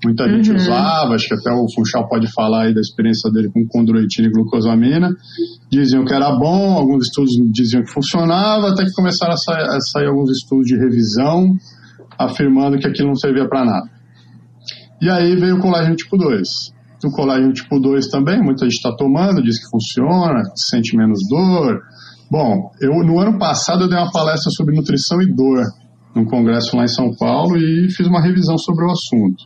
Muita 0.03 0.27
gente 0.29 0.51
uhum. 0.51 0.57
usava, 0.57 1.15
acho 1.15 1.29
que 1.29 1.35
até 1.35 1.53
o 1.53 1.67
Funchal 1.75 2.09
pode 2.09 2.33
falar 2.33 2.65
aí 2.65 2.75
da 2.75 2.81
experiência 2.81 3.31
dele 3.31 3.51
com 3.53 3.67
condroitina 3.67 4.29
e 4.29 4.31
glucosamina. 4.31 5.15
Diziam 5.71 6.05
que 6.05 6.15
era 6.15 6.31
bom, 6.33 6.73
alguns 6.73 7.07
estudos 7.07 7.33
diziam 7.53 7.83
que 7.83 7.93
funcionava, 7.93 8.71
até 8.71 8.85
que 8.85 8.93
começaram 8.93 9.35
a 9.35 9.37
sair, 9.37 9.63
a 9.63 9.81
sair 9.81 10.07
alguns 10.07 10.31
estudos 10.31 10.67
de 10.67 10.77
revisão 10.77 11.55
afirmando 12.19 12.79
que 12.79 12.87
aquilo 12.87 13.09
não 13.09 13.15
servia 13.15 13.49
para 13.49 13.65
nada. 13.65 13.91
E 15.01 15.09
aí 15.09 15.35
veio 15.37 15.57
o 15.57 15.61
colágeno 15.61 15.97
tipo 15.97 16.19
2. 16.19 16.49
O 17.05 17.11
colágeno 17.11 17.53
tipo 17.53 17.81
2 17.81 18.09
também, 18.09 18.43
muita 18.43 18.65
gente 18.65 18.77
está 18.77 18.95
tomando, 18.95 19.43
diz 19.43 19.59
que 19.59 19.71
funciona, 19.71 20.43
sente 20.55 20.95
menos 20.97 21.19
dor. 21.29 21.81
Bom, 22.31 22.71
eu 22.81 22.93
no 23.05 23.19
ano 23.19 23.39
passado 23.39 23.85
eu 23.85 23.89
dei 23.89 23.99
uma 23.99 24.13
palestra 24.13 24.51
sobre 24.51 24.77
nutrição 24.77 25.21
e 25.23 25.33
dor 25.33 25.65
num 26.15 26.27
congresso 26.27 26.77
lá 26.77 26.85
em 26.85 26.89
São 26.89 27.11
Paulo 27.17 27.57
e 27.57 27.91
fiz 27.91 28.07
uma 28.07 28.21
revisão 28.21 28.59
sobre 28.59 28.85
o 28.85 28.91
assunto. 28.91 29.45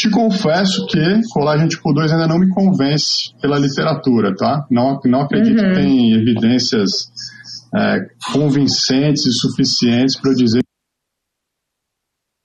Te 0.00 0.08
confesso 0.08 0.86
que 0.86 0.98
colágeno 1.30 1.68
tipo 1.68 1.92
2 1.92 2.12
ainda 2.12 2.26
não 2.26 2.38
me 2.38 2.48
convence 2.48 3.34
pela 3.38 3.58
literatura, 3.58 4.34
tá? 4.34 4.66
Não, 4.70 4.98
não 5.04 5.20
acredito 5.20 5.60
uhum. 5.60 5.68
que 5.68 5.74
tem 5.74 6.12
evidências 6.14 7.12
é, 7.76 7.98
convincentes 8.32 9.26
e 9.26 9.32
suficientes 9.32 10.18
para 10.18 10.30
eu 10.30 10.36
dizer 10.36 10.62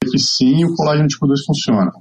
que 0.04 0.20
sim, 0.20 0.66
o 0.66 0.76
colágeno 0.76 1.08
tipo 1.08 1.26
2 1.26 1.46
funciona. 1.46 1.92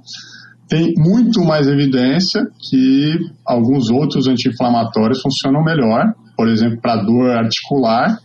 Tem 0.67 0.93
muito 0.97 1.41
mais 1.41 1.67
evidência 1.67 2.45
que 2.69 3.13
alguns 3.45 3.89
outros 3.89 4.27
anti-inflamatórios 4.27 5.21
funcionam 5.21 5.63
melhor, 5.63 6.13
por 6.35 6.49
exemplo, 6.49 6.81
para 6.81 7.01
dor 7.01 7.29
articular. 7.29 8.19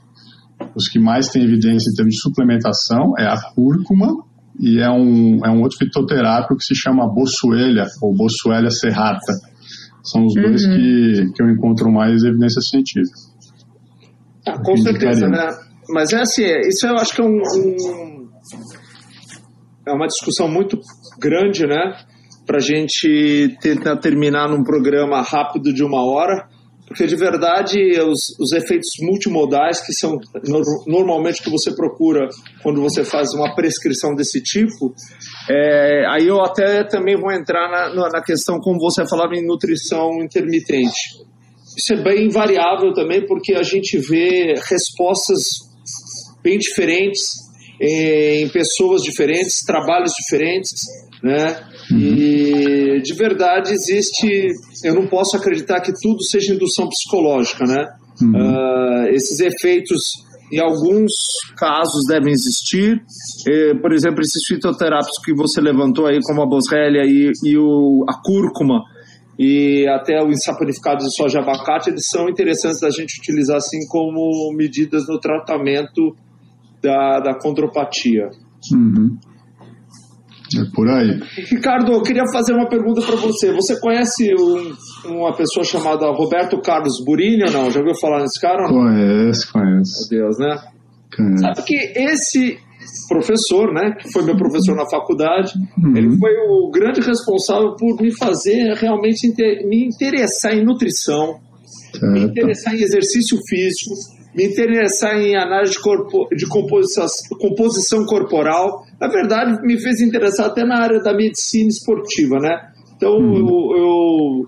Os 0.75 0.89
que 0.89 0.99
mais 0.99 1.29
têm 1.29 1.45
evidência 1.45 1.91
em 1.91 1.95
termos 1.95 2.17
de 2.17 2.21
suplementação 2.23 3.15
é 3.17 3.25
a 3.25 3.41
cúrcuma 3.55 4.17
e 4.61 4.79
é 4.79 4.91
um, 4.91 5.41
é 5.45 5.51
um 5.51 5.63
outro 5.63 5.79
fitoterápico 5.79 6.57
que 6.57 6.65
se 6.65 6.75
chama 6.75 7.09
Bossuelha, 7.09 7.87
ou 8.03 8.15
Bossuelha 8.15 8.71
serrata. 8.71 9.33
São 10.05 10.27
os 10.27 10.37
uhum. 10.37 10.43
dois 10.43 10.67
que, 10.67 11.33
que 11.35 11.43
eu 11.43 11.49
encontro 11.49 11.91
mais 11.91 12.23
evidência 12.23 12.61
científica. 12.61 13.19
Ah, 14.47 14.63
com 14.63 14.77
certeza, 14.77 15.29
né? 15.29 15.49
Mas 15.89 16.13
é 16.13 16.21
assim, 16.21 16.43
é, 16.43 16.69
isso 16.69 16.87
eu 16.87 16.97
acho 16.97 17.15
que 17.15 17.23
é 17.23 17.25
um, 17.25 17.39
um 17.39 18.29
é 19.87 19.93
uma 19.93 20.07
discussão 20.07 20.47
muito 20.47 20.79
grande, 21.19 21.67
né? 21.67 21.97
Para 22.47 22.59
a 22.59 22.61
gente 22.61 23.57
tentar 23.63 23.97
terminar 23.97 24.49
num 24.49 24.63
programa 24.63 25.23
rápido 25.23 25.73
de 25.73 25.83
uma 25.83 26.05
hora 26.05 26.49
porque 26.91 27.07
de 27.07 27.15
verdade 27.15 27.79
os, 28.01 28.37
os 28.37 28.53
efeitos 28.53 28.91
multimodais 29.01 29.81
que 29.81 29.93
são 29.93 30.19
no, 30.45 30.61
normalmente 30.89 31.41
que 31.41 31.49
você 31.49 31.73
procura 31.73 32.29
quando 32.65 32.83
você 32.83 33.05
faz 33.05 33.33
uma 33.33 33.55
prescrição 33.55 34.13
desse 34.13 34.43
tipo, 34.43 34.93
é, 35.49 36.05
aí 36.09 36.27
eu 36.27 36.41
até 36.41 36.83
também 36.83 37.15
vou 37.17 37.31
entrar 37.31 37.95
na, 37.95 38.09
na 38.09 38.21
questão 38.21 38.59
como 38.59 38.81
você 38.81 39.07
falava 39.09 39.37
em 39.37 39.47
nutrição 39.47 40.21
intermitente. 40.21 41.25
Isso 41.79 41.93
é 41.93 42.03
bem 42.03 42.29
variável 42.29 42.93
também 42.93 43.25
porque 43.25 43.55
a 43.55 43.63
gente 43.63 43.97
vê 43.97 44.55
respostas 44.69 45.61
bem 46.43 46.59
diferentes 46.59 47.23
em 47.81 48.49
pessoas 48.49 49.03
diferentes, 49.03 49.61
trabalhos 49.65 50.13
diferentes, 50.13 50.73
né? 51.23 51.70
De 53.01 53.15
verdade 53.15 53.73
existe. 53.73 54.27
Eu 54.85 54.95
não 54.95 55.07
posso 55.07 55.37
acreditar 55.37 55.81
que 55.81 55.93
tudo 56.01 56.23
seja 56.23 56.55
indução 56.55 56.89
psicológica, 56.89 57.65
né? 57.65 57.89
Uhum. 58.21 58.33
Uh, 58.33 59.07
esses 59.09 59.41
efeitos, 59.41 60.25
em 60.53 60.61
alguns 60.61 61.13
casos, 61.57 62.07
devem 62.07 62.33
existir. 62.33 63.03
Eh, 63.49 63.75
por 63.75 63.93
exemplo, 63.93 64.21
esses 64.21 64.45
fitoterápicos 64.47 65.19
que 65.25 65.33
você 65.35 65.61
levantou 65.61 66.07
aí, 66.07 66.19
como 66.23 66.43
a 66.43 66.47
boswellia 66.47 67.05
e, 67.05 67.33
e 67.45 67.57
o, 67.57 68.05
a 68.09 68.21
cúrcuma, 68.23 68.83
e 69.39 69.89
até 69.89 70.23
o 70.23 70.29
ensaponificado 70.29 70.99
de 70.99 71.17
soja 71.17 71.39
e 71.39 71.43
abacate, 71.43 71.89
eles 71.89 72.07
são 72.07 72.29
interessantes 72.29 72.81
da 72.81 72.91
gente 72.91 73.19
utilizar 73.19 73.57
assim 73.57 73.87
como 73.89 74.53
medidas 74.55 75.09
no 75.09 75.19
tratamento 75.19 76.15
da, 76.83 77.21
da 77.21 77.35
condropatia. 77.39 78.29
Uhum. 78.71 79.17
É 80.59 80.65
por 80.75 80.89
aí. 80.89 81.21
Ricardo, 81.51 81.93
eu 81.93 82.03
queria 82.03 82.25
fazer 82.33 82.53
uma 82.53 82.69
pergunta 82.69 83.01
para 83.03 83.17
você. 83.17 83.53
Você 83.53 83.79
conhece 83.79 84.35
um, 84.35 84.75
uma 85.13 85.35
pessoa 85.37 85.65
chamada 85.65 86.11
Roberto 86.11 86.61
Carlos 86.61 87.03
Burini 87.05 87.45
ou 87.45 87.53
não? 87.53 87.71
Já 87.71 87.81
ouviu 87.81 87.95
falar 88.01 88.21
nesse 88.21 88.41
cara? 88.41 88.67
Ou 88.67 88.73
não? 88.73 88.91
Conheço, 88.91 89.53
conheço. 89.53 90.09
Meu 90.11 90.23
Deus, 90.23 90.39
né? 90.39 90.59
Conheço. 91.17 91.41
Sabe 91.41 91.63
que 91.65 91.77
esse 91.97 92.59
professor, 93.09 93.73
né, 93.73 93.95
que 94.01 94.11
foi 94.13 94.25
meu 94.25 94.37
professor 94.37 94.75
na 94.75 94.89
faculdade, 94.89 95.53
uhum. 95.79 95.97
ele 95.97 96.17
foi 96.19 96.33
o 96.49 96.71
grande 96.71 97.01
responsável 97.01 97.75
por 97.77 98.01
me 98.01 98.17
fazer 98.17 98.75
realmente 98.75 99.27
inter 99.27 99.67
me 99.67 99.87
interessar 99.87 100.55
em 100.55 100.65
nutrição, 100.65 101.39
certo. 101.93 102.13
me 102.13 102.25
interessar 102.25 102.75
em 102.75 102.83
exercício 102.83 103.39
físico, 103.49 103.95
me 104.35 104.45
interessar 104.45 105.17
em 105.17 105.37
análise 105.37 105.73
de, 105.73 105.81
corpo, 105.81 106.29
de 106.35 106.47
composição, 106.47 107.07
composição 107.41 108.05
corporal. 108.05 108.85
Na 109.01 109.09
verdade, 109.09 109.61
me 109.63 109.81
fez 109.81 110.01
interessar 110.01 110.47
até 110.47 110.65
na 110.65 110.81
área 110.81 111.01
da 111.01 111.15
medicina 111.15 111.69
esportiva, 111.69 112.39
né? 112.39 112.71
Então, 112.97 113.13
uhum. 113.13 113.35
eu, 113.35 114.47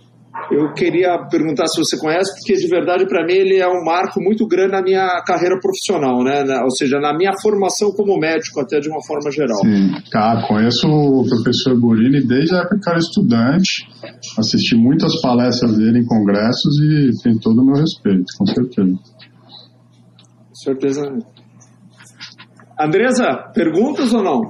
eu, 0.52 0.58
eu, 0.58 0.72
queria 0.74 1.18
perguntar 1.30 1.66
se 1.66 1.80
você 1.80 1.98
conhece, 1.98 2.30
porque 2.34 2.54
de 2.54 2.68
verdade, 2.68 3.06
para 3.06 3.24
mim, 3.24 3.32
ele 3.32 3.56
é 3.56 3.66
um 3.66 3.82
marco 3.82 4.20
muito 4.20 4.46
grande 4.46 4.72
na 4.72 4.82
minha 4.82 5.22
carreira 5.26 5.58
profissional, 5.58 6.22
né? 6.22 6.44
Ou 6.62 6.70
seja, 6.70 7.00
na 7.00 7.16
minha 7.16 7.32
formação 7.40 7.90
como 7.92 8.18
médico, 8.18 8.60
até 8.60 8.78
de 8.78 8.90
uma 8.90 9.02
forma 9.06 9.30
geral. 9.32 9.58
Sim, 9.62 9.90
tá. 10.10 10.44
Conheço 10.46 10.86
o 10.86 11.26
professor 11.26 11.80
Burini 11.80 12.22
desde 12.22 12.54
a 12.54 12.58
época 12.58 12.78
que 12.78 12.90
era 12.90 12.98
estudante. 12.98 13.88
Assisti 14.38 14.76
muitas 14.76 15.18
palestras 15.22 15.76
dele 15.76 16.00
em 16.00 16.06
congressos 16.06 16.78
e 16.78 17.22
tem 17.24 17.38
todo 17.38 17.62
o 17.62 17.64
meu 17.64 17.76
respeito, 17.76 18.26
com 18.38 18.46
certeza 18.46 18.92
certeza. 20.62 21.02
Andresa, 22.78 23.50
perguntas 23.54 24.12
ou 24.12 24.22
não? 24.22 24.40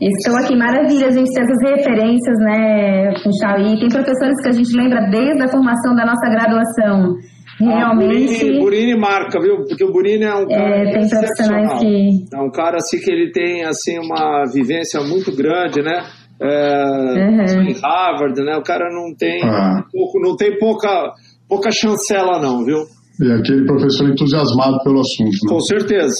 Estou 0.00 0.36
aqui, 0.36 0.56
maravilha, 0.56 1.06
a 1.06 1.10
gente 1.10 1.30
tem 1.32 1.44
essas 1.44 1.62
referências, 1.62 2.36
né, 2.40 3.14
Funchal? 3.22 3.60
E 3.60 3.78
tem 3.78 3.88
professores 3.88 4.34
que 4.42 4.48
a 4.48 4.52
gente 4.52 4.76
lembra 4.76 5.08
desde 5.08 5.42
a 5.44 5.48
formação 5.48 5.94
da 5.94 6.04
nossa 6.04 6.28
graduação. 6.28 7.14
Realmente. 7.60 8.34
Ah, 8.34 8.44
Burini, 8.44 8.60
Burini 8.60 8.98
marca, 8.98 9.40
viu? 9.40 9.64
Porque 9.68 9.84
o 9.84 9.92
Burini 9.92 10.24
é 10.24 10.34
um 10.34 10.46
cara. 10.48 10.76
É, 10.76 10.92
tem 10.92 11.08
profissionais 11.08 11.80
que. 11.80 12.34
É 12.34 12.40
um 12.40 12.50
cara 12.50 12.76
assim 12.78 12.98
que 12.98 13.12
ele 13.12 13.30
tem 13.30 13.64
assim 13.64 13.98
uma 14.00 14.44
vivência 14.52 15.00
muito 15.02 15.30
grande, 15.36 15.80
né? 15.80 16.02
É, 16.40 16.84
uhum. 17.14 17.62
Em 17.62 17.74
Harvard, 17.80 18.42
né? 18.42 18.56
O 18.56 18.62
cara 18.62 18.88
não 18.90 19.14
tem 19.14 19.40
ah. 19.44 19.84
pouco, 19.92 20.18
não 20.18 20.34
tem 20.34 20.58
pouca, 20.58 21.12
pouca 21.48 21.70
chancela, 21.70 22.40
não, 22.40 22.64
viu? 22.64 22.78
E 23.20 23.32
aquele 23.32 23.64
professor 23.66 24.08
entusiasmado 24.08 24.78
pelo 24.82 25.00
assunto. 25.00 25.30
Né? 25.30 25.48
Com 25.48 25.60
certeza. 25.60 26.16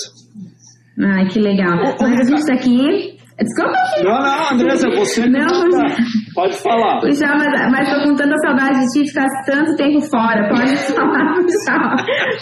Ai, 1.00 1.26
que 1.28 1.40
legal. 1.40 1.76
Mas 2.00 2.20
a 2.20 2.24
gente 2.24 2.38
está 2.38 2.54
aqui. 2.54 3.12
Desculpa. 3.38 3.72
Não, 4.04 4.22
não, 4.22 4.52
Andressa, 4.52 4.88
você 4.90 5.26
não, 5.26 5.68
mas... 5.72 5.96
pode 6.34 6.56
falar. 6.58 7.00
Já, 7.10 7.34
mas, 7.34 7.72
mas 7.72 7.90
tô 7.90 8.08
com 8.08 8.14
tanta 8.14 8.36
saudade 8.38 8.80
de 8.80 8.86
ti 8.92 9.08
ficar 9.08 9.26
tanto 9.46 9.74
tempo 9.76 10.00
fora. 10.02 10.48
Pode 10.48 10.76
falar, 10.94 11.34
pessoal. 11.42 11.96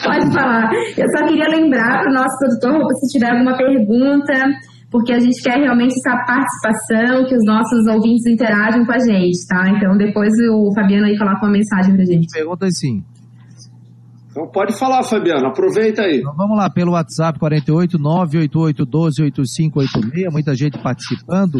Pode 0.04 0.34
falar. 0.34 0.70
Eu 0.98 1.06
só 1.16 1.26
queria 1.26 1.48
lembrar 1.48 2.02
para 2.02 2.10
o 2.10 2.14
nosso 2.14 2.36
produtor, 2.38 2.86
se 3.00 3.18
tiver 3.18 3.30
alguma 3.30 3.56
pergunta, 3.56 4.34
porque 4.90 5.12
a 5.12 5.20
gente 5.20 5.40
quer 5.42 5.58
realmente 5.58 5.94
essa 5.94 6.16
participação, 6.26 7.24
que 7.26 7.36
os 7.36 7.44
nossos 7.46 7.86
ouvintes 7.86 8.26
interagem 8.26 8.84
com 8.84 8.92
a 8.92 8.98
gente, 8.98 9.38
tá? 9.48 9.70
Então 9.70 9.96
depois 9.96 10.32
o 10.52 10.74
Fabiano 10.74 11.06
aí 11.06 11.16
coloca 11.16 11.46
uma 11.46 11.52
mensagem 11.52 11.94
pra 11.94 12.04
gente. 12.04 12.26
Pergunta 12.32 12.66
sim. 12.70 13.02
Então 14.31 14.47
pode 14.47 14.79
falar, 14.79 15.03
Fabiano, 15.03 15.49
aproveita 15.49 16.03
aí. 16.03 16.19
Então 16.21 16.35
vamos 16.37 16.57
lá, 16.57 16.71
pelo 16.71 16.93
WhatsApp 16.93 17.38
48 17.38 17.99
988 17.99 18.87
12 18.87 19.23
8586, 19.23 20.33
muita 20.33 20.55
gente 20.55 20.81
participando. 20.81 21.59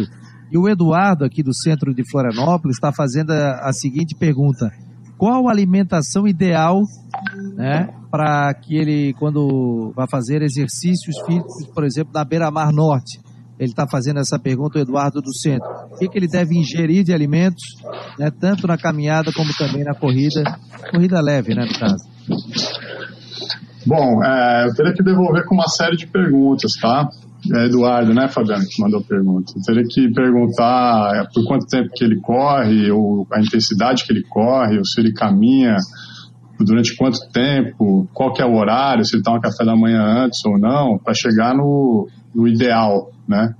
E 0.51 0.57
o 0.57 0.67
Eduardo, 0.67 1.25
aqui 1.25 1.43
do 1.43 1.53
centro 1.53 1.93
de 1.93 2.03
Florianópolis, 2.09 2.77
está 2.77 2.91
fazendo 2.91 3.31
a, 3.31 3.69
a, 3.69 3.73
seguinte 3.73 4.15
pergunta: 4.17 4.69
Qual 5.17 5.47
a 5.47 5.51
alimentação 5.51 6.25
ideal 6.25 6.81
né, 7.55 7.89
para 8.09 8.53
que 8.53 8.75
ele, 8.75 9.13
quando 9.19 9.91
vai 9.95 10.07
fazer 10.09 10.41
exercícios 10.41 11.15
físicos, 11.25 11.67
por 11.73 11.83
exemplo, 11.83 12.11
na 12.13 12.23
beira-mar 12.23 12.71
norte? 12.71 13.19
Ele 13.59 13.69
está 13.69 13.87
fazendo 13.87 14.19
essa 14.19 14.39
pergunta, 14.39 14.79
o 14.79 14.81
Eduardo 14.81 15.21
do 15.21 15.37
Centro. 15.37 15.69
O 15.91 15.97
que, 15.97 16.09
que 16.09 16.17
ele 16.17 16.27
deve 16.27 16.57
ingerir 16.57 17.03
de 17.03 17.13
alimentos, 17.13 17.61
né, 18.17 18.31
tanto 18.31 18.65
na 18.65 18.75
caminhada 18.75 19.31
como 19.31 19.55
também 19.55 19.83
na 19.83 19.93
corrida, 19.93 20.41
corrida 20.89 21.21
leve, 21.21 21.53
né, 21.53 21.65
no 21.65 21.79
caso? 21.79 22.10
Bom, 23.85 24.23
é, 24.23 24.67
eu 24.67 24.73
teria 24.75 24.93
que 24.93 25.03
devolver 25.03 25.45
com 25.45 25.55
uma 25.55 25.67
série 25.67 25.97
de 25.97 26.07
perguntas, 26.07 26.73
tá? 26.79 27.09
É 27.53 27.65
Eduardo, 27.65 28.13
né, 28.13 28.27
Fabiano, 28.27 28.63
que 28.69 28.81
mandou 28.81 28.99
a 28.99 29.03
pergunta. 29.03 29.51
Eu 29.55 29.61
teria 29.63 29.83
que 29.83 30.13
perguntar 30.13 31.15
é, 31.15 31.23
por 31.33 31.43
quanto 31.47 31.65
tempo 31.65 31.89
que 31.95 32.03
ele 32.03 32.19
corre, 32.21 32.91
ou 32.91 33.27
a 33.31 33.39
intensidade 33.39 34.05
que 34.05 34.13
ele 34.13 34.23
corre, 34.29 34.77
ou 34.77 34.85
se 34.85 35.01
ele 35.01 35.11
caminha, 35.11 35.77
durante 36.59 36.95
quanto 36.95 37.19
tempo, 37.31 38.07
qual 38.13 38.31
que 38.31 38.41
é 38.41 38.45
o 38.45 38.55
horário, 38.55 39.03
se 39.03 39.15
ele 39.15 39.23
toma 39.23 39.41
café 39.41 39.65
da 39.65 39.75
manhã 39.75 40.03
antes 40.25 40.45
ou 40.45 40.59
não, 40.59 40.99
para 40.99 41.15
chegar 41.15 41.55
no, 41.55 42.07
no 42.35 42.47
ideal, 42.47 43.11
né? 43.27 43.55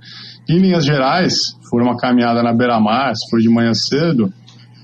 Em 0.48 0.58
linhas 0.58 0.84
gerais, 0.84 1.56
for 1.68 1.82
uma 1.82 1.96
caminhada 1.96 2.42
na 2.42 2.52
beira-mar, 2.52 3.14
se 3.14 3.28
for 3.30 3.40
de 3.40 3.48
manhã 3.48 3.74
cedo, 3.74 4.32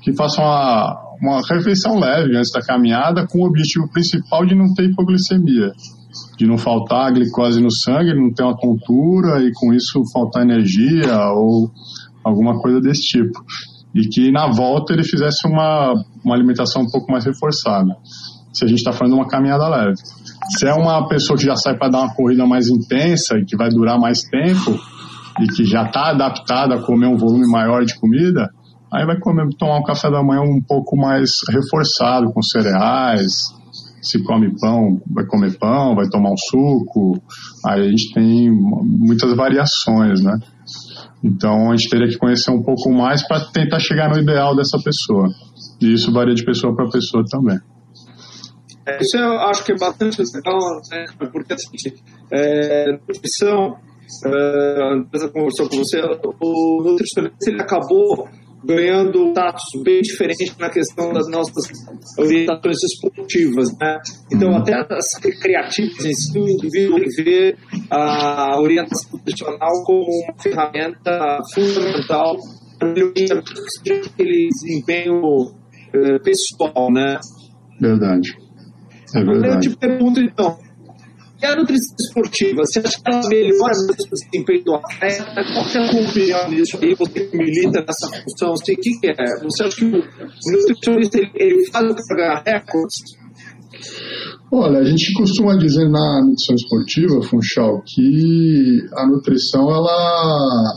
que 0.03 0.12
faça 0.14 0.41
uma, 0.41 1.08
uma 1.20 1.40
refeição 1.48 1.98
leve 1.98 2.37
antes 2.37 2.52
da 2.52 2.61
caminhada 2.61 3.26
com 3.26 3.40
o 3.40 3.46
objetivo 3.46 3.88
principal 3.90 4.46
de 4.46 4.54
não 4.54 4.72
ter 4.74 4.85
hipoglicemia, 4.85 5.72
de 6.37 6.46
não 6.46 6.57
faltar 6.57 7.12
glicose 7.12 7.61
no 7.61 7.70
sangue, 7.70 8.14
não 8.14 8.33
ter 8.33 8.42
uma 8.42 8.57
tontura 8.57 9.42
e 9.42 9.52
com 9.52 9.72
isso 9.72 10.02
faltar 10.12 10.42
energia 10.42 11.16
ou 11.33 11.70
alguma 12.24 12.61
coisa 12.61 12.81
desse 12.81 13.02
tipo. 13.02 13.40
E 13.94 14.02
que 14.09 14.31
na 14.31 14.50
volta 14.52 14.92
ele 14.92 15.02
fizesse 15.02 15.46
uma, 15.46 15.94
uma 16.24 16.35
alimentação 16.35 16.83
um 16.83 16.90
pouco 16.90 17.11
mais 17.11 17.24
reforçada, 17.24 17.96
se 18.52 18.64
a 18.64 18.68
gente 18.68 18.78
está 18.78 18.92
falando 18.92 19.14
de 19.14 19.20
uma 19.20 19.28
caminhada 19.28 19.68
leve. 19.68 19.96
Se 20.57 20.66
é 20.66 20.74
uma 20.74 21.07
pessoa 21.09 21.37
que 21.37 21.44
já 21.44 21.57
sai 21.57 21.76
para 21.76 21.90
dar 21.90 22.00
uma 22.00 22.14
corrida 22.14 22.46
mais 22.46 22.68
intensa 22.68 23.37
e 23.38 23.44
que 23.44 23.57
vai 23.57 23.68
durar 23.70 23.98
mais 23.98 24.22
tempo 24.22 24.78
e 25.40 25.46
que 25.46 25.64
já 25.64 25.85
está 25.85 26.11
adaptada 26.11 26.74
a 26.74 26.83
comer 26.83 27.07
um 27.07 27.16
volume 27.16 27.46
maior 27.50 27.85
de 27.85 27.98
comida, 27.98 28.48
Aí 28.92 29.05
vai 29.05 29.18
comer, 29.18 29.48
tomar 29.59 29.79
um 29.79 29.83
café 29.83 30.11
da 30.11 30.22
manhã 30.22 30.40
um 30.40 30.62
pouco 30.62 30.96
mais 30.96 31.40
reforçado, 31.51 32.33
com 32.33 32.42
cereais. 32.42 33.33
Se 34.01 34.22
come 34.22 34.55
pão, 34.59 35.01
vai 35.11 35.27
comer 35.27 35.59
pão, 35.59 35.94
vai 35.94 36.09
tomar 36.09 36.31
um 36.31 36.37
suco. 36.37 37.20
Aí 37.66 37.87
a 37.87 37.90
gente 37.90 38.14
tem 38.14 38.51
muitas 38.51 39.35
variações, 39.37 40.22
né? 40.22 40.38
Então 41.22 41.70
a 41.70 41.77
gente 41.77 41.90
teria 41.90 42.09
que 42.09 42.16
conhecer 42.16 42.51
um 42.51 42.62
pouco 42.62 42.90
mais 42.90 43.27
para 43.27 43.44
tentar 43.46 43.81
chegar 43.81 44.09
no 44.09 44.18
ideal 44.18 44.57
dessa 44.57 44.79
pessoa. 44.79 45.29
E 45.81 45.92
isso 45.92 46.12
varia 46.12 46.35
de 46.35 46.44
pessoa 46.44 46.74
para 46.74 46.88
pessoa 46.88 47.24
também. 47.29 47.59
É, 48.87 49.03
isso 49.03 49.18
eu 49.18 49.38
acho 49.40 49.64
que 49.64 49.72
é 49.72 49.77
bastante 49.77 50.22
legal, 50.35 50.59
né? 50.90 51.05
porque 51.31 51.53
assim, 51.53 51.92
é, 52.33 52.92
nutrição, 52.92 53.77
é, 54.24 55.24
a 55.24 55.29
conversou 55.29 55.68
com 55.68 55.77
você, 55.77 56.01
o 56.40 56.83
nutricionista 56.83 57.51
ele 57.51 57.61
acabou 57.61 58.27
ganhando 58.64 59.31
status 59.31 59.83
bem 59.85 60.01
diferente 60.01 60.55
na 60.59 60.68
questão 60.68 61.12
das 61.12 61.29
nossas 61.29 61.68
orientações 62.18 62.83
esportivas, 62.83 63.68
né? 63.81 63.99
Então, 64.33 64.57
até 64.57 64.75
as 64.75 65.07
recreativas 65.23 66.05
em 66.05 66.14
si, 66.14 66.38
o 66.38 66.49
indivíduo 66.49 66.99
vê 67.16 67.57
a 67.90 68.61
orientação 68.61 69.18
profissional 69.18 69.85
como 69.85 70.05
uma 70.05 70.35
ferramenta 70.42 71.38
fundamental 71.55 72.37
para 72.79 72.90
aquele 72.90 74.49
desempenho 74.49 75.53
eh, 75.94 76.18
pessoal, 76.21 76.92
né? 76.92 77.18
Verdade. 77.81 78.37
É 79.14 79.25
verdade. 79.25 79.68
Eu 79.68 79.73
te 79.73 79.79
pergunto, 79.79 80.21
então, 80.21 80.59
e 81.40 81.46
a 81.46 81.55
nutrição 81.55 81.94
esportiva, 82.01 82.62
você 82.66 82.81
acha 82.81 83.01
que 83.01 83.11
ela 83.11 83.29
melhora 83.29 83.72
o 83.72 84.11
desempenho 84.11 84.64
do 84.64 84.74
atleta? 84.74 85.24
Qual 85.24 85.66
é 85.66 85.79
a 85.79 85.92
sua 85.92 86.01
opinião 86.01 86.51
nisso 86.51 86.79
aí? 86.83 86.94
Você 86.96 87.27
que 87.27 87.37
milita 87.37 87.85
nessa 87.87 88.09
função, 88.22 88.53
o 88.53 88.59
que, 88.59 88.74
que 88.74 89.07
é? 89.07 89.14
Você 89.44 89.62
acha 89.62 89.77
que 89.77 89.85
o, 89.85 90.03
nutricionista 90.53 91.18
ele, 91.18 91.31
ele 91.37 91.70
faz 91.70 91.87
para 92.09 92.16
ganhar 92.16 92.42
recordes? 92.44 93.03
Olha, 94.51 94.80
a 94.80 94.84
gente 94.84 95.12
costuma 95.12 95.57
dizer 95.57 95.89
na 95.89 96.24
nutrição 96.24 96.57
esportiva, 96.57 97.22
Funchal, 97.22 97.82
que 97.86 98.80
a 98.97 99.07
nutrição 99.07 99.70
ela, 99.70 100.72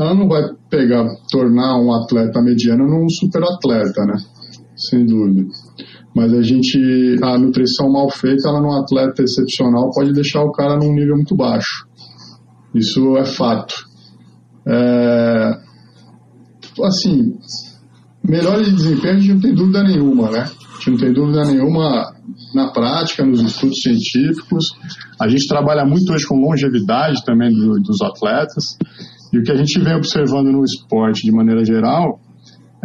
ela 0.00 0.14
não 0.14 0.28
vai 0.28 0.44
pegar, 0.70 1.04
tornar 1.30 1.76
um 1.78 1.92
atleta 1.92 2.40
mediano 2.40 2.88
num 2.88 3.08
super 3.10 3.42
atleta, 3.42 4.06
né? 4.06 4.16
Sem 4.76 5.04
dúvida. 5.04 5.46
Mas 6.16 6.32
a 6.32 6.40
gente, 6.40 6.78
a 7.22 7.36
nutrição 7.36 7.92
mal 7.92 8.08
feita, 8.08 8.48
ela 8.48 8.62
num 8.62 8.72
atleta 8.72 9.22
excepcional 9.22 9.90
pode 9.90 10.14
deixar 10.14 10.42
o 10.42 10.50
cara 10.50 10.74
num 10.74 10.94
nível 10.94 11.14
muito 11.16 11.36
baixo. 11.36 11.86
Isso 12.74 13.18
é 13.18 13.24
fato. 13.26 13.74
É, 14.66 15.58
assim, 16.82 17.36
melhor 18.24 18.64
de 18.64 18.72
desempenho 18.72 19.14
a 19.14 19.18
gente 19.18 19.34
não 19.34 19.40
tem 19.42 19.54
dúvida 19.54 19.82
nenhuma, 19.82 20.30
né? 20.30 20.40
A 20.40 20.78
gente 20.78 20.90
não 20.90 20.96
tem 20.96 21.12
dúvida 21.12 21.44
nenhuma 21.44 22.14
na 22.54 22.72
prática, 22.72 23.22
nos 23.22 23.42
estudos 23.42 23.82
científicos. 23.82 24.74
A 25.20 25.28
gente 25.28 25.46
trabalha 25.46 25.84
muito 25.84 26.10
hoje 26.14 26.26
com 26.26 26.40
longevidade 26.40 27.22
também 27.26 27.52
do, 27.52 27.78
dos 27.78 28.00
atletas. 28.00 28.64
E 29.34 29.38
o 29.38 29.42
que 29.42 29.52
a 29.52 29.56
gente 29.56 29.78
vem 29.80 29.94
observando 29.94 30.50
no 30.50 30.64
esporte 30.64 31.24
de 31.24 31.30
maneira 31.30 31.62
geral 31.62 32.18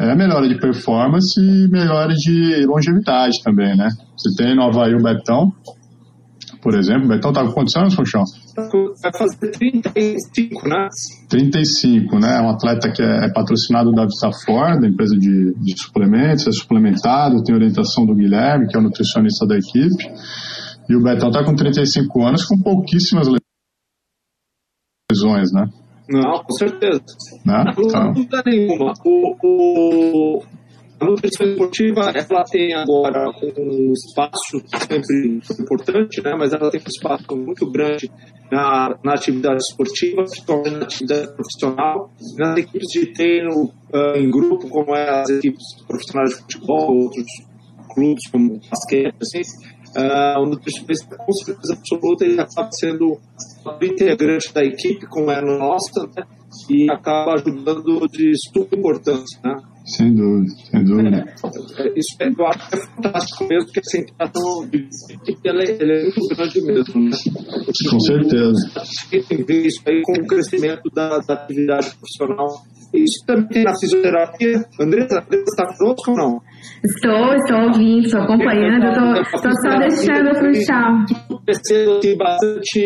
é 0.09 0.15
melhora 0.15 0.47
de 0.47 0.59
performance 0.59 1.39
e 1.39 1.67
melhora 1.69 2.13
de 2.13 2.65
longevidade 2.65 3.41
também, 3.43 3.75
né? 3.77 3.89
Você 4.17 4.35
tem 4.35 4.55
no 4.55 4.63
Havaí 4.63 4.95
o 4.95 5.03
Betão, 5.03 5.53
por 6.61 6.75
exemplo. 6.75 7.05
O 7.05 7.07
Betão 7.07 7.31
tá 7.31 7.45
com 7.45 7.51
quantos 7.51 7.75
anos, 7.75 7.93
Funchão? 7.93 8.23
Vai 8.55 9.11
fazer 9.15 9.51
35, 9.51 10.67
né? 10.67 10.87
35, 11.29 12.19
né? 12.19 12.37
É 12.37 12.41
um 12.41 12.49
atleta 12.49 12.91
que 12.91 13.01
é, 13.01 13.25
é 13.25 13.29
patrocinado 13.31 13.91
da 13.91 14.05
Vitafor, 14.05 14.79
da 14.79 14.87
empresa 14.87 15.15
de, 15.15 15.53
de 15.53 15.79
suplementos, 15.79 16.47
é 16.47 16.51
suplementado, 16.51 17.43
tem 17.43 17.53
orientação 17.53 18.05
do 18.05 18.15
Guilherme, 18.15 18.67
que 18.67 18.75
é 18.75 18.79
o 18.79 18.83
nutricionista 18.83 19.45
da 19.45 19.55
equipe. 19.55 20.03
E 20.89 20.95
o 20.95 21.03
Betão 21.03 21.31
tá 21.31 21.43
com 21.43 21.55
35 21.55 22.25
anos, 22.25 22.43
com 22.45 22.57
pouquíssimas 22.59 23.27
lesões, 25.11 25.51
né? 25.51 25.69
Não, 26.11 26.43
com 26.43 26.53
certeza. 26.53 27.01
Não, 27.45 27.63
não 27.63 28.13
dúvida 28.13 28.43
nenhuma. 28.45 28.93
O, 29.05 29.35
o, 29.41 30.43
a 31.01 31.05
nutrição 31.05 31.47
esportiva, 31.47 32.11
ela 32.13 32.43
tem 32.43 32.73
agora 32.73 33.31
um 33.57 33.91
espaço 33.93 34.61
sempre 34.87 35.41
importante, 35.59 36.21
né? 36.21 36.35
mas 36.37 36.53
ela 36.53 36.69
tem 36.69 36.79
um 36.79 36.87
espaço 36.87 37.35
muito 37.35 37.71
grande 37.71 38.11
na, 38.51 38.95
na 39.03 39.13
atividade 39.13 39.63
esportiva, 39.63 40.23
principalmente 40.23 40.75
na 40.75 40.83
atividade 40.83 41.33
profissional, 41.33 42.11
nas 42.37 42.57
equipes 42.57 42.87
de 42.89 43.13
treino 43.13 43.71
ah, 43.93 44.17
em 44.17 44.29
grupo, 44.29 44.69
como 44.69 44.95
é 44.95 45.21
as 45.21 45.29
equipes 45.29 45.63
profissionais 45.87 46.31
de 46.31 46.35
futebol, 46.41 46.95
outros 47.03 47.25
clubes 47.95 48.29
como 48.31 48.59
basquete, 48.69 49.15
assim, 49.21 49.41
ah, 49.97 50.39
o 50.39 50.45
nutricionista 50.45 51.17
com 51.17 51.31
certeza 51.31 51.73
absoluta 51.73 52.25
ele 52.25 52.39
acaba 52.39 52.69
sendo 52.73 53.13
um 53.13 53.17
integrante 53.81 54.53
da 54.53 54.63
equipe, 54.63 55.07
como 55.07 55.31
é 55.31 55.41
no 55.41 55.57
nossa, 55.57 56.07
né? 56.15 56.23
e 56.69 56.89
acaba 56.91 57.33
ajudando 57.33 58.07
de 58.07 58.33
suma 58.35 58.67
importância, 58.73 59.39
né? 59.43 59.57
Sem 59.85 60.13
dúvida, 60.13 60.51
sem 60.69 60.83
dúvida. 60.83 61.25
É, 61.79 61.99
Isso 61.99 62.15
é, 62.19 62.27
eu 62.27 62.47
acho 62.47 62.69
que 62.69 62.75
é 62.75 62.79
fantástico 62.79 63.47
mesmo, 63.47 63.65
porque 63.65 63.79
essa 63.79 63.97
integração 63.97 64.67
de 64.69 64.87
ela 65.45 65.63
é, 65.63 65.77
ela 65.81 65.93
é 65.93 66.03
muito 66.03 66.27
grande 66.35 66.61
mesmo, 66.61 67.01
né? 67.09 67.17
Com 67.89 67.99
certeza. 67.99 68.53
Tem 69.09 69.21
que 69.23 69.43
ver 69.43 69.65
isso 69.65 69.81
aí 69.87 70.01
com 70.03 70.13
o 70.13 70.27
crescimento 70.27 70.89
da, 70.93 71.17
da 71.19 71.33
atividade 71.33 71.91
profissional. 71.95 72.47
Isso 72.93 73.25
também 73.25 73.47
tem 73.47 73.63
na 73.63 73.73
fisioterapia. 73.79 74.65
Andressa, 74.79 75.19
Andressa 75.19 75.43
está 75.43 75.77
conosco 75.77 76.11
ou 76.11 76.17
não? 76.17 76.41
Estou, 76.83 77.33
estou 77.35 77.61
ouvindo, 77.67 78.05
estou 78.05 78.21
acompanhando, 78.21 78.85
estou, 79.21 79.51
só 79.61 79.77
deixando 79.79 80.29
o 80.29 80.35
Funchal. 80.35 81.39
crescendo 81.45 81.97
assim, 81.97 82.17
bastante 82.17 82.79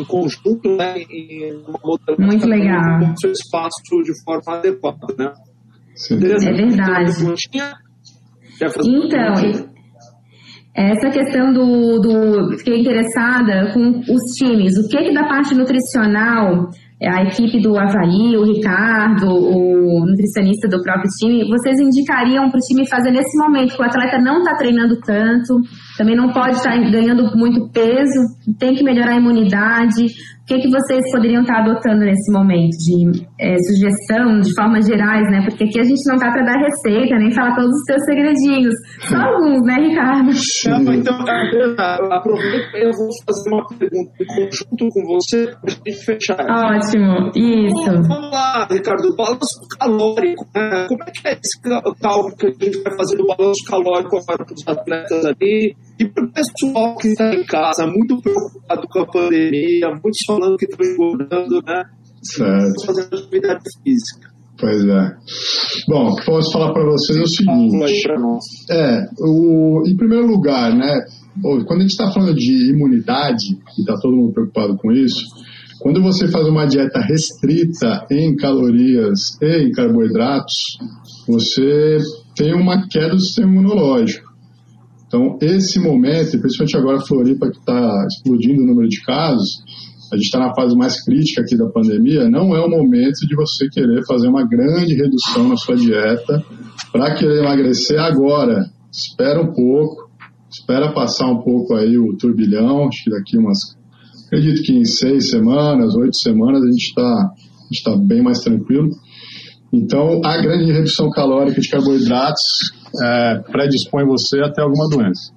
em 0.00 0.04
conjunto, 0.06 0.76
né? 0.76 0.98
Em 1.10 1.52
uma 1.56 1.78
outra 1.82 2.16
Muito 2.18 2.46
legal. 2.46 3.00
com 3.00 3.12
o 3.12 3.14
seu 3.20 3.32
espaço 3.32 4.02
de 4.02 4.12
forma 4.24 4.58
adequada, 4.58 5.14
né? 5.18 5.32
Sim. 5.98 6.14
É 6.14 6.52
verdade. 6.52 7.12
Quer 8.58 8.70
fazer 8.70 8.90
Então, 8.90 9.68
essa 10.78 11.10
questão 11.10 11.52
do, 11.52 11.98
do. 11.98 12.56
Fiquei 12.58 12.80
interessada 12.80 13.72
com 13.74 13.98
os 13.98 14.22
times. 14.38 14.78
O 14.78 14.88
que, 14.88 14.96
que 14.96 15.12
da 15.12 15.24
parte 15.26 15.52
nutricional, 15.52 16.70
a 17.02 17.22
equipe 17.24 17.60
do 17.60 17.76
Havaí, 17.76 18.36
o 18.36 18.44
Ricardo, 18.44 19.26
o 19.28 20.06
nutricionista 20.06 20.68
do 20.68 20.80
próprio 20.80 21.10
time, 21.18 21.48
vocês 21.48 21.80
indicariam 21.80 22.48
para 22.48 22.58
o 22.58 22.60
time 22.60 22.88
fazer 22.88 23.10
nesse 23.10 23.36
momento 23.38 23.74
que 23.74 23.82
o 23.82 23.84
atleta 23.84 24.18
não 24.18 24.38
está 24.38 24.54
treinando 24.56 25.00
tanto, 25.00 25.60
também 25.96 26.14
não 26.14 26.32
pode 26.32 26.56
estar 26.56 26.76
ganhando 26.90 27.36
muito 27.36 27.68
peso, 27.72 28.20
tem 28.58 28.74
que 28.76 28.84
melhorar 28.84 29.14
a 29.14 29.20
imunidade. 29.20 30.06
O 30.48 30.50
que, 30.50 30.62
que 30.62 30.70
vocês 30.70 31.04
poderiam 31.12 31.42
estar 31.42 31.60
adotando 31.60 32.06
nesse 32.06 32.32
momento 32.32 32.72
de 32.78 33.20
eh, 33.38 33.58
sugestão, 33.68 34.40
de 34.40 34.48
formas 34.56 34.86
gerais, 34.86 35.30
né? 35.30 35.44
Porque 35.44 35.64
aqui 35.64 35.78
a 35.78 35.84
gente 35.84 36.00
não 36.08 36.14
está 36.14 36.32
para 36.32 36.42
dar 36.42 36.58
receita, 36.58 37.18
nem 37.18 37.30
falar 37.34 37.54
todos 37.54 37.68
os 37.68 37.84
seus 37.84 38.02
segredinhos. 38.06 38.74
Só 39.10 39.18
alguns, 39.18 39.60
né, 39.66 39.74
Ricardo? 39.74 40.30
Então, 40.32 40.94
então, 40.94 41.20
Adriana, 41.20 42.16
aproveita 42.16 42.78
e 42.78 42.82
eu 42.82 42.92
vou 42.92 43.10
fazer 43.26 43.50
uma 43.50 43.66
pergunta 43.78 44.12
em 44.18 44.26
conjunto 44.26 44.88
com 44.88 45.06
você 45.06 45.48
para 45.48 45.60
a 45.64 45.70
gente 45.70 46.04
fechar. 46.06 46.40
Ótimo, 46.40 47.30
isso. 47.36 48.08
Vamos 48.08 48.30
lá, 48.32 48.66
Ricardo, 48.70 49.14
balanço 49.16 49.60
calórico. 49.78 50.46
Né? 50.56 50.86
Como 50.88 51.02
é 51.02 51.10
que 51.10 51.28
é 51.28 51.32
esse 51.32 51.60
cálculo 51.60 52.34
que 52.34 52.46
a 52.46 52.50
gente 52.50 52.82
vai 52.82 52.96
fazer 52.96 53.18
do 53.18 53.26
balanço 53.26 53.64
calórico 53.68 54.16
agora 54.16 54.46
para 54.46 54.54
os 54.54 54.66
atletas 54.66 55.26
ali? 55.26 55.76
E 55.98 56.06
para 56.06 56.24
o 56.24 56.32
pessoal 56.32 56.96
que 56.96 57.08
está 57.08 57.34
em 57.34 57.44
casa, 57.44 57.86
muito 57.86 58.20
preocupado 58.20 58.86
com 58.88 59.00
a 59.00 59.06
pandemia, 59.06 59.88
muitos 59.90 60.20
falando 60.26 60.56
que 60.56 60.66
estão 60.66 60.86
engordando, 60.86 61.62
né? 61.66 61.84
Certo. 62.22 62.86
Fazendo 62.86 63.14
atividade 63.14 63.64
física. 63.82 64.30
Pois 64.58 64.84
é. 64.84 65.16
Bom, 65.88 66.08
o 66.08 66.14
que 66.16 66.22
eu 66.22 66.26
posso 66.26 66.52
falar 66.52 66.72
para 66.72 66.84
vocês 66.84 67.18
é 67.18 67.22
o 67.22 67.26
seguinte. 67.26 68.08
É, 68.70 69.06
o, 69.20 69.82
em 69.86 69.96
primeiro 69.96 70.26
lugar, 70.26 70.74
né, 70.74 71.00
quando 71.42 71.78
a 71.78 71.80
gente 71.80 71.90
está 71.90 72.10
falando 72.12 72.34
de 72.34 72.70
imunidade, 72.72 73.44
e 73.76 73.80
está 73.80 73.94
todo 74.00 74.16
mundo 74.16 74.32
preocupado 74.32 74.76
com 74.76 74.90
isso, 74.90 75.24
quando 75.80 76.02
você 76.02 76.26
faz 76.26 76.46
uma 76.48 76.66
dieta 76.66 77.00
restrita 77.00 78.04
em 78.10 78.34
calorias 78.34 79.40
e 79.40 79.68
em 79.68 79.70
carboidratos, 79.70 80.76
você 81.26 81.98
tem 82.34 82.52
uma 82.52 82.88
queda 82.88 83.10
do 83.10 83.20
sistema 83.20 83.52
imunológico. 83.52 84.27
Então, 85.08 85.38
esse 85.40 85.80
momento, 85.80 86.38
principalmente 86.38 86.76
agora 86.76 86.98
a 86.98 87.06
Floripa, 87.06 87.50
que 87.50 87.58
está 87.58 88.06
explodindo 88.06 88.62
o 88.62 88.66
número 88.66 88.88
de 88.88 89.02
casos, 89.02 89.62
a 90.12 90.16
gente 90.16 90.26
está 90.26 90.38
na 90.38 90.54
fase 90.54 90.76
mais 90.76 91.02
crítica 91.02 91.40
aqui 91.42 91.56
da 91.56 91.66
pandemia, 91.66 92.28
não 92.28 92.54
é 92.54 92.60
o 92.60 92.68
momento 92.68 93.26
de 93.26 93.34
você 93.34 93.68
querer 93.68 94.04
fazer 94.06 94.28
uma 94.28 94.46
grande 94.46 94.94
redução 94.94 95.48
na 95.48 95.56
sua 95.56 95.76
dieta 95.76 96.44
para 96.92 97.14
querer 97.14 97.42
emagrecer 97.42 97.98
agora. 97.98 98.66
Espera 98.92 99.40
um 99.40 99.52
pouco, 99.52 100.10
espera 100.50 100.92
passar 100.92 101.26
um 101.26 101.42
pouco 101.42 101.74
aí 101.74 101.96
o 101.98 102.16
turbilhão, 102.16 102.88
acho 102.88 103.04
que 103.04 103.10
daqui 103.10 103.38
umas. 103.38 103.58
Acredito 104.26 104.62
que 104.62 104.74
em 104.74 104.84
seis 104.84 105.30
semanas, 105.30 105.94
oito 105.94 106.16
semanas, 106.16 106.62
a 106.62 106.70
gente 106.70 106.84
está 106.84 107.30
tá 107.84 107.96
bem 107.96 108.22
mais 108.22 108.40
tranquilo. 108.40 108.90
Então, 109.72 110.20
a 110.24 110.36
grande 110.38 110.72
redução 110.72 111.10
calórica 111.10 111.60
de 111.60 111.68
carboidratos 111.68 112.72
é, 113.02 113.38
predispõe 113.50 114.04
você 114.04 114.40
até 114.40 114.62
alguma 114.62 114.88
doença. 114.88 115.32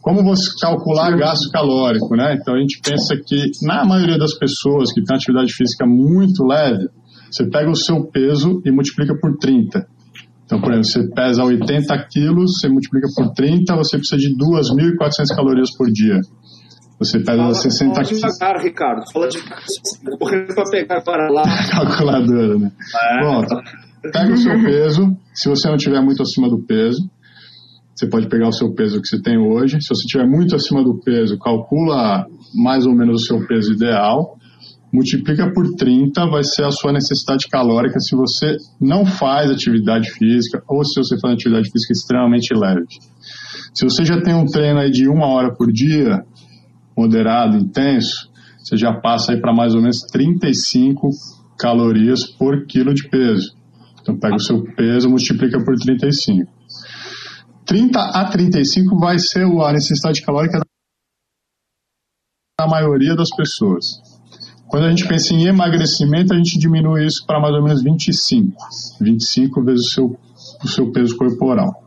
Como 0.00 0.22
você 0.22 0.50
calcular 0.60 1.16
gasto 1.16 1.50
calórico, 1.50 2.14
né? 2.14 2.36
Então 2.40 2.54
a 2.54 2.58
gente 2.60 2.80
pensa 2.80 3.16
que 3.16 3.50
na 3.62 3.84
maioria 3.84 4.18
das 4.18 4.34
pessoas 4.34 4.92
que 4.92 5.02
tem 5.02 5.16
atividade 5.16 5.52
física 5.52 5.84
muito 5.84 6.44
leve, 6.44 6.88
você 7.30 7.48
pega 7.48 7.70
o 7.70 7.74
seu 7.74 8.04
peso 8.04 8.62
e 8.64 8.70
multiplica 8.70 9.14
por 9.20 9.36
30. 9.36 9.86
Então, 10.44 10.60
por 10.60 10.72
exemplo, 10.72 10.88
você 10.88 11.10
pesa 11.12 11.42
80 11.42 12.06
quilos, 12.08 12.60
você 12.60 12.68
multiplica 12.68 13.08
por 13.16 13.32
30, 13.32 13.74
você 13.74 13.98
precisa 13.98 14.16
de 14.16 14.32
2.400 14.36 15.34
calorias 15.34 15.76
por 15.76 15.90
dia. 15.90 16.20
Você 16.98 17.18
pesa 17.18 17.36
Fala, 17.36 17.54
60 17.54 17.94
fala 17.94 18.06
devagar, 18.06 18.62
Ricardo. 18.62 19.12
Fala 19.12 19.28
devagar. 19.28 19.62
Correndo 20.18 20.54
para 20.54 20.70
pegar 20.70 21.00
para 21.02 21.30
lá. 21.30 21.42
calculadora, 21.70 22.58
né? 22.58 22.70
É. 22.94 23.24
Bom, 23.24 23.42
pega 24.02 24.32
o 24.32 24.36
seu 24.36 24.52
peso, 24.62 25.16
se 25.34 25.48
você 25.48 25.68
não 25.68 25.76
estiver 25.76 26.00
muito 26.00 26.22
acima 26.22 26.48
do 26.48 26.58
peso, 26.64 27.10
você 27.94 28.06
pode 28.08 28.28
pegar 28.28 28.48
o 28.48 28.52
seu 28.52 28.74
peso 28.74 29.00
que 29.00 29.08
você 29.08 29.20
tem 29.20 29.38
hoje. 29.38 29.80
Se 29.80 29.88
você 29.88 30.02
estiver 30.02 30.26
muito 30.26 30.54
acima 30.54 30.84
do 30.84 31.00
peso, 31.00 31.38
calcula 31.38 32.26
mais 32.54 32.84
ou 32.86 32.94
menos 32.94 33.22
o 33.22 33.26
seu 33.26 33.46
peso 33.46 33.72
ideal, 33.72 34.36
multiplica 34.92 35.50
por 35.52 35.74
30, 35.76 36.26
vai 36.26 36.44
ser 36.44 36.64
a 36.64 36.70
sua 36.70 36.92
necessidade 36.92 37.48
calórica 37.48 37.98
se 37.98 38.14
você 38.14 38.56
não 38.78 39.06
faz 39.06 39.50
atividade 39.50 40.10
física 40.12 40.62
ou 40.68 40.84
se 40.84 41.00
você 41.00 41.18
faz 41.18 41.34
atividade 41.34 41.70
física 41.70 41.92
extremamente 41.92 42.54
leve. 42.54 42.84
Se 43.74 43.84
você 43.84 44.04
já 44.04 44.20
tem 44.20 44.34
um 44.34 44.46
treino 44.46 44.78
aí 44.78 44.90
de 44.90 45.08
uma 45.08 45.26
hora 45.26 45.54
por 45.54 45.72
dia, 45.72 46.22
moderado, 46.96 47.56
intenso, 47.56 48.30
você 48.58 48.76
já 48.76 48.92
passa 48.92 49.32
aí 49.32 49.40
para 49.40 49.54
mais 49.54 49.74
ou 49.74 49.80
menos 49.80 50.00
35 50.12 51.08
calorias 51.58 52.24
por 52.24 52.66
quilo 52.66 52.92
de 52.92 53.08
peso. 53.08 53.55
Então 54.06 54.16
pega 54.16 54.36
o 54.36 54.40
seu 54.40 54.62
peso, 54.62 55.10
multiplica 55.10 55.58
por 55.64 55.74
35. 55.74 56.48
30 57.66 57.98
a 57.98 58.24
35 58.30 58.96
vai 58.96 59.18
ser 59.18 59.44
a 59.44 59.72
necessidade 59.72 60.22
calórica 60.22 60.60
da 62.58 62.68
maioria 62.68 63.16
das 63.16 63.28
pessoas. 63.30 64.00
Quando 64.68 64.84
a 64.86 64.90
gente 64.90 65.06
pensa 65.08 65.34
em 65.34 65.46
emagrecimento, 65.46 66.32
a 66.32 66.36
gente 66.36 66.56
diminui 66.58 67.04
isso 67.04 67.26
para 67.26 67.40
mais 67.40 67.54
ou 67.54 67.62
menos 67.64 67.82
25. 67.82 68.56
25 69.00 69.64
vezes 69.64 69.86
o 69.86 69.90
seu, 69.90 70.20
o 70.62 70.68
seu 70.68 70.92
peso 70.92 71.16
corporal. 71.16 71.82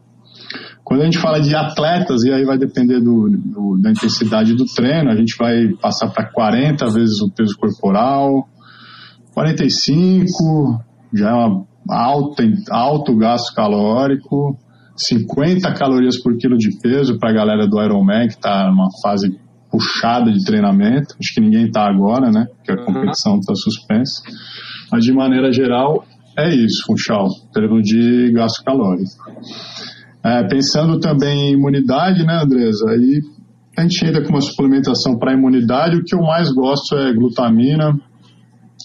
Quando 0.84 1.02
a 1.02 1.06
gente 1.06 1.20
fala 1.20 1.40
de 1.40 1.56
atletas, 1.56 2.24
e 2.24 2.34
aí 2.34 2.44
vai 2.44 2.58
depender 2.58 3.00
do, 3.00 3.30
do 3.30 3.78
da 3.82 3.92
intensidade 3.92 4.56
do 4.56 4.66
treino, 4.66 5.10
a 5.10 5.16
gente 5.16 5.38
vai 5.38 5.70
passar 5.82 6.10
para 6.10 6.26
40 6.26 6.86
vezes 6.90 7.22
o 7.22 7.30
peso 7.30 7.56
corporal, 7.58 8.50
45 9.34 10.84
já 11.14 11.30
é 11.30 11.34
uma 11.34 11.66
alta, 11.90 12.44
alto 12.72 13.16
gasto 13.16 13.54
calórico, 13.54 14.58
50 14.96 15.74
calorias 15.74 16.22
por 16.22 16.36
quilo 16.38 16.58
de 16.58 16.78
peso 16.80 17.18
para 17.18 17.30
a 17.30 17.34
galera 17.34 17.68
do 17.68 17.82
Ironman 17.82 18.28
que 18.28 18.34
está 18.34 18.70
numa 18.70 18.90
fase 19.02 19.30
puxada 19.72 20.32
de 20.32 20.44
treinamento. 20.44 21.16
Acho 21.20 21.34
que 21.34 21.42
ninguém 21.42 21.68
está 21.68 21.88
agora, 21.88 22.32
né? 22.32 22.48
Porque 22.56 22.72
a 22.72 22.86
competição 22.86 23.38
está 23.38 23.54
suspensa. 23.56 24.22
Mas 24.92 25.04
de 25.04 25.14
maneira 25.14 25.52
geral 25.52 26.06
é 26.38 26.54
isso, 26.54 26.84
Funchal, 26.86 27.28
em 27.28 27.52
termos 27.52 27.84
de 27.84 28.32
gasto 28.34 28.64
calórico. 28.64 29.12
É, 30.24 30.44
pensando 30.48 31.00
também 31.00 31.50
em 31.50 31.54
imunidade, 31.54 32.26
né, 32.26 32.42
Andresa? 32.44 32.90
Aí 32.90 33.22
a 33.78 33.82
gente 33.84 34.06
entra 34.06 34.22
com 34.22 34.30
uma 34.30 34.42
suplementação 34.42 35.18
para 35.18 35.34
imunidade. 35.34 35.98
O 35.98 36.04
que 36.04 36.16
eu 36.16 36.22
mais 36.22 36.52
gosto 36.52 36.96
é 36.98 37.14
glutamina. 37.14 37.98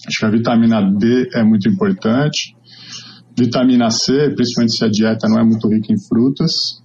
Acho 0.07 0.19
que 0.19 0.25
a 0.25 0.29
vitamina 0.29 0.81
D 0.81 1.29
é 1.33 1.43
muito 1.43 1.67
importante. 1.67 2.55
Vitamina 3.37 3.89
C, 3.89 4.31
principalmente 4.35 4.77
se 4.77 4.85
a 4.85 4.89
dieta 4.89 5.27
não 5.27 5.39
é 5.39 5.43
muito 5.43 5.67
rica 5.67 5.91
em 5.91 5.99
frutas. 5.99 6.81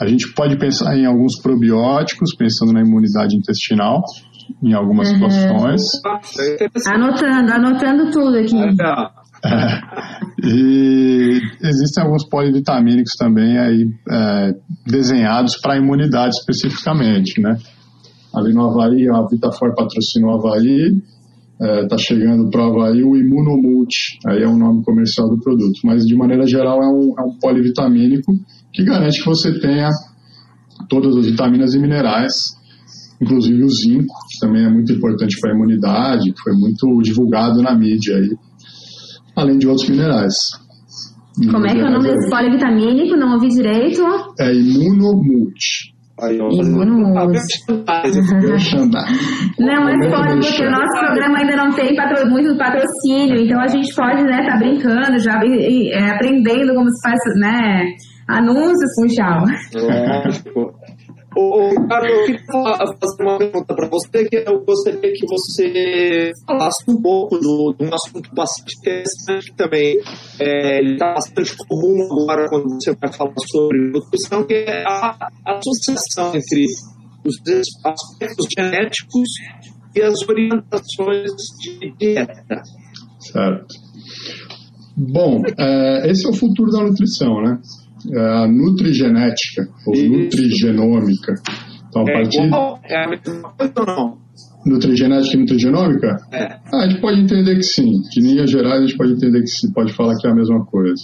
A 0.00 0.06
gente 0.06 0.32
pode 0.34 0.58
pensar 0.58 0.96
em 0.96 1.06
alguns 1.06 1.40
probióticos, 1.40 2.34
pensando 2.34 2.72
na 2.72 2.80
imunidade 2.80 3.36
intestinal, 3.36 4.02
em 4.62 4.72
algumas 4.72 5.08
uhum. 5.10 5.30
situações. 5.30 5.82
Anotando, 6.86 7.52
anotando 7.52 8.10
tudo 8.10 8.36
aqui. 8.36 8.56
É, 9.44 9.80
e 10.44 11.40
existem 11.62 12.04
alguns 12.04 12.26
polivitamínicos 12.28 13.12
também 13.18 13.58
aí 13.58 13.86
é, 14.10 14.54
desenhados 14.86 15.58
para 15.60 15.76
imunidade 15.76 16.34
especificamente, 16.34 17.40
né? 17.40 17.56
Ali 18.34 18.52
no 18.52 18.70
Havaí, 18.70 19.08
a 19.08 19.22
Vitafor 19.28 19.74
patrocina 19.74 20.28
o 20.28 20.34
Havaí, 20.34 21.02
está 21.60 21.96
é, 21.96 21.98
chegando 21.98 22.48
para 22.48 22.64
Havaí 22.64 23.04
o 23.04 23.16
Imunomult, 23.16 23.94
aí 24.26 24.42
é 24.42 24.48
o 24.48 24.56
nome 24.56 24.82
comercial 24.82 25.28
do 25.28 25.38
produto, 25.38 25.78
mas 25.84 26.04
de 26.06 26.16
maneira 26.16 26.46
geral 26.46 26.82
é 26.82 26.88
um, 26.88 27.14
é 27.18 27.22
um 27.22 27.38
polivitamínico 27.38 28.32
que 28.72 28.82
garante 28.82 29.20
que 29.20 29.26
você 29.26 29.58
tenha 29.60 29.88
todas 30.88 31.14
as 31.16 31.26
vitaminas 31.26 31.74
e 31.74 31.78
minerais, 31.78 32.32
inclusive 33.20 33.62
o 33.62 33.68
zinco, 33.68 34.14
que 34.30 34.46
também 34.46 34.64
é 34.64 34.70
muito 34.70 34.90
importante 34.92 35.38
para 35.38 35.52
a 35.52 35.54
imunidade, 35.54 36.32
que 36.32 36.40
foi 36.42 36.54
muito 36.54 37.02
divulgado 37.02 37.60
na 37.62 37.76
mídia 37.76 38.16
aí, 38.16 38.30
além 39.36 39.58
de 39.58 39.68
outros 39.68 39.88
minerais. 39.88 40.34
Como 41.50 41.66
é 41.66 41.74
que 41.74 41.80
é 41.80 41.84
o 41.84 41.90
nome 41.90 42.08
desse 42.08 42.30
polivitamínico? 42.30 43.16
Não 43.16 43.34
ouvi 43.34 43.48
direito. 43.48 44.02
É 44.38 44.52
Imunomult. 44.54 45.89
Imunomult. 46.28 47.38
não, 49.58 49.84
mas 49.84 49.96
pode, 50.08 50.46
porque 50.46 50.66
o 50.66 50.70
nosso 50.70 50.98
programa 50.98 51.38
ainda 51.38 51.56
não 51.56 51.70
tem 51.72 51.94
patro, 51.96 52.28
muito 52.28 52.56
patrocínio, 52.56 53.42
então 53.44 53.60
a 53.60 53.68
gente 53.68 53.94
pode, 53.94 54.22
né, 54.24 54.46
tá 54.48 54.56
brincando, 54.58 55.18
já 55.18 55.40
e, 55.44 55.88
e, 55.88 55.92
é, 55.92 56.10
aprendendo 56.10 56.74
como 56.74 56.88
se 56.90 57.08
faz, 57.08 57.20
né, 57.40 57.84
anúncios, 58.28 58.90
Funchal. 58.96 59.44
Lógico. 59.74 60.79
Ô, 61.36 61.86
Carlos, 61.88 62.10
eu 62.10 62.24
queria 62.24 62.44
fazer 62.46 63.22
uma 63.22 63.38
pergunta 63.38 63.74
para 63.74 63.88
você, 63.88 64.28
que 64.28 64.36
eu 64.36 64.64
gostaria 64.64 65.12
que 65.12 65.26
você 65.26 66.32
falasse 66.44 66.90
um 66.90 67.00
pouco 67.00 67.38
do, 67.38 67.74
de 67.78 67.84
um 67.84 67.94
assunto 67.94 68.34
bastante 68.34 68.76
interessante 68.78 69.54
também. 69.56 69.96
É, 70.40 70.78
ele 70.78 70.94
está 70.94 71.14
bastante 71.14 71.56
comum 71.56 72.02
agora 72.04 72.48
quando 72.48 72.68
você 72.70 72.94
vai 72.96 73.12
falar 73.12 73.34
sobre 73.48 73.78
nutrição, 73.90 74.44
que 74.44 74.54
é 74.54 74.82
a 74.84 75.30
associação 75.46 76.34
entre 76.34 76.64
os 77.24 77.36
aspectos 77.84 78.46
genéticos 78.56 79.28
e 79.94 80.02
as 80.02 80.28
orientações 80.28 81.30
de 81.60 81.92
dieta. 81.96 82.62
Certo. 83.20 83.74
Bom, 84.96 85.42
é, 85.58 86.10
esse 86.10 86.26
é 86.26 86.30
o 86.30 86.34
futuro 86.34 86.72
da 86.72 86.82
nutrição, 86.82 87.40
né? 87.40 87.58
É 88.12 88.42
a 88.42 88.46
nutrigenética, 88.46 89.68
ou 89.86 89.94
Isso. 89.94 90.08
nutrigenômica. 90.08 91.34
Então, 91.88 92.02
a 92.06 92.10
é 92.10 92.12
partir... 92.14 92.42
Igual, 92.44 92.80
é 92.84 93.04
a 93.04 93.08
mesma 93.08 93.52
coisa 93.52 93.72
ou 93.76 93.86
não? 93.86 94.18
Nutrigenética 94.64 95.36
e 95.36 95.40
nutrigenômica? 95.40 96.16
É. 96.32 96.44
Ah, 96.72 96.84
a 96.84 96.88
gente 96.88 97.00
pode 97.00 97.20
entender 97.20 97.56
que 97.56 97.62
sim. 97.62 98.00
De 98.10 98.20
linhas 98.20 98.50
gerais, 98.50 98.82
a 98.82 98.86
gente 98.86 98.96
pode 98.96 99.12
entender 99.12 99.40
que 99.40 99.48
se 99.48 99.72
pode 99.72 99.92
falar 99.94 100.16
que 100.16 100.26
é 100.26 100.30
a 100.30 100.34
mesma 100.34 100.64
coisa. 100.66 101.02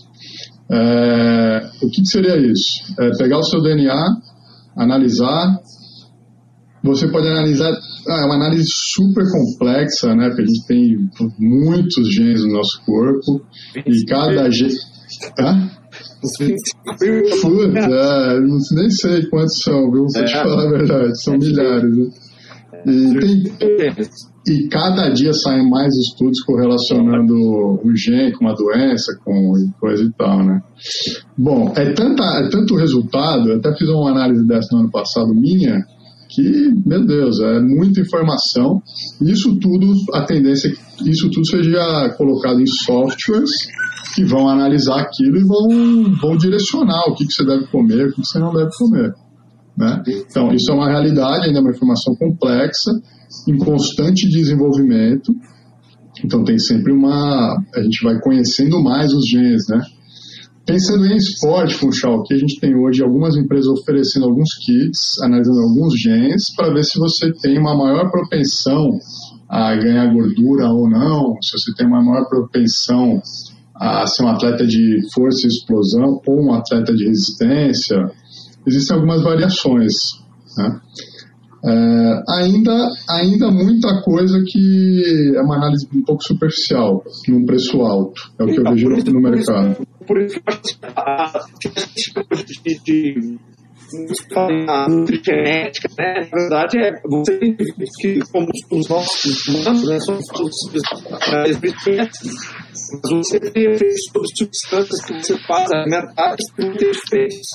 É, 0.70 1.70
o 1.82 1.90
que, 1.90 2.02
que, 2.02 2.06
seria 2.06 2.36
isso? 2.36 2.82
É 2.98 3.10
pegar 3.18 3.38
o 3.38 3.42
seu 3.42 3.62
DNA, 3.62 3.94
analisar. 4.76 5.58
Você 6.82 7.08
pode 7.08 7.28
analisar. 7.28 7.72
Ah, 8.08 8.22
é 8.22 8.24
uma 8.24 8.36
análise 8.36 8.68
super 8.68 9.24
complexa, 9.30 10.14
né? 10.14 10.28
Porque 10.28 10.42
a 10.42 10.46
gente 10.46 10.66
tem 10.66 10.96
muitos 11.38 12.14
genes 12.14 12.44
no 12.44 12.52
nosso 12.52 12.80
corpo. 12.84 13.42
E 13.74 14.04
cada 14.04 14.50
gene. 14.50 14.74
Hã? 15.38 15.70
Puta, 17.42 17.78
é, 17.78 18.40
nem 18.74 18.90
sei 18.90 19.26
quantos 19.26 19.60
são, 19.62 19.90
viu? 19.90 20.06
Vou 20.12 20.22
é. 20.22 20.24
te 20.24 20.32
falar 20.32 20.66
a 20.66 20.70
verdade, 20.70 21.22
são 21.22 21.38
milhares. 21.38 21.96
Né? 21.96 22.10
E, 22.86 23.18
tem, 23.18 23.44
e 24.48 24.68
cada 24.68 25.08
dia 25.08 25.32
saem 25.32 25.68
mais 25.68 25.92
estudos 25.96 26.40
correlacionando 26.42 27.34
o 27.34 27.96
gene 27.96 28.32
com 28.32 28.44
uma 28.44 28.54
doença, 28.54 29.18
com 29.24 29.52
coisa 29.80 30.04
e 30.04 30.12
tal, 30.12 30.44
né? 30.44 30.62
Bom, 31.36 31.72
é, 31.76 31.92
tanta, 31.92 32.22
é 32.22 32.48
tanto 32.48 32.76
resultado, 32.76 33.48
eu 33.48 33.56
até 33.58 33.74
fiz 33.76 33.88
uma 33.88 34.10
análise 34.10 34.46
dessa 34.46 34.68
no 34.72 34.82
ano 34.82 34.90
passado 34.90 35.34
minha, 35.34 35.84
que, 36.28 36.72
meu 36.84 37.04
Deus, 37.04 37.40
é 37.40 37.60
muita 37.60 38.00
informação. 38.00 38.80
Isso 39.20 39.58
tudo, 39.58 39.92
a 40.12 40.22
tendência 40.24 40.68
é 40.68 40.70
que 40.72 40.85
isso 41.04 41.30
tudo 41.30 41.46
seja 41.46 42.14
colocado 42.16 42.60
em 42.60 42.66
softwares 42.66 43.50
que 44.14 44.24
vão 44.24 44.48
analisar 44.48 45.00
aquilo 45.00 45.36
e 45.38 45.44
vão, 45.44 46.14
vão 46.20 46.36
direcionar 46.36 47.08
o 47.08 47.14
que, 47.14 47.26
que 47.26 47.32
você 47.32 47.44
deve 47.44 47.66
comer, 47.66 48.06
o 48.06 48.12
que, 48.12 48.22
que 48.22 48.26
você 48.26 48.38
não 48.38 48.52
deve 48.52 48.70
comer. 48.76 49.14
Né? 49.76 50.02
Então, 50.30 50.52
isso 50.52 50.70
é 50.70 50.74
uma 50.74 50.88
realidade, 50.88 51.46
ainda 51.46 51.58
é 51.58 51.60
uma 51.60 51.70
informação 51.70 52.14
complexa, 52.16 52.90
em 53.46 53.58
constante 53.58 54.28
desenvolvimento. 54.28 55.32
Então, 56.24 56.44
tem 56.44 56.58
sempre 56.58 56.92
uma. 56.92 57.62
A 57.74 57.82
gente 57.82 58.02
vai 58.02 58.18
conhecendo 58.20 58.82
mais 58.82 59.12
os 59.12 59.28
genes, 59.28 59.68
né? 59.68 59.82
Pensando 60.64 61.06
em 61.06 61.16
esporte, 61.16 61.74
Funchal, 61.74 62.24
que 62.24 62.34
a 62.34 62.38
gente 62.38 62.58
tem 62.58 62.74
hoje 62.74 63.02
algumas 63.02 63.36
empresas 63.36 63.66
oferecendo 63.66 64.24
alguns 64.26 64.54
kits, 64.54 65.22
analisando 65.22 65.60
alguns 65.60 65.94
genes, 66.00 66.52
para 66.56 66.72
ver 66.72 66.82
se 66.82 66.98
você 66.98 67.30
tem 67.40 67.58
uma 67.58 67.76
maior 67.76 68.10
propensão 68.10 68.98
a 69.48 69.74
ganhar 69.76 70.12
gordura 70.12 70.68
ou 70.68 70.88
não, 70.88 71.36
se 71.40 71.52
você 71.52 71.72
tem 71.76 71.86
uma 71.86 72.02
maior 72.02 72.28
propensão 72.28 73.20
a 73.74 74.06
ser 74.06 74.24
um 74.24 74.28
atleta 74.28 74.66
de 74.66 75.00
força 75.12 75.46
e 75.46 75.48
explosão 75.48 76.20
ou 76.26 76.46
um 76.46 76.54
atleta 76.54 76.94
de 76.94 77.04
resistência. 77.06 78.10
Existem 78.66 78.96
algumas 78.96 79.22
variações. 79.22 79.94
Né? 80.56 80.80
É, 81.64 82.22
ainda, 82.28 82.88
ainda 83.08 83.50
muita 83.50 84.00
coisa 84.02 84.42
que 84.46 85.32
é 85.36 85.40
uma 85.40 85.56
análise 85.56 85.88
um 85.92 86.02
pouco 86.02 86.22
superficial, 86.22 87.02
num 87.28 87.44
preço 87.44 87.80
alto. 87.82 88.20
É 88.38 88.44
o 88.44 88.46
que 88.46 88.58
eu 88.58 88.60
então, 88.60 88.72
vejo 88.72 89.12
no, 89.12 89.20
mercado. 89.20 89.86
Por 90.06 90.20
isso 90.20 90.40
a 90.94 91.32
de, 92.64 92.80
de 92.84 93.38
a 94.66 94.88
nutrigenética, 94.88 95.88
né? 95.98 96.28
Na 96.32 96.38
verdade, 96.38 96.78
é 96.78 96.92
você 97.04 97.38
que, 98.00 98.20
como 98.32 98.48
os 98.70 98.88
nossos 98.88 99.46
humanos, 99.48 99.86
né, 99.88 100.00
somos 100.00 100.24
todos 100.26 100.56
mas 101.30 101.58
você 103.02 103.40
tem 103.40 103.64
efeitos 103.64 104.04
sobre 104.12 104.28
substâncias 104.34 105.04
que 105.04 105.14
você 105.14 105.36
faz 105.46 105.72
alimentares 105.72 106.52
que 106.52 106.64
não 106.64 106.76
tem 106.76 106.90
efeitos, 106.90 107.48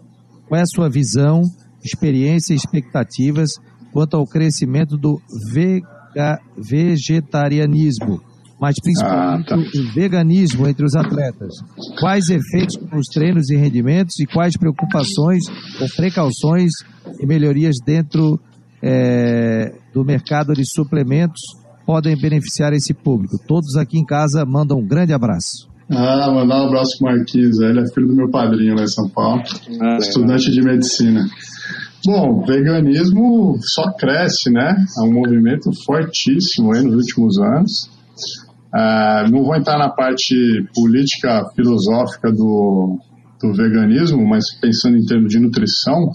Qual 0.48 0.60
é 0.60 0.62
a 0.62 0.68
sua 0.68 0.89
visão, 0.89 1.41
experiência 1.84 2.54
e 2.54 2.58
expectativas 2.58 3.50
quanto 3.91 4.16
ao 4.16 4.28
crescimento 4.28 4.98
do 4.98 5.20
vega, 5.52 6.39
vegetarianismo, 6.56 8.22
mas 8.60 8.76
principalmente 8.80 9.54
ah, 9.54 9.56
tá. 9.56 9.58
o 9.58 9.93
veganismo 9.93 10.68
entre 10.68 10.86
os 10.86 10.96
atletas? 10.96 11.54
Quais 12.00 12.30
efeitos 12.30 12.78
nos 12.91 13.08
treinos 13.08 13.50
e 13.50 13.56
rendimentos 13.56 14.20
e 14.20 14.26
quais 14.28 14.56
preocupações 14.58 15.43
ou 15.82 15.88
precauções 15.96 16.72
e 17.20 17.26
melhorias 17.26 17.78
dentro 17.84 18.39
é, 18.84 19.74
do 19.93 20.06
mercado 20.06 20.54
de 20.54 20.64
suplementos 20.64 21.41
podem 21.86 22.19
beneficiar 22.19 22.73
esse 22.73 22.93
público? 22.93 23.38
Todos 23.47 23.75
aqui 23.75 23.97
em 23.97 24.05
casa 24.05 24.45
mandam 24.45 24.79
um 24.79 24.88
grande 24.88 25.13
abraço. 25.13 25.69
Ah, 25.89 26.31
mandar 26.31 26.63
um 26.63 26.67
abraço 26.67 26.97
pro 26.97 27.07
Marquinhos, 27.07 27.59
ele 27.59 27.79
é 27.79 27.88
filho 27.93 28.07
do 28.07 28.15
meu 28.15 28.29
padrinho 28.29 28.75
lá 28.75 28.83
em 28.83 28.88
São 28.88 29.07
Paulo, 29.07 29.43
ah, 29.81 29.97
estudante 29.97 30.51
de 30.51 30.61
medicina. 30.61 31.25
Bom, 32.03 32.43
veganismo 32.43 33.57
só 33.61 33.91
cresce, 33.91 34.51
né? 34.51 34.75
É 34.97 35.01
um 35.01 35.13
movimento 35.13 35.71
fortíssimo 35.86 36.73
aí 36.73 36.83
nos 36.83 36.95
últimos 36.95 37.39
anos. 37.39 37.89
Ah, 38.73 39.25
não 39.31 39.43
vou 39.43 39.55
entrar 39.55 39.77
na 39.77 39.89
parte 39.89 40.36
política 40.73 41.45
filosófica 41.55 42.31
do, 42.31 42.99
do 43.41 43.53
veganismo, 43.53 44.27
mas 44.27 44.53
pensando 44.59 44.97
em 44.97 45.05
termos 45.05 45.31
de 45.31 45.39
nutrição, 45.39 46.11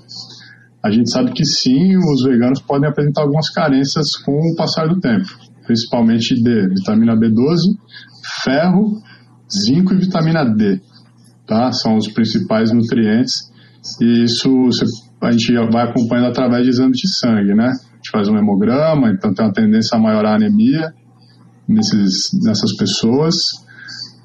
a 0.83 0.91
gente 0.91 1.11
sabe 1.11 1.33
que 1.33 1.45
sim, 1.45 1.97
os 1.97 2.25
veganos 2.25 2.61
podem 2.61 2.89
apresentar 2.89 3.23
algumas 3.23 3.51
carências 3.51 4.17
com 4.17 4.33
o 4.33 4.57
passar 4.57 4.89
do 4.89 4.99
tempo, 4.99 5.29
principalmente 5.71 6.35
de 6.35 6.69
vitamina 6.69 7.15
B12, 7.15 7.79
ferro 8.43 9.01
zinco 9.49 9.95
e 9.95 9.99
vitamina 9.99 10.45
D, 10.45 10.81
tá? 11.47 11.71
São 11.71 11.97
os 11.97 12.09
principais 12.09 12.73
nutrientes 12.73 13.53
e 14.01 14.25
isso 14.25 14.51
a 15.23 15.31
gente 15.31 15.55
vai 15.71 15.85
acompanhando 15.85 16.31
através 16.31 16.65
de 16.65 16.71
exames 16.71 16.99
de 16.99 17.09
sangue, 17.09 17.55
né? 17.55 17.69
A 17.69 17.97
gente 17.97 18.11
faz 18.11 18.29
um 18.29 18.37
hemograma, 18.37 19.13
então 19.13 19.33
tem 19.33 19.47
uma 19.47 19.53
tendência 19.53 19.97
a 19.97 20.01
maiorar 20.01 20.33
a 20.33 20.37
anemia 20.37 20.93
nesses, 21.69 22.31
nessas 22.43 22.77
pessoas. 22.77 23.37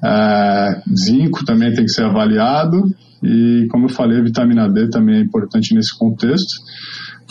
É, 0.04 0.82
zinco 0.98 1.44
também 1.44 1.72
tem 1.72 1.84
que 1.84 1.92
ser 1.92 2.04
avaliado 2.04 2.92
e, 3.26 3.66
como 3.68 3.86
eu 3.86 3.88
falei, 3.88 4.22
vitamina 4.22 4.68
D 4.68 4.88
também 4.88 5.16
é 5.16 5.20
importante 5.20 5.74
nesse 5.74 5.96
contexto. 5.98 6.54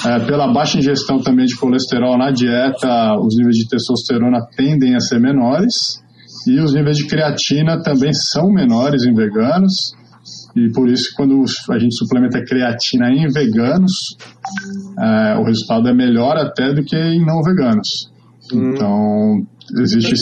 É, 0.05 0.19
pela 0.19 0.51
baixa 0.51 0.77
ingestão 0.77 1.21
também 1.21 1.45
de 1.45 1.55
colesterol 1.55 2.17
na 2.17 2.29
dieta, 2.29 3.17
os 3.17 3.37
níveis 3.37 3.55
de 3.55 3.67
testosterona 3.67 4.45
tendem 4.55 4.95
a 4.95 4.99
ser 4.99 5.19
menores 5.19 6.03
e 6.47 6.59
os 6.59 6.73
níveis 6.73 6.97
de 6.97 7.07
creatina 7.07 7.81
também 7.81 8.13
são 8.13 8.51
menores 8.51 9.03
em 9.03 9.13
veganos. 9.13 9.95
E 10.55 10.69
por 10.71 10.89
isso, 10.89 11.13
quando 11.15 11.43
a 11.69 11.79
gente 11.79 11.95
suplementa 11.95 12.43
creatina 12.43 13.09
em 13.09 13.27
veganos, 13.27 14.17
é, 14.99 15.35
o 15.37 15.43
resultado 15.43 15.87
é 15.87 15.93
melhor 15.93 16.37
até 16.37 16.73
do 16.73 16.83
que 16.83 16.95
em 16.95 17.25
não 17.25 17.41
veganos. 17.41 18.11
Hum. 18.53 18.73
Então, 18.73 19.47
existe. 19.81 20.13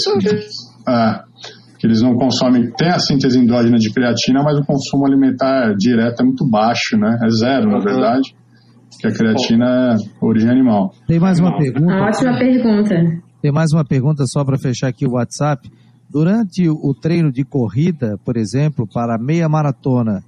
É, 0.88 1.24
que 1.84 1.88
eles 1.88 2.01
não 2.01 2.15
consomem, 2.15 2.71
tem 2.77 2.88
a 2.88 2.97
síntese 2.97 3.38
endógena 3.38 3.77
de 3.77 3.91
creatina, 3.91 4.41
mas 4.41 4.57
o 4.57 4.63
consumo 4.63 5.05
alimentar 5.05 5.75
direto 5.75 6.21
é 6.21 6.23
muito 6.23 6.49
baixo, 6.49 6.95
né? 6.97 7.19
É 7.21 7.29
zero, 7.29 7.69
na 7.69 7.79
verdade. 7.79 8.34
Que 9.01 9.07
a 9.07 9.11
creatina 9.11 9.65
é 9.65 10.25
origem 10.25 10.49
animal. 10.49 10.93
Tem 11.05 11.19
mais 11.19 11.39
uma 11.41 11.57
pergunta? 11.57 11.93
Ótima 11.93 12.39
pergunta. 12.39 12.95
Tem 13.41 13.51
mais 13.51 13.73
uma 13.73 13.84
pergunta 13.84 14.23
só 14.25 14.45
para 14.45 14.57
fechar 14.57 14.88
aqui 14.88 15.05
o 15.05 15.15
WhatsApp. 15.15 15.69
Durante 16.09 16.69
o 16.69 16.93
treino 16.93 17.29
de 17.29 17.43
corrida, 17.43 18.17
por 18.23 18.38
exemplo, 18.38 18.88
para 18.88 19.17
meia 19.17 19.49
maratona, 19.49 20.23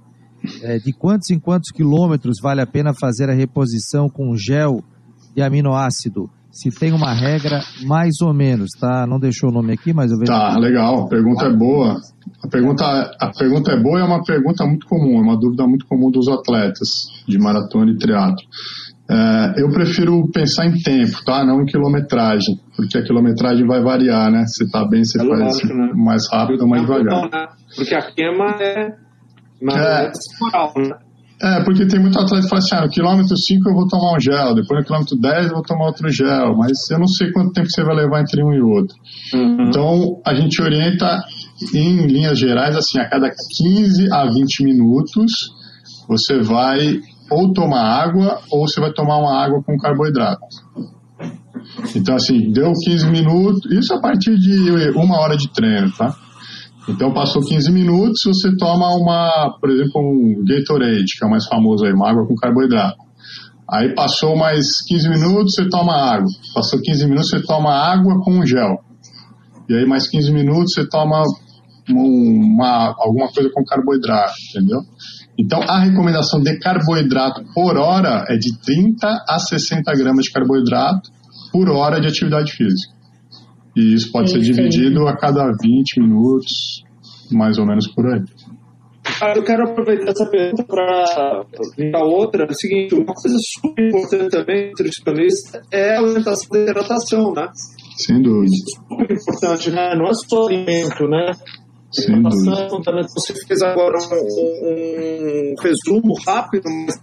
é, 0.62 0.76
de 0.76 0.92
quantos 0.92 1.30
em 1.30 1.40
quantos 1.40 1.70
quilômetros 1.70 2.36
vale 2.42 2.60
a 2.60 2.66
pena 2.66 2.92
fazer 2.92 3.30
a 3.30 3.34
reposição 3.34 4.10
com 4.10 4.36
gel 4.36 4.84
de 5.34 5.40
aminoácido? 5.40 6.28
Se 6.56 6.70
tem 6.70 6.90
uma 6.90 7.12
regra, 7.12 7.60
mais 7.84 8.22
ou 8.22 8.32
menos, 8.32 8.70
tá? 8.80 9.06
Não 9.06 9.18
deixou 9.18 9.50
o 9.50 9.52
nome 9.52 9.74
aqui, 9.74 9.92
mas 9.92 10.10
eu 10.10 10.18
vejo. 10.18 10.32
Tá, 10.32 10.56
legal. 10.58 11.04
A 11.04 11.06
pergunta 11.06 11.44
é 11.44 11.52
boa. 11.52 11.96
A 12.42 12.48
pergunta, 12.48 12.84
a 13.20 13.30
pergunta 13.30 13.72
é 13.72 13.82
boa 13.82 13.98
e 13.98 14.02
é 14.02 14.04
uma 14.04 14.24
pergunta 14.24 14.64
muito 14.64 14.86
comum, 14.86 15.18
é 15.18 15.22
uma 15.22 15.38
dúvida 15.38 15.66
muito 15.66 15.86
comum 15.86 16.10
dos 16.10 16.26
atletas 16.28 16.88
de 17.28 17.38
maratona 17.38 17.92
e 17.92 17.98
triatlo. 17.98 18.42
É, 19.08 19.62
eu 19.62 19.70
prefiro 19.70 20.28
pensar 20.32 20.66
em 20.66 20.72
tempo, 20.80 21.22
tá? 21.26 21.44
Não 21.44 21.60
em 21.60 21.66
quilometragem, 21.66 22.58
porque 22.74 22.96
a 22.96 23.02
quilometragem 23.02 23.66
vai 23.66 23.82
variar, 23.82 24.32
né? 24.32 24.44
Se 24.46 24.68
tá 24.70 24.82
bem, 24.88 25.04
você 25.04 25.20
é 25.22 25.28
faz 25.28 25.40
lógico, 25.40 25.74
né? 25.74 25.92
mais 25.94 26.26
rápido 26.32 26.62
ou 26.62 26.68
mais 26.68 26.82
devagar. 26.82 27.04
Não, 27.04 27.28
né? 27.28 27.48
Porque 27.76 27.94
a 27.94 28.02
queima 28.10 28.56
é. 28.60 28.96
é, 29.62 30.06
é 30.06 30.10
né? 30.80 31.05
É, 31.42 31.62
porque 31.64 31.86
tem 31.86 32.00
muito 32.00 32.18
atleta 32.18 32.44
que 32.44 32.48
fala 32.48 32.60
assim, 32.60 32.74
ah, 32.76 32.80
no 32.82 32.88
quilômetro 32.88 33.36
5 33.36 33.68
eu 33.68 33.74
vou 33.74 33.86
tomar 33.86 34.16
um 34.16 34.20
gel, 34.20 34.54
depois 34.54 34.80
no 34.80 34.86
quilômetro 34.86 35.18
10 35.18 35.46
eu 35.48 35.52
vou 35.52 35.62
tomar 35.62 35.86
outro 35.86 36.10
gel, 36.10 36.56
mas 36.56 36.90
eu 36.90 36.98
não 36.98 37.06
sei 37.06 37.30
quanto 37.30 37.52
tempo 37.52 37.68
você 37.70 37.84
vai 37.84 37.94
levar 37.94 38.22
entre 38.22 38.42
um 38.42 38.54
e 38.54 38.60
outro. 38.62 38.96
Uhum. 39.34 39.68
Então, 39.68 40.20
a 40.24 40.34
gente 40.34 40.62
orienta 40.62 41.22
em 41.74 42.06
linhas 42.06 42.38
gerais, 42.38 42.74
assim, 42.74 42.98
a 42.98 43.08
cada 43.08 43.28
15 43.30 44.10
a 44.10 44.24
20 44.32 44.64
minutos, 44.64 45.50
você 46.08 46.40
vai 46.40 47.00
ou 47.30 47.52
tomar 47.52 47.82
água 47.82 48.40
ou 48.50 48.66
você 48.66 48.80
vai 48.80 48.92
tomar 48.92 49.18
uma 49.18 49.44
água 49.44 49.62
com 49.62 49.76
carboidrato. 49.76 50.40
Então, 51.94 52.14
assim, 52.14 52.50
deu 52.50 52.72
15 52.72 53.10
minutos, 53.10 53.70
isso 53.72 53.92
a 53.92 54.00
partir 54.00 54.38
de 54.38 54.90
uma 54.96 55.18
hora 55.18 55.36
de 55.36 55.52
treino, 55.52 55.90
tá? 55.92 56.14
Então, 56.88 57.12
passou 57.12 57.42
15 57.42 57.72
minutos, 57.72 58.22
você 58.24 58.56
toma 58.56 58.94
uma, 58.94 59.56
por 59.60 59.70
exemplo, 59.70 60.00
um 60.00 60.44
Gatorade, 60.44 61.16
que 61.18 61.24
é 61.24 61.26
o 61.26 61.30
mais 61.30 61.46
famoso 61.46 61.84
aí, 61.84 61.92
uma 61.92 62.08
água 62.08 62.26
com 62.26 62.34
carboidrato. 62.36 62.96
Aí 63.68 63.92
passou 63.94 64.36
mais 64.36 64.80
15 64.86 65.08
minutos, 65.08 65.54
você 65.54 65.68
toma 65.68 65.92
água. 65.92 66.28
Passou 66.54 66.80
15 66.80 67.04
minutos, 67.06 67.30
você 67.30 67.42
toma 67.42 67.72
água 67.72 68.20
com 68.22 68.46
gel. 68.46 68.78
E 69.68 69.74
aí 69.74 69.84
mais 69.84 70.08
15 70.08 70.32
minutos, 70.32 70.74
você 70.74 70.88
toma 70.88 71.20
uma, 71.90 72.94
alguma 72.98 73.28
coisa 73.32 73.50
com 73.52 73.64
carboidrato, 73.64 74.34
entendeu? 74.50 74.80
Então, 75.38 75.60
a 75.62 75.80
recomendação 75.80 76.40
de 76.40 76.58
carboidrato 76.60 77.44
por 77.52 77.76
hora 77.76 78.24
é 78.28 78.36
de 78.36 78.56
30 78.58 79.24
a 79.28 79.38
60 79.38 79.92
gramas 79.94 80.26
de 80.26 80.32
carboidrato 80.32 81.10
por 81.52 81.68
hora 81.68 82.00
de 82.00 82.06
atividade 82.06 82.52
física. 82.52 82.95
E 83.76 83.94
isso 83.94 84.10
pode 84.10 84.30
ser 84.30 84.40
dividido 84.40 85.06
a 85.06 85.14
cada 85.14 85.52
20 85.62 86.00
minutos, 86.00 86.82
mais 87.30 87.58
ou 87.58 87.66
menos 87.66 87.86
por 87.88 88.06
aí. 88.06 88.22
eu 89.36 89.44
quero 89.44 89.64
aproveitar 89.64 90.12
essa 90.12 90.24
pergunta 90.30 90.64
para 90.64 91.44
a 91.94 92.04
outra. 92.04 92.44
É 92.44 92.50
o 92.50 92.54
seguinte, 92.54 92.94
uma 92.94 93.12
coisa 93.12 93.36
super 93.38 93.86
importante 93.86 94.30
também, 94.30 94.68
nutricionista, 94.68 95.62
é 95.70 95.94
a 95.94 95.98
alimentação 95.98 96.48
da 96.50 96.58
hidratação, 96.60 97.32
né? 97.34 97.48
Sem 97.98 98.22
dúvida. 98.22 98.50
Super 98.88 99.14
importante, 99.14 99.70
né? 99.70 99.94
Não 99.94 100.06
é 100.06 100.14
só 100.14 100.46
alimento, 100.46 101.06
né? 101.06 101.32
Sem 101.90 102.22
dúvida. 102.22 103.06
Você 103.14 103.34
fez 103.46 103.60
agora 103.60 103.98
um, 103.98 104.14
um, 104.14 105.52
um 105.52 105.54
resumo 105.62 106.14
rápido, 106.26 106.64
mas 106.64 106.94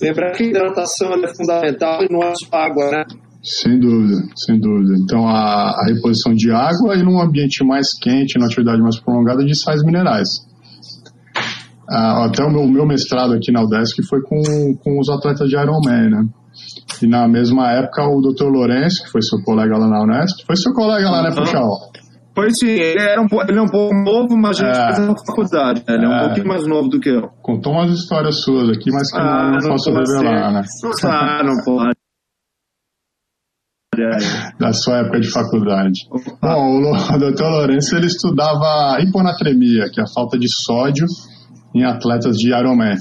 lembrar 0.00 0.32
que 0.32 0.44
a 0.44 0.46
hidratação 0.46 1.12
é 1.12 1.34
fundamental 1.34 2.02
e 2.02 2.10
não 2.10 2.22
é 2.22 2.32
só 2.34 2.56
água, 2.56 2.90
né? 2.90 3.04
Sem 3.42 3.78
dúvida, 3.78 4.22
sem 4.36 4.60
dúvida. 4.60 4.94
Então, 4.96 5.26
a, 5.26 5.70
a, 5.70 5.84
reposição 5.86 6.32
de 6.32 6.52
água 6.52 6.94
e 6.94 7.02
num 7.02 7.20
ambiente 7.20 7.64
mais 7.64 7.92
quente, 7.92 8.38
numa 8.38 8.46
atividade 8.46 8.80
mais 8.80 9.00
prolongada, 9.00 9.44
de 9.44 9.54
sais 9.54 9.82
minerais. 9.82 10.46
Ah, 11.90 12.26
até 12.26 12.44
o 12.44 12.50
meu, 12.50 12.66
meu, 12.68 12.86
mestrado 12.86 13.32
aqui 13.34 13.50
na 13.50 13.62
UDESC 13.62 14.02
foi 14.08 14.22
com, 14.22 14.40
com 14.76 15.00
os 15.00 15.08
atletas 15.08 15.48
de 15.48 15.56
Ironman, 15.56 16.08
né? 16.08 16.24
E 17.02 17.06
na 17.06 17.26
mesma 17.26 17.70
época, 17.72 18.06
o 18.06 18.20
Dr. 18.20 18.44
Lourenço, 18.44 19.02
que 19.04 19.10
foi 19.10 19.22
seu 19.22 19.42
colega 19.42 19.76
lá 19.76 19.88
na 19.88 20.02
Unesp, 20.02 20.46
foi 20.46 20.56
seu 20.56 20.72
colega 20.72 21.10
lá, 21.10 21.22
né, 21.22 21.34
Puxal? 21.34 21.68
Pois 22.34 22.58
sim, 22.58 22.68
ele, 22.68 23.00
era 23.00 23.20
um, 23.20 23.26
ele 23.46 23.58
é 23.58 23.62
um 23.62 23.68
pouco 23.68 23.94
novo, 23.94 24.38
mas 24.38 24.58
a 24.60 24.64
gente 24.64 24.78
é, 24.78 24.94
fez 24.94 25.08
na 25.08 25.14
faculdade. 25.26 25.82
Né? 25.86 25.94
Ele 25.94 26.06
é, 26.06 26.08
é 26.08 26.08
um 26.08 26.26
pouquinho 26.26 26.48
mais 26.48 26.66
novo 26.66 26.88
do 26.88 27.00
que 27.00 27.10
eu. 27.10 27.28
Contou 27.42 27.72
umas 27.72 27.90
histórias 27.90 28.40
suas 28.40 28.70
aqui, 28.70 28.90
mas 28.90 29.10
que 29.10 29.18
ah, 29.18 29.50
não, 29.50 29.58
não, 29.58 29.68
posso 29.68 29.90
revelar, 29.90 30.52
né? 30.52 30.62
Ah, 31.04 31.42
não 31.44 31.62
pode. 31.64 32.01
Da 34.58 34.72
sua 34.72 35.00
época 35.00 35.20
de 35.20 35.30
faculdade. 35.30 36.08
Bom, 36.40 36.92
o 37.14 37.18
doutor 37.18 37.50
Lourenço 37.50 37.94
ele 37.94 38.06
estudava 38.06 38.98
hiponatremia, 39.02 39.90
que 39.92 40.00
é 40.00 40.04
a 40.04 40.06
falta 40.06 40.38
de 40.38 40.48
sódio 40.48 41.06
em 41.74 41.84
atletas 41.84 42.38
de 42.38 42.54
Ironman. 42.54 42.96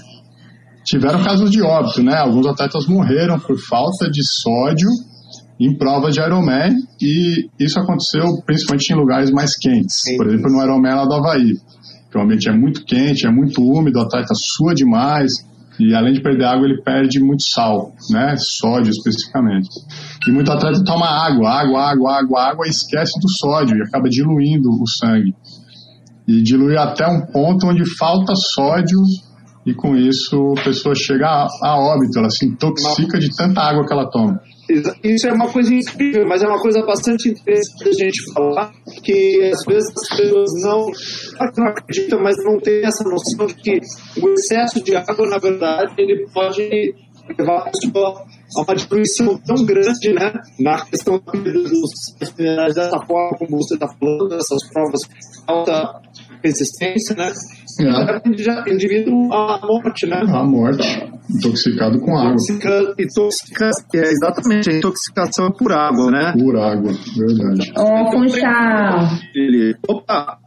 Tiveram 0.84 1.24
casos 1.24 1.50
de 1.50 1.62
óbito, 1.62 2.04
né? 2.04 2.18
Alguns 2.18 2.46
atletas 2.46 2.88
morreram 2.88 3.40
por 3.40 3.58
falta 3.58 4.12
de 4.12 4.22
sódio 4.22 4.90
em 5.58 5.78
provas 5.78 6.14
de 6.14 6.20
Ironman 6.20 6.76
e 7.02 7.48
isso 7.58 7.80
aconteceu 7.80 8.42
principalmente 8.46 8.92
em 8.92 8.96
lugares 8.98 9.32
mais 9.32 9.56
quentes. 9.56 10.02
Por 10.18 10.28
exemplo, 10.28 10.52
no 10.52 10.62
Ironman 10.62 10.96
lá 10.96 11.06
do 11.06 11.14
Havaí, 11.14 11.54
que 12.12 12.18
o 12.18 12.22
ambiente 12.22 12.50
é 12.50 12.54
muito 12.54 12.84
quente, 12.84 13.26
é 13.26 13.32
muito 13.32 13.62
úmido, 13.62 13.98
o 13.98 14.02
atleta 14.02 14.34
sua 14.36 14.74
demais, 14.74 15.36
E 15.80 15.96
além 15.96 16.14
de 16.14 16.22
perder 16.22 16.46
água, 16.46 16.66
ele 16.66 16.82
perde 16.82 17.20
muito 17.20 17.44
sal, 17.44 17.94
né? 18.10 18.36
Sódio 18.38 18.92
especificamente. 18.92 19.70
E 20.28 20.32
muito 20.32 20.52
atleta 20.52 20.84
toma 20.84 21.08
água, 21.08 21.50
água, 21.50 21.82
água, 21.90 22.20
água, 22.20 22.44
água 22.50 22.68
e 22.68 22.70
esquece 22.70 23.20
do 23.20 23.30
sódio 23.30 23.78
e 23.78 23.82
acaba 23.82 24.10
diluindo 24.10 24.70
o 24.70 24.88
sangue. 24.88 25.34
E 26.28 26.42
dilui 26.42 26.78
até 26.78 27.08
um 27.08 27.26
ponto 27.26 27.68
onde 27.68 27.84
falta 27.98 28.36
sódio 28.36 29.00
e 29.66 29.74
com 29.74 29.96
isso 29.96 30.54
a 30.58 30.64
pessoa 30.64 30.96
chega 30.96 31.28
a, 31.28 31.48
a 31.64 31.80
óbito, 31.80 32.18
ela 32.18 32.30
se 32.30 32.46
intoxica 32.46 33.20
de 33.20 33.30
tanta 33.36 33.62
água 33.62 33.86
que 33.86 33.94
ela 33.94 34.10
toma. 34.10 34.40
Isso 35.04 35.28
é 35.28 35.34
uma 35.34 35.52
coisa 35.52 35.74
incrível, 35.74 36.28
mas 36.28 36.42
é 36.42 36.48
uma 36.48 36.62
coisa 36.62 36.86
bastante 36.86 37.30
interessante 37.30 37.90
a 37.90 37.92
gente 37.92 38.34
falar, 38.34 38.72
que 39.04 39.52
às 39.52 39.66
vezes 39.66 39.90
as 39.90 40.18
pessoas 40.18 40.50
não, 40.64 40.86
não 41.58 41.68
acreditam, 41.68 42.22
mas 42.22 42.36
não 42.44 42.60
têm 42.60 42.86
essa 42.86 43.04
noção 43.04 43.48
de 43.48 43.56
que 43.56 43.80
o 44.22 44.30
excesso 44.34 44.84
de 44.84 44.96
água, 44.96 45.28
na 45.28 45.38
verdade, 45.38 45.94
ele 45.98 46.26
pode 46.34 46.96
levar 47.38 47.68
a 47.68 47.72
a 48.58 48.62
uma 48.62 48.76
diluição 48.76 49.38
tão 49.38 49.64
grande 49.64 50.14
né, 50.14 50.34
na 50.60 50.86
questão 50.86 51.18
dos 51.20 52.34
minerais 52.38 52.76
dessa 52.76 53.00
forma, 53.06 53.38
como 53.38 53.58
você 53.58 53.76
está 53.76 53.88
falando, 53.88 54.30
dessas 54.30 54.68
provas 54.74 55.02
de 55.02 55.10
alta 55.48 56.02
resistência, 56.44 57.16
né? 57.16 57.32
É. 57.86 58.74
indivíduo 58.74 59.34
à 59.34 59.60
morte, 59.66 60.06
né? 60.08 60.22
À 60.28 60.44
morte, 60.44 61.10
intoxicado 61.30 62.00
com 62.00 62.18
água. 62.18 62.32
Intoxica, 62.34 62.96
intoxica, 63.00 63.70
é 63.96 64.00
exatamente, 64.00 64.70
a 64.70 64.78
intoxicação 64.78 65.52
por 65.52 65.72
água, 65.72 66.12
né? 66.12 66.34
Por 66.34 66.58
água, 66.58 66.92
verdade. 67.18 67.72
Ô, 67.78 68.08
oh, 68.08 68.12
Funchal. 68.12 69.10
Opa! 69.88 70.41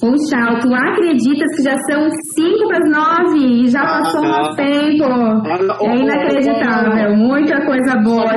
Funchal, 0.00 0.58
tu 0.60 0.74
acreditas 0.74 1.56
que 1.56 1.62
já 1.62 1.76
são 1.90 2.08
5 2.34 2.68
para 2.68 2.78
as 2.78 3.34
9 3.34 3.64
e 3.64 3.68
já 3.68 3.82
ah, 3.82 3.98
passou 3.98 4.24
ah, 4.24 4.50
um 4.50 4.56
tempo? 4.56 5.04
Ah, 5.04 5.78
é 5.82 5.96
inacreditável, 5.96 7.16
muita 7.16 7.66
coisa 7.66 7.96
boa. 8.02 8.32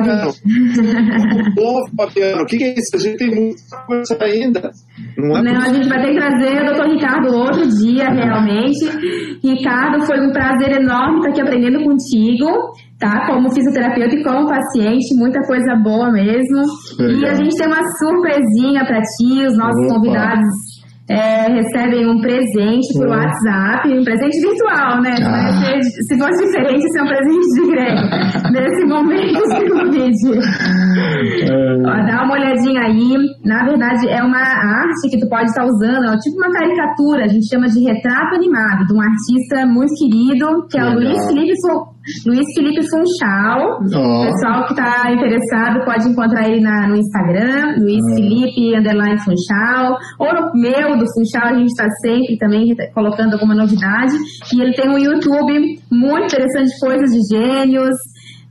Bom, 1.56 1.80
Fabiano, 1.96 2.42
o 2.42 2.46
que, 2.46 2.58
que 2.58 2.64
é 2.64 2.74
isso? 2.74 2.96
A 2.96 2.98
gente 2.98 3.16
tem 3.16 3.34
muita 3.34 3.76
coisa 3.86 4.18
ainda. 4.20 4.70
Não, 5.16 5.38
é 5.38 5.42
Não 5.42 5.62
a 5.62 5.72
gente 5.72 5.88
vai 5.88 6.02
ter 6.02 6.12
que 6.12 6.18
trazer 6.18 6.62
o 6.62 6.66
doutor 6.66 6.86
Ricardo 6.86 7.34
outro 7.34 7.66
dia, 7.66 8.10
realmente. 8.10 8.84
Ricardo, 9.42 10.04
foi 10.04 10.20
um 10.20 10.32
prazer 10.32 10.82
enorme 10.82 11.16
estar 11.16 11.30
aqui 11.30 11.40
aprendendo 11.40 11.82
contigo, 11.82 12.46
tá? 12.98 13.26
Como 13.26 13.50
fisioterapeuta 13.54 14.14
e 14.14 14.22
como 14.22 14.48
paciente, 14.48 15.16
muita 15.16 15.40
coisa 15.46 15.74
boa 15.82 16.12
mesmo. 16.12 16.60
Legal. 16.98 17.20
E 17.20 17.26
a 17.26 17.34
gente 17.34 17.56
tem 17.56 17.66
uma 17.66 17.82
surpresinha 17.98 18.84
para 18.84 19.00
ti, 19.00 19.46
os 19.46 19.56
nossos 19.56 19.86
Opa. 19.86 19.94
convidados 19.94 20.44
é, 21.08 21.48
recebem 21.52 22.08
um 22.08 22.18
presente 22.18 22.88
por 22.94 23.08
WhatsApp, 23.08 23.88
um 23.88 24.04
presente 24.04 24.40
virtual, 24.40 25.02
né? 25.02 25.14
Ah. 25.20 25.82
Se 25.82 26.18
fosse 26.18 26.44
diferente, 26.46 26.86
isso 26.86 26.98
é 26.98 27.02
um 27.02 27.08
presente 27.08 27.46
de 27.54 27.70
grego, 27.70 28.00
nesse 28.52 28.84
momento 28.86 29.42
de 29.52 29.70
Covid. 29.70 30.16
É. 31.44 31.76
Ó, 31.84 32.06
dá 32.06 32.24
uma 32.24 32.34
olhadinha 32.34 32.80
aí. 32.80 33.14
Na 33.44 33.64
verdade, 33.66 34.08
é 34.08 34.22
uma 34.22 34.40
arte 34.40 35.10
que 35.10 35.20
tu 35.20 35.28
pode 35.28 35.44
estar 35.44 35.64
usando, 35.64 36.06
é 36.06 36.16
tipo 36.18 36.36
uma 36.36 36.50
caricatura, 36.50 37.24
a 37.24 37.28
gente 37.28 37.48
chama 37.48 37.66
de 37.66 37.84
retrato 37.84 38.36
animado, 38.36 38.86
de 38.86 38.94
um 38.94 39.00
artista 39.00 39.66
muito 39.66 39.92
querido, 39.96 40.66
que 40.70 40.78
é 40.78 40.84
o 40.84 40.94
Luiz 40.94 41.26
Felipe 41.26 41.54
Luiz 42.26 42.44
Felipe 42.54 42.82
Funchal. 42.90 43.78
Oh. 43.80 44.26
Pessoal 44.26 44.66
que 44.66 44.72
está 44.72 45.10
interessado 45.10 45.84
pode 45.84 46.08
encontrar 46.08 46.48
ele 46.48 46.60
na, 46.60 46.88
no 46.88 46.96
Instagram, 46.96 47.76
Luiz 47.78 48.04
oh. 48.04 48.14
Felipe 48.14 48.76
Underline 48.76 49.18
Funchal, 49.18 49.96
ou 50.18 50.34
no 50.34 50.52
meu 50.54 50.98
do 50.98 51.06
Funchal, 51.14 51.48
a 51.48 51.58
gente 51.58 51.68
está 51.68 51.88
sempre 52.02 52.36
também 52.38 52.74
colocando 52.92 53.34
alguma 53.34 53.54
novidade. 53.54 54.14
E 54.52 54.60
ele 54.60 54.74
tem 54.74 54.88
um 54.88 54.98
YouTube 54.98 55.80
muito 55.90 56.24
interessante, 56.24 56.78
coisas 56.78 57.10
de 57.10 57.36
gênios, 57.36 57.94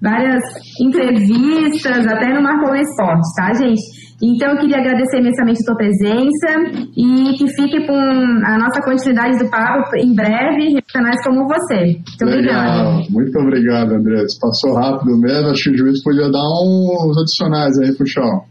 várias 0.02 0.44
entrevistas, 0.82 2.08
até 2.08 2.34
no 2.34 2.42
Marcou 2.42 2.76
Esporte, 2.76 3.28
tá, 3.38 3.54
gente? 3.54 4.03
Então, 4.24 4.52
eu 4.52 4.58
queria 4.58 4.78
agradecer 4.78 5.20
imensamente 5.20 5.60
a 5.62 5.66
tua 5.66 5.76
presença 5.76 6.50
e 6.96 7.34
que 7.38 7.46
fique 7.56 7.86
com 7.86 7.94
a 7.94 8.58
nossa 8.58 8.80
continuidade 8.82 9.38
do 9.38 9.50
papo 9.50 9.98
em 9.98 10.16
breve, 10.16 10.82
canais 10.94 11.22
como 11.26 11.46
você. 11.46 12.00
Muito 12.22 12.38
Legal. 12.38 13.02
Muito 13.10 13.38
obrigado, 13.38 13.92
André. 13.96 14.24
Passou 14.40 14.76
rápido 14.76 15.20
mesmo. 15.20 15.50
Acho 15.50 15.64
que 15.64 15.72
o 15.72 15.78
juiz 15.78 16.02
podia 16.02 16.32
dar 16.32 16.48
uns 16.64 17.18
adicionais 17.18 17.78
aí 17.80 17.94
pro 17.98 18.08
show. 18.08 18.42